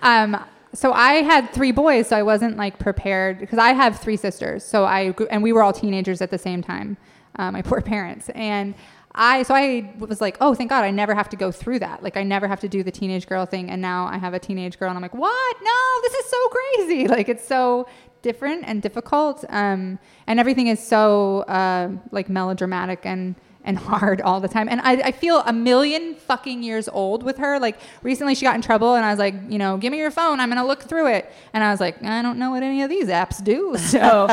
um, 0.01 0.38
so 0.74 0.91
I 0.91 1.15
had 1.21 1.51
three 1.51 1.71
boys, 1.71 2.07
so 2.07 2.17
I 2.17 2.24
wasn't 2.24 2.57
like 2.57 2.80
prepared 2.80 3.39
because 3.39 3.59
I 3.59 3.74
have 3.74 3.99
three 3.99 4.17
sisters. 4.17 4.63
So 4.63 4.86
I 4.86 5.13
and 5.30 5.43
we 5.43 5.53
were 5.53 5.61
all 5.61 5.74
teenagers 5.74 6.21
at 6.21 6.32
the 6.32 6.38
same 6.38 6.61
time. 6.61 6.97
Uh, 7.38 7.51
my 7.51 7.61
poor 7.69 7.82
parents 7.82 8.30
and. 8.30 8.76
I 9.15 9.43
so 9.43 9.53
I 9.53 9.93
was 9.99 10.21
like, 10.21 10.38
oh, 10.41 10.55
thank 10.55 10.71
God, 10.71 10.84
I 10.84 10.89
never 10.89 11.13
have 11.13 11.30
to 11.30 11.36
go 11.36 11.51
through 11.51 11.78
that. 11.80 12.01
Like, 12.01 12.17
I 12.17 12.24
never 12.24 12.47
have 12.47 12.59
to 12.61 12.67
do 12.67 12.82
the 12.82 12.89
teenage 12.89 13.28
girl 13.28 13.45
thing. 13.45 13.69
And 13.69 13.80
now 13.80 14.07
I 14.07 14.17
have 14.17 14.34
a 14.34 14.39
teenage 14.39 14.80
girl, 14.80 14.89
and 14.89 14.97
I'm 14.97 15.03
like, 15.03 15.13
what? 15.13 15.55
No, 15.61 16.01
this 16.01 16.13
is 16.15 16.26
so 16.32 16.38
crazy. 16.47 17.07
Like, 17.13 17.30
it's 17.30 17.47
so 17.47 17.86
different 18.24 18.63
and 18.65 18.82
difficult, 18.82 19.45
um, 19.49 19.99
and 20.26 20.39
everything 20.39 20.65
is 20.65 20.80
so 20.80 21.41
uh, 21.41 21.91
like 22.09 22.28
melodramatic 22.28 23.05
and 23.05 23.36
and 23.64 23.78
hard 23.78 24.22
all 24.22 24.39
the 24.39 24.47
time. 24.47 24.68
And 24.70 24.82
I, 24.82 24.93
I 24.93 25.11
feel 25.11 25.39
a 25.45 25.53
million 25.53 26.16
fucking 26.16 26.64
years 26.64 26.89
old 26.89 27.24
with 27.24 27.38
her. 27.38 27.59
Like 27.59 27.80
recently 28.01 28.36
she 28.36 28.43
got 28.45 28.55
in 28.55 28.61
trouble 28.61 28.95
and 28.95 29.05
I 29.05 29.09
was 29.09 29.20
like, 29.20 29.36
you 29.49 29.57
know, 29.57 29.78
give 29.78 29.91
me 29.91 29.97
your 29.97 30.11
phone. 30.11 30.39
I'm 30.39 30.49
going 30.49 30.61
to 30.61 30.68
look 30.68 30.84
through 30.84 31.07
it. 31.07 31.32
And 31.53 31.64
I 31.64 31.72
was 31.72 31.80
like, 31.80 32.03
I 32.03 32.22
don't 32.22 32.38
know 32.38 32.51
what 32.51 32.64
any 32.64 32.82
of 32.82 32.89
these 32.89 33.07
apps 33.07 33.43
do. 33.43 33.76
So 33.93 34.28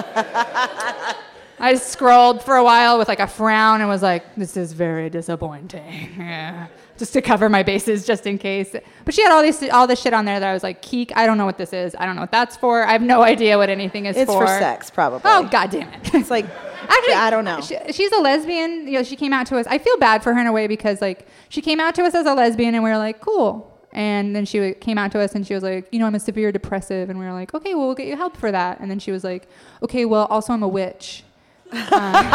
I 1.59 1.75
scrolled 1.75 2.43
for 2.43 2.57
a 2.57 2.65
while 2.65 2.99
with 2.99 3.09
like 3.09 3.21
a 3.21 3.27
frown 3.27 3.83
and 3.83 3.91
was 3.91 4.01
like, 4.01 4.35
this 4.37 4.57
is 4.57 4.73
very 4.73 5.11
disappointing. 5.11 6.15
Yeah. 6.17 6.69
just 7.01 7.13
to 7.15 7.21
cover 7.23 7.49
my 7.49 7.65
bases, 7.65 8.07
just 8.07 8.27
in 8.27 8.39
case. 8.39 8.77
But 9.05 9.15
she 9.15 9.23
had 9.23 9.33
all 9.33 9.43
these 9.43 9.69
all 9.71 9.89
this 9.89 10.01
shit 10.01 10.15
on 10.15 10.25
there 10.27 10.39
that 10.39 10.49
I 10.49 10.53
was 10.53 10.63
like, 10.63 10.83
Keek, 10.83 11.11
I 11.17 11.27
don't 11.27 11.37
know 11.39 11.47
what 11.47 11.59
this 11.59 11.73
is. 11.73 11.97
I 11.99 12.07
don't 12.07 12.15
know 12.15 12.23
what 12.23 12.31
that's 12.31 12.57
for. 12.57 12.85
I 12.85 12.93
have 12.93 13.03
no 13.03 13.23
idea 13.23 13.59
what 13.59 13.69
anything 13.71 14.07
is 14.07 14.17
It's 14.17 14.31
for. 14.31 14.47
for 14.47 14.47
sex, 14.47 14.91
probably. 14.91 15.23
Oh 15.25 15.49
god 15.51 15.71
damn 15.71 15.93
it! 15.93 16.15
It's 16.15 16.31
like, 16.31 16.45
Actually, 16.89 17.15
I 17.15 17.31
don't 17.31 17.45
know. 17.45 17.61
She, 17.61 17.77
she's 17.93 18.13
a 18.13 18.21
lesbian. 18.21 18.87
You 18.87 18.99
know, 18.99 19.03
she 19.03 19.17
came 19.17 19.33
out 19.33 19.47
to 19.49 19.57
us. 19.57 19.67
I 19.67 19.79
feel 19.79 19.97
bad 19.99 20.23
for 20.23 20.33
her 20.35 20.41
in 20.41 20.47
a 20.47 20.53
way 20.53 20.67
because 20.67 21.01
like 21.01 21.27
she 21.49 21.61
came 21.61 21.81
out 21.81 21.95
to 21.97 22.03
us 22.05 22.15
as 22.15 22.27
a 22.27 22.35
lesbian, 22.35 22.75
and 22.75 22.85
we 22.85 22.91
were 22.91 22.99
like, 22.99 23.21
cool. 23.21 23.67
And 23.93 24.37
then 24.37 24.45
she 24.45 24.73
came 24.75 24.99
out 24.99 25.11
to 25.13 25.21
us, 25.21 25.35
and 25.35 25.45
she 25.47 25.55
was 25.55 25.63
like, 25.65 25.89
you 25.91 25.99
know, 25.99 26.07
I'm 26.07 26.15
a 26.15 26.21
severe 26.21 26.53
depressive, 26.53 27.11
and 27.11 27.19
we 27.19 27.25
were 27.25 27.33
like, 27.33 27.55
okay, 27.55 27.75
well, 27.75 27.87
we'll 27.87 27.97
get 27.97 28.07
you 28.07 28.17
help 28.17 28.37
for 28.37 28.53
that. 28.53 28.79
And 28.79 28.91
then 28.91 28.99
she 28.99 29.11
was 29.11 29.25
like, 29.25 29.49
okay, 29.83 30.05
well, 30.05 30.27
also 30.27 30.53
I'm 30.53 30.63
a 30.63 30.69
witch. 30.69 31.25
Um, 31.73 32.27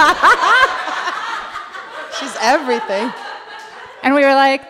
she's 2.19 2.35
everything. 2.41 3.11
And 4.05 4.13
we 4.13 4.21
were 4.23 4.35
like, 4.35 4.61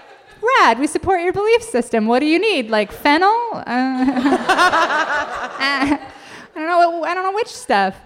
rad, 0.60 0.80
we 0.80 0.88
support 0.88 1.22
your 1.22 1.34
belief 1.34 1.62
system. 1.62 2.08
What 2.08 2.20
do 2.20 2.26
you 2.26 2.40
need? 2.40 2.70
Like 2.70 2.92
fennel? 2.92 3.64
Uh, 5.58 5.98
I 6.58 6.60
don't 6.60 6.68
know. 6.68 7.04
I 7.04 7.14
don't 7.14 7.24
know 7.24 7.34
which 7.34 7.50
stuff. 7.50 8.00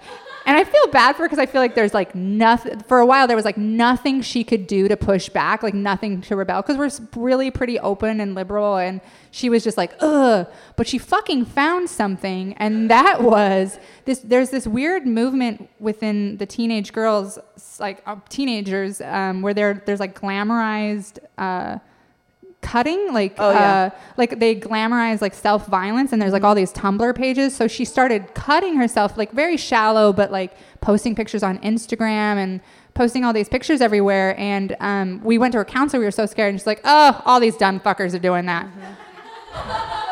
And 0.46 0.58
I 0.58 0.64
feel 0.64 0.88
bad 0.88 1.16
for 1.16 1.24
her 1.24 1.28
because 1.28 1.40
I 1.40 1.46
feel 1.46 1.62
like 1.62 1.76
there's 1.76 1.94
like 1.94 2.16
nothing. 2.16 2.80
For 2.82 3.00
a 3.00 3.06
while, 3.06 3.28
there 3.28 3.36
was 3.36 3.46
like 3.46 3.58
nothing 3.58 4.22
she 4.22 4.44
could 4.44 4.68
do 4.68 4.88
to 4.88 4.98
push 4.98 5.30
back, 5.30 5.62
like 5.62 5.74
nothing 5.74 6.22
to 6.22 6.36
rebel, 6.36 6.62
because 6.62 6.78
we're 6.78 6.90
really 7.22 7.52
pretty 7.52 7.80
open 7.80 8.20
and 8.20 8.36
liberal. 8.36 8.78
And 8.78 9.02
she 9.32 9.50
was 9.50 9.64
just 9.64 9.78
like, 9.78 9.94
ugh. 10.00 10.48
But 10.76 10.88
she 10.88 10.98
fucking 10.98 11.46
found 11.46 11.90
something, 11.90 12.54
and 12.54 12.90
that 12.90 13.22
was 13.22 13.80
this. 14.06 14.20
There's 14.20 14.50
this 14.50 14.66
weird 14.66 15.06
movement 15.06 15.70
within 15.80 16.38
the 16.38 16.46
teenage 16.46 16.94
girls, 16.94 17.38
like 17.80 18.02
uh, 18.06 18.16
teenagers, 18.30 19.02
um, 19.02 19.42
where 19.42 19.54
there 19.54 19.84
there's 19.86 20.00
like 20.00 20.20
glamorized. 20.20 21.20
Uh, 21.38 21.80
cutting 22.62 23.14
like 23.14 23.36
Oh, 23.39 23.51
yeah. 23.51 23.91
uh, 23.93 23.99
like 24.18 24.39
they 24.39 24.55
glamorize 24.55 25.22
like 25.22 25.34
self-violence 25.34 26.12
and 26.14 26.22
there's 26.22 26.34
like 26.34 26.43
all 26.43 26.55
these 26.55 26.72
tumblr 26.74 27.16
pages. 27.16 27.55
So 27.55 27.68
she 27.68 27.86
started 27.86 28.34
cutting 28.34 28.76
herself 28.76 29.18
like 29.18 29.32
very 29.32 29.57
shallow 29.57 30.12
but 30.14 30.32
like 30.32 30.53
posting 30.82 31.16
pictures 31.16 31.41
on 31.43 31.57
instagram 31.60 32.38
and 32.38 32.62
posting 32.93 33.24
all 33.24 33.32
these 33.34 33.47
pictures 33.49 33.80
everywhere. 33.82 34.38
And 34.39 34.76
um, 34.80 35.22
we 35.24 35.38
went 35.38 35.53
to 35.53 35.57
her 35.60 35.66
counselor 35.66 35.99
we 36.01 36.05
were 36.05 36.12
so 36.12 36.26
scared. 36.26 36.49
And 36.49 36.60
she's 36.60 36.68
like 36.68 36.82
oh 36.84 37.22
all 37.26 37.39
these 37.39 37.55
dumb 37.57 37.80
fuckers 37.80 38.14
are 38.14 38.20
doing 38.20 38.45
that 38.47 38.68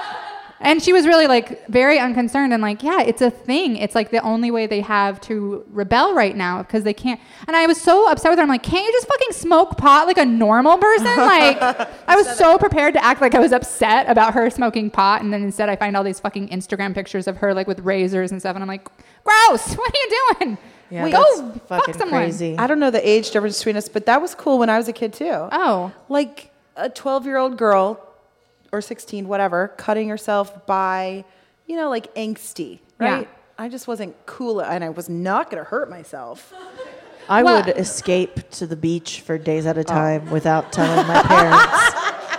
and 0.59 0.81
she 0.81 0.91
was 0.93 1.05
really 1.05 1.27
like 1.27 1.67
very 1.67 1.99
unconcerned 1.99 2.53
and 2.53 2.61
like 2.61 2.81
yeah 2.83 3.01
it's 3.01 3.21
a 3.21 3.29
thing. 3.29 3.77
It's 3.77 3.95
like 3.95 4.11
the 4.11 4.21
only 4.21 4.51
way 4.51 4.67
they 4.67 4.81
have 4.81 5.21
to 5.21 5.63
rebel 5.69 6.13
right 6.13 6.35
now 6.35 6.63
because 6.63 6.83
they 6.83 6.93
can't. 6.93 7.19
And 7.47 7.55
i 7.55 7.65
was 7.67 7.79
so 7.79 8.09
upset 8.09 8.31
with 8.31 8.39
her. 8.39 8.43
I'm 8.43 8.49
like 8.49 8.63
can't 8.63 8.85
you 8.85 8.91
just 8.91 9.07
fucking 9.07 9.31
smoke 9.33 9.77
pot 9.77 10.07
like 10.07 10.17
a 10.17 10.25
normal 10.25 10.77
person? 10.77 11.15
Like 11.17 11.61
i 12.07 12.15
was 12.15 12.27
so 12.37 12.57
prepared 12.57 12.93
to 12.93 13.03
act 13.03 13.21
like 13.21 13.35
i 13.35 13.39
was 13.39 13.51
upset 13.51 14.09
about 14.09 14.33
her 14.33 14.49
smoking 14.49 14.89
pot 14.89 15.21
and 15.21 15.31
then 15.31 15.43
instead 15.43 15.69
i 15.69 15.75
find 15.75 15.95
all 15.95 16.03
these 16.03 16.19
fucking 16.19 16.49
instagram 16.49 16.93
pictures 16.93 17.27
of 17.27 17.37
her 17.37 17.53
like 17.53 17.67
with 17.67 17.79
razors 17.81 18.31
and 18.31 18.39
stuff 18.39 18.55
and 18.55 18.63
i'm 18.63 18.67
like 18.67 18.87
gross! 19.23 19.73
What 19.77 19.93
are 19.93 19.99
you 19.99 20.21
doing? 20.39 20.57
Yeah, 20.89 21.09
go 21.09 21.21
that's 21.51 21.67
fuck 21.67 21.79
fucking 21.85 21.93
someone. 21.95 22.21
crazy. 22.21 22.57
I 22.57 22.65
don't 22.65 22.79
know 22.79 22.91
the 22.91 23.05
age 23.07 23.31
difference 23.31 23.57
between 23.57 23.75
us, 23.75 23.89
but 23.89 24.05
that 24.05 24.21
was 24.21 24.33
cool 24.33 24.57
when 24.57 24.69
I 24.69 24.77
was 24.77 24.87
a 24.87 24.93
kid 24.93 25.11
too. 25.13 25.49
oh. 25.51 25.91
Like 26.07 26.51
a 26.77 26.89
12 26.89 27.25
year 27.25 27.37
old 27.37 27.57
girl 27.57 28.01
or 28.77 28.81
16, 28.81 29.27
whatever, 29.27 29.69
cutting 29.77 30.07
herself 30.09 30.65
by, 30.65 31.25
you 31.65 31.75
know, 31.75 31.89
like 31.89 32.13
angsty, 32.15 32.79
Yeah. 33.01 33.13
right? 33.15 33.29
I 33.57 33.69
just 33.69 33.87
wasn't 33.87 34.15
cool 34.27 34.61
and 34.61 34.83
I 34.83 34.89
was 34.89 35.09
not 35.09 35.49
going 35.49 35.63
to 35.63 35.69
hurt 35.69 35.89
myself. 35.89 36.53
I 37.29 37.43
Well- 37.43 37.63
would 37.65 37.75
escape 37.77 38.49
to 38.51 38.67
the 38.67 38.75
beach 38.77 39.21
for 39.21 39.37
days 39.37 39.65
at 39.65 39.77
a 39.77 39.83
time 39.83 40.29
without 40.29 40.71
telling 40.71 41.05
my 41.07 41.21
parents, 41.33 42.37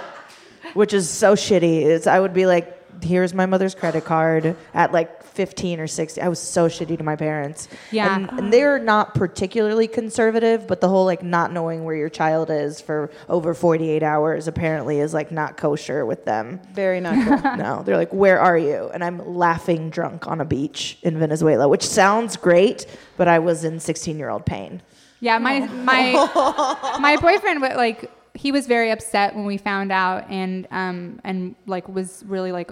which 0.75 0.95
is 0.95 1.11
so 1.11 1.35
shitty. 1.35 1.83
It's, 1.83 2.07
I 2.07 2.19
would 2.21 2.33
be 2.33 2.47
like, 2.47 2.78
here's 3.03 3.35
my 3.35 3.47
mother's 3.47 3.75
credit 3.75 4.05
card 4.05 4.57
at 4.75 4.93
like 4.93 5.23
15 5.23 5.81
or 5.81 5.87
16. 5.87 6.23
I 6.23 6.29
was 6.29 6.41
so 6.41 6.69
shitty 6.69 6.99
to 6.99 7.05
my 7.05 7.17
parents. 7.17 7.69
Yeah. 7.93 8.15
And, 8.15 8.31
and 8.31 8.53
they're 8.53 8.79
not 8.79 9.15
particularly 9.15 9.87
conservative, 9.87 10.67
but 10.67 10.81
the 10.81 10.89
whole 10.89 11.05
like 11.05 11.23
not 11.23 11.53
knowing 11.53 11.85
where 11.85 11.95
your 11.95 12.09
child 12.09 12.51
is 12.51 12.81
for 12.81 13.11
over 13.29 13.55
48 13.55 14.03
hours 14.03 14.49
apparently 14.49 14.99
is 15.01 15.15
like 15.15 15.31
not 15.31 15.57
kosher 15.57 16.05
with 16.05 16.25
them. 16.25 16.61
Very 16.73 17.01
not 17.01 17.15
cool. 17.15 17.39
No, 17.59 17.83
they're 17.83 17.97
like, 17.97 18.13
where 18.13 18.41
are 18.41 18.59
you? 18.59 18.91
And 18.93 19.03
I'm 19.03 19.35
laughing 19.37 19.91
drunk 19.91 20.27
on 20.27 20.41
a 20.41 20.45
beach 20.45 20.99
in 21.03 21.19
Venezuela, 21.19 21.69
which 21.69 21.87
sounds 21.87 22.37
great, 22.37 22.87
but 23.17 23.27
I 23.29 23.39
was 23.39 23.65
in 23.65 23.81
16 23.81 24.19
year 24.19 24.29
old 24.29 24.45
pain. 24.47 24.83
Yeah, 25.21 25.39
my 25.39 25.61
my 25.61 26.99
my 27.01 27.17
boyfriend 27.17 27.61
wa- 27.61 27.75
like 27.77 28.11
he 28.39 28.53
was 28.53 28.67
very 28.67 28.91
upset 28.91 29.35
when 29.35 29.45
we 29.45 29.57
found 29.59 29.91
out 29.91 30.25
and 30.31 30.67
um 30.71 31.21
and 31.25 31.55
like 31.67 31.89
was 31.89 32.23
really 32.27 32.53
like 32.53 32.71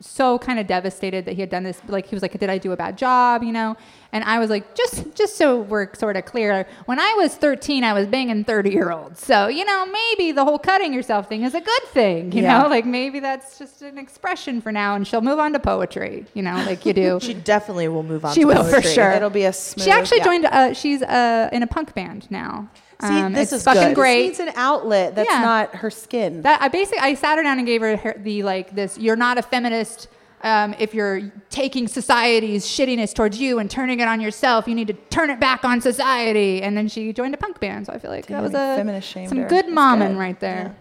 so 0.00 0.38
kind 0.38 0.58
of 0.58 0.66
devastated 0.66 1.24
that 1.24 1.32
he 1.34 1.40
had 1.40 1.48
done 1.48 1.62
this 1.62 1.80
like 1.88 2.06
he 2.06 2.14
was 2.14 2.20
like 2.20 2.38
did 2.38 2.50
I 2.50 2.58
do 2.58 2.72
a 2.72 2.76
bad 2.76 2.98
job, 2.98 3.42
you 3.42 3.52
know? 3.52 3.74
And 4.12 4.22
I 4.24 4.38
was 4.38 4.50
like 4.50 4.74
just 4.74 5.14
just 5.14 5.36
so 5.36 5.60
we're 5.60 5.94
sort 5.94 6.16
of 6.16 6.24
clear, 6.26 6.66
when 6.84 6.98
I 6.98 7.14
was 7.16 7.34
13 7.36 7.84
I 7.84 7.92
was 7.94 8.06
banging 8.06 8.44
30-year-olds. 8.44 9.24
So, 9.24 9.46
you 9.46 9.64
know, 9.64 9.86
maybe 9.86 10.32
the 10.32 10.44
whole 10.44 10.58
cutting 10.58 10.92
yourself 10.92 11.28
thing 11.28 11.42
is 11.44 11.54
a 11.54 11.60
good 11.60 11.84
thing, 11.84 12.32
you 12.32 12.42
Yeah. 12.42 12.58
know? 12.62 12.68
Like 12.68 12.84
maybe 12.84 13.18
that's 13.20 13.58
just 13.58 13.80
an 13.82 13.96
expression 13.96 14.60
for 14.60 14.72
now 14.72 14.94
and 14.94 15.06
she'll 15.06 15.22
move 15.22 15.38
on 15.38 15.52
to 15.54 15.58
poetry, 15.58 16.26
you 16.34 16.42
know, 16.42 16.56
like 16.66 16.84
you 16.84 16.92
do. 16.92 17.18
She 17.22 17.32
definitely 17.34 17.88
will 17.88 18.02
move 18.02 18.24
on. 18.26 18.34
She 18.34 18.40
to 18.42 18.46
will 18.48 18.64
for 18.64 18.82
sure. 18.82 19.12
It'll 19.12 19.30
be 19.30 19.44
a 19.44 19.52
smooth. 19.54 19.84
she 19.84 19.90
actually 19.90 20.18
yeah. 20.18 20.24
joined 20.24 20.44
uh 20.46 20.74
she's 20.74 21.02
uh 21.02 21.48
in 21.52 21.62
a 21.62 21.66
punk 21.66 21.94
band 21.94 22.30
now. 22.30 22.68
See, 23.02 23.08
Um, 23.08 23.32
this 23.32 23.52
is 23.52 23.62
fucking 23.64 23.80
good. 23.82 23.88
This 23.90 23.94
great. 23.96 24.26
needs 24.26 24.40
an 24.40 24.50
outlet 24.56 25.14
that's 25.14 25.30
Yeah. 25.30 25.40
not 25.40 25.74
her 25.76 25.90
skin. 25.90 26.42
That 26.42 26.62
I 26.62 26.68
basically 26.68 27.00
I 27.00 27.14
sat 27.14 27.36
her 27.38 27.42
down 27.44 27.58
and 27.58 27.66
gave 27.66 27.80
her 27.80 27.96
her- 27.96 28.16
the 28.18 28.42
like 28.42 28.74
this. 28.74 28.96
You're 28.98 29.16
not 29.16 29.36
a 29.38 29.42
feminist 29.42 30.08
um, 30.42 30.74
if 30.78 30.92
you're 30.94 31.32
taking 31.48 31.88
society's 31.88 32.66
shittiness 32.66 33.14
towards 33.14 33.38
you 33.40 33.58
and 33.58 33.70
turning 33.70 34.00
it 34.00 34.08
on 34.08 34.20
yourself. 34.20 34.68
You 34.68 34.74
need 34.74 34.88
to 34.88 34.92
turn 35.10 35.30
it 35.30 35.40
back 35.40 35.64
on 35.64 35.80
society. 35.80 36.62
And 36.62 36.76
then 36.76 36.86
she 36.86 37.12
joined 37.14 37.32
a 37.34 37.38
punk 37.38 37.60
band. 37.60 37.86
So 37.86 37.94
I 37.94 37.98
feel 37.98 38.10
like 38.10 38.26
Damn, 38.26 38.36
that 38.36 38.42
was 38.42 38.52
a 38.52 38.76
feminist 38.76 39.08
shame. 39.08 39.28
some 39.28 39.38
her. 39.38 39.48
good 39.48 39.66
momming 39.66 40.08
good. 40.10 40.18
right 40.18 40.38
there. 40.40 40.76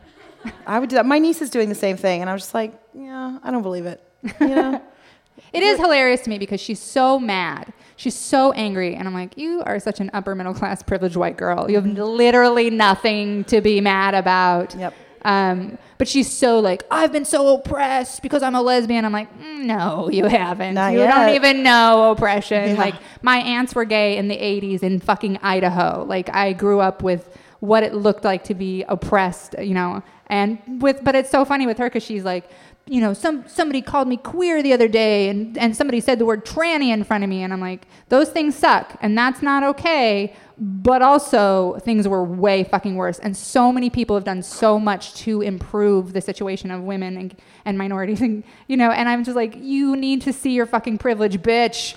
I 0.67 0.79
would 0.79 0.89
do 0.89 0.97
that. 0.97 1.05
My 1.05 1.17
niece 1.19 1.41
is 1.41 1.49
doing 1.49 1.69
the 1.69 1.75
same 1.75 1.95
thing, 1.95 2.19
and 2.19 2.29
I 2.29 2.33
was 2.33 2.41
just 2.41 2.53
like, 2.53 2.73
yeah, 2.93 3.37
I 3.41 3.49
don't 3.51 3.61
believe 3.63 3.85
it. 3.85 4.01
You 4.41 4.47
know? 4.49 4.81
It 5.51 5.61
is 5.63 5.77
hilarious 5.79 6.21
to 6.21 6.29
me 6.31 6.37
because 6.39 6.59
she's 6.61 6.79
so 6.79 7.19
mad. 7.19 7.73
She's 7.95 8.15
so 8.15 8.51
angry. 8.53 8.95
And 8.95 9.07
I'm 9.07 9.13
like, 9.13 9.37
you 9.37 9.61
are 9.65 9.79
such 9.79 9.99
an 9.99 10.09
upper 10.13 10.35
middle 10.35 10.53
class 10.53 10.81
privileged 10.83 11.15
white 11.15 11.37
girl. 11.37 11.69
You 11.69 11.75
have 11.75 11.85
literally 11.85 12.69
nothing 12.69 13.43
to 13.45 13.61
be 13.61 13.81
mad 13.81 14.13
about. 14.15 14.75
Yep. 14.75 14.93
Um, 15.25 15.77
but 15.97 16.07
she's 16.07 16.31
so 16.31 16.59
like, 16.59 16.83
I've 16.91 17.11
been 17.13 17.23
so 17.25 17.55
oppressed 17.55 18.21
because 18.21 18.43
I'm 18.43 18.55
a 18.55 18.61
lesbian. 18.61 19.05
I'm 19.05 19.13
like, 19.13 19.33
"Mm, 19.39 19.63
no, 19.63 20.09
you 20.09 20.25
haven't. 20.25 20.73
Not 20.73 20.91
you 20.93 20.99
yet. 20.99 21.15
don't 21.15 21.35
even 21.35 21.63
know 21.63 22.11
oppression. 22.11 22.71
Yeah. 22.71 22.77
Like, 22.77 22.95
my 23.21 23.37
aunts 23.37 23.73
were 23.73 23.85
gay 23.85 24.17
in 24.17 24.27
the 24.27 24.35
80s 24.35 24.83
in 24.83 24.99
fucking 24.99 25.37
Idaho. 25.41 26.03
Like, 26.05 26.29
I 26.33 26.51
grew 26.53 26.81
up 26.81 27.03
with 27.03 27.37
what 27.61 27.83
it 27.83 27.93
looked 27.93 28.25
like 28.25 28.43
to 28.45 28.53
be 28.53 28.83
oppressed, 28.89 29.55
you 29.59 29.73
know. 29.73 30.03
And 30.27 30.81
with, 30.81 31.01
but 31.03 31.15
it's 31.15 31.29
so 31.29 31.45
funny 31.45 31.65
with 31.67 31.77
her 31.77 31.85
because 31.85 32.03
she's 32.03 32.25
like, 32.25 32.49
you 32.87 32.99
know, 32.99 33.13
some 33.13 33.47
somebody 33.47 33.81
called 33.81 34.09
me 34.09 34.17
queer 34.17 34.61
the 34.61 34.73
other 34.73 34.89
day, 34.89 35.29
and 35.29 35.57
and 35.57 35.75
somebody 35.75 36.01
said 36.01 36.19
the 36.19 36.25
word 36.25 36.45
tranny 36.45 36.89
in 36.89 37.03
front 37.05 37.23
of 37.23 37.29
me, 37.29 37.41
and 37.41 37.53
I'm 37.53 37.61
like, 37.61 37.87
those 38.09 38.29
things 38.29 38.55
suck, 38.55 38.97
and 39.01 39.17
that's 39.17 39.41
not 39.41 39.63
okay. 39.63 40.35
But 40.57 41.01
also, 41.01 41.79
things 41.79 42.07
were 42.07 42.23
way 42.23 42.63
fucking 42.63 42.95
worse, 42.95 43.19
and 43.19 43.35
so 43.35 43.71
many 43.71 43.89
people 43.89 44.15
have 44.17 44.25
done 44.25 44.43
so 44.43 44.79
much 44.79 45.13
to 45.15 45.41
improve 45.41 46.13
the 46.13 46.21
situation 46.21 46.71
of 46.71 46.81
women 46.81 47.17
and, 47.17 47.35
and 47.65 47.77
minorities, 47.77 48.21
and 48.21 48.43
you 48.67 48.75
know, 48.75 48.91
and 48.91 49.07
I'm 49.07 49.23
just 49.23 49.35
like, 49.35 49.55
you 49.55 49.95
need 49.95 50.21
to 50.23 50.33
see 50.33 50.51
your 50.51 50.65
fucking 50.65 50.97
privilege, 50.97 51.37
bitch. 51.41 51.95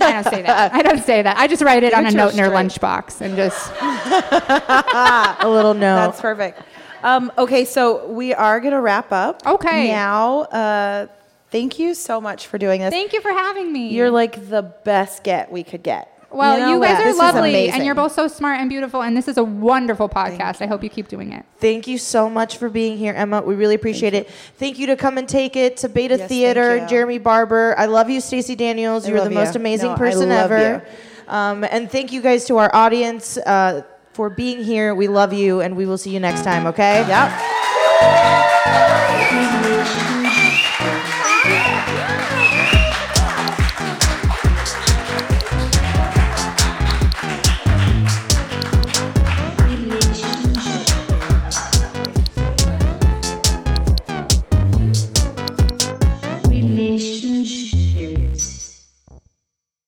I 0.00 0.12
don't 0.12 0.24
say 0.24 0.42
that. 0.42 0.72
I 0.72 0.82
don't 0.82 1.02
say 1.04 1.22
that. 1.22 1.36
I 1.36 1.46
just 1.46 1.62
write 1.62 1.82
it 1.82 1.94
on 1.94 2.06
a 2.06 2.10
note 2.10 2.32
in 2.32 2.38
her 2.38 2.48
lunchbox 2.48 3.20
and 3.20 3.36
just. 3.36 3.72
A 5.40 5.48
little 5.48 5.74
note. 5.74 5.96
That's 5.96 6.20
perfect. 6.20 6.62
Um, 7.02 7.32
okay, 7.38 7.64
so 7.64 8.06
we 8.08 8.34
are 8.34 8.60
going 8.60 8.72
to 8.72 8.80
wrap 8.80 9.12
up. 9.12 9.46
Okay. 9.46 9.90
Now, 9.90 10.40
uh, 10.42 11.06
thank 11.50 11.78
you 11.78 11.94
so 11.94 12.20
much 12.20 12.46
for 12.46 12.58
doing 12.58 12.80
this. 12.80 12.90
Thank 12.90 13.12
you 13.12 13.20
for 13.20 13.30
having 13.30 13.72
me. 13.72 13.90
You're 13.90 14.10
like 14.10 14.48
the 14.48 14.62
best 14.62 15.24
get 15.24 15.50
we 15.50 15.62
could 15.62 15.82
get. 15.82 16.12
Well, 16.30 16.58
you, 16.58 16.74
know? 16.74 16.80
guys 16.82 16.98
This 16.98 17.06
are 17.06 17.08
is 17.08 17.16
lovely, 17.16 17.70
and 17.70 17.86
you're 17.86 17.94
both 17.94 18.12
so 18.12 18.28
smart 18.28 18.60
and 18.60 18.68
beautiful, 18.68 19.00
and 19.00 19.16
this 19.16 19.28
is 19.28 19.38
a 19.38 19.44
wonderful 19.44 20.10
podcast. 20.10 20.60
I 20.60 20.66
hope 20.66 20.84
you 20.84 20.90
keep 20.90 21.08
doing 21.08 21.32
it. 21.32 21.46
Thank 21.56 21.86
you 21.86 21.96
so 21.96 22.28
much 22.28 22.58
for 22.58 22.68
being 22.68 22.98
here, 22.98 23.14
Emma. 23.14 23.40
We 23.40 23.54
really 23.54 23.74
appreciate 23.74 24.12
it. 24.12 24.28
Thank 24.58 24.78
you 24.78 24.88
to 24.88 24.96
come 24.96 25.16
and 25.16 25.26
take 25.26 25.56
it 25.56 25.78
to 25.78 25.88
Beta 25.88 26.18
Yes, 26.18 26.28
Theater. 26.28 26.86
Jeremy 26.86 27.16
Barber. 27.16 27.74
I 27.78 27.86
love 27.86 28.10
you, 28.10 28.20
Stacey 28.20 28.56
Daniels. 28.56 29.06
I 29.06 29.08
You're 29.08 29.20
the 29.20 29.24
love 29.24 29.32
most 29.32 29.54
you. 29.54 29.60
amazing 29.60 29.88
No, 29.88 29.94
I 29.94 29.98
person 29.98 30.28
love 30.28 30.52
ever. 30.52 30.86
Um, 31.28 31.64
and 31.64 31.90
thank 31.90 32.12
you 32.12 32.20
guys 32.20 32.44
to 32.46 32.58
our 32.58 32.74
audience 32.74 33.38
uh, 33.38 33.84
for 34.18 34.28
being 34.28 34.64
here. 34.64 34.96
We 34.96 35.06
love 35.06 35.32
you, 35.32 35.60
and 35.60 35.76
we 35.76 35.86
will 35.86 35.96
see 35.96 36.10
you 36.10 36.18
next 36.18 36.42
time. 36.42 36.66
Okay? 36.66 37.06
Yep. 37.06 37.30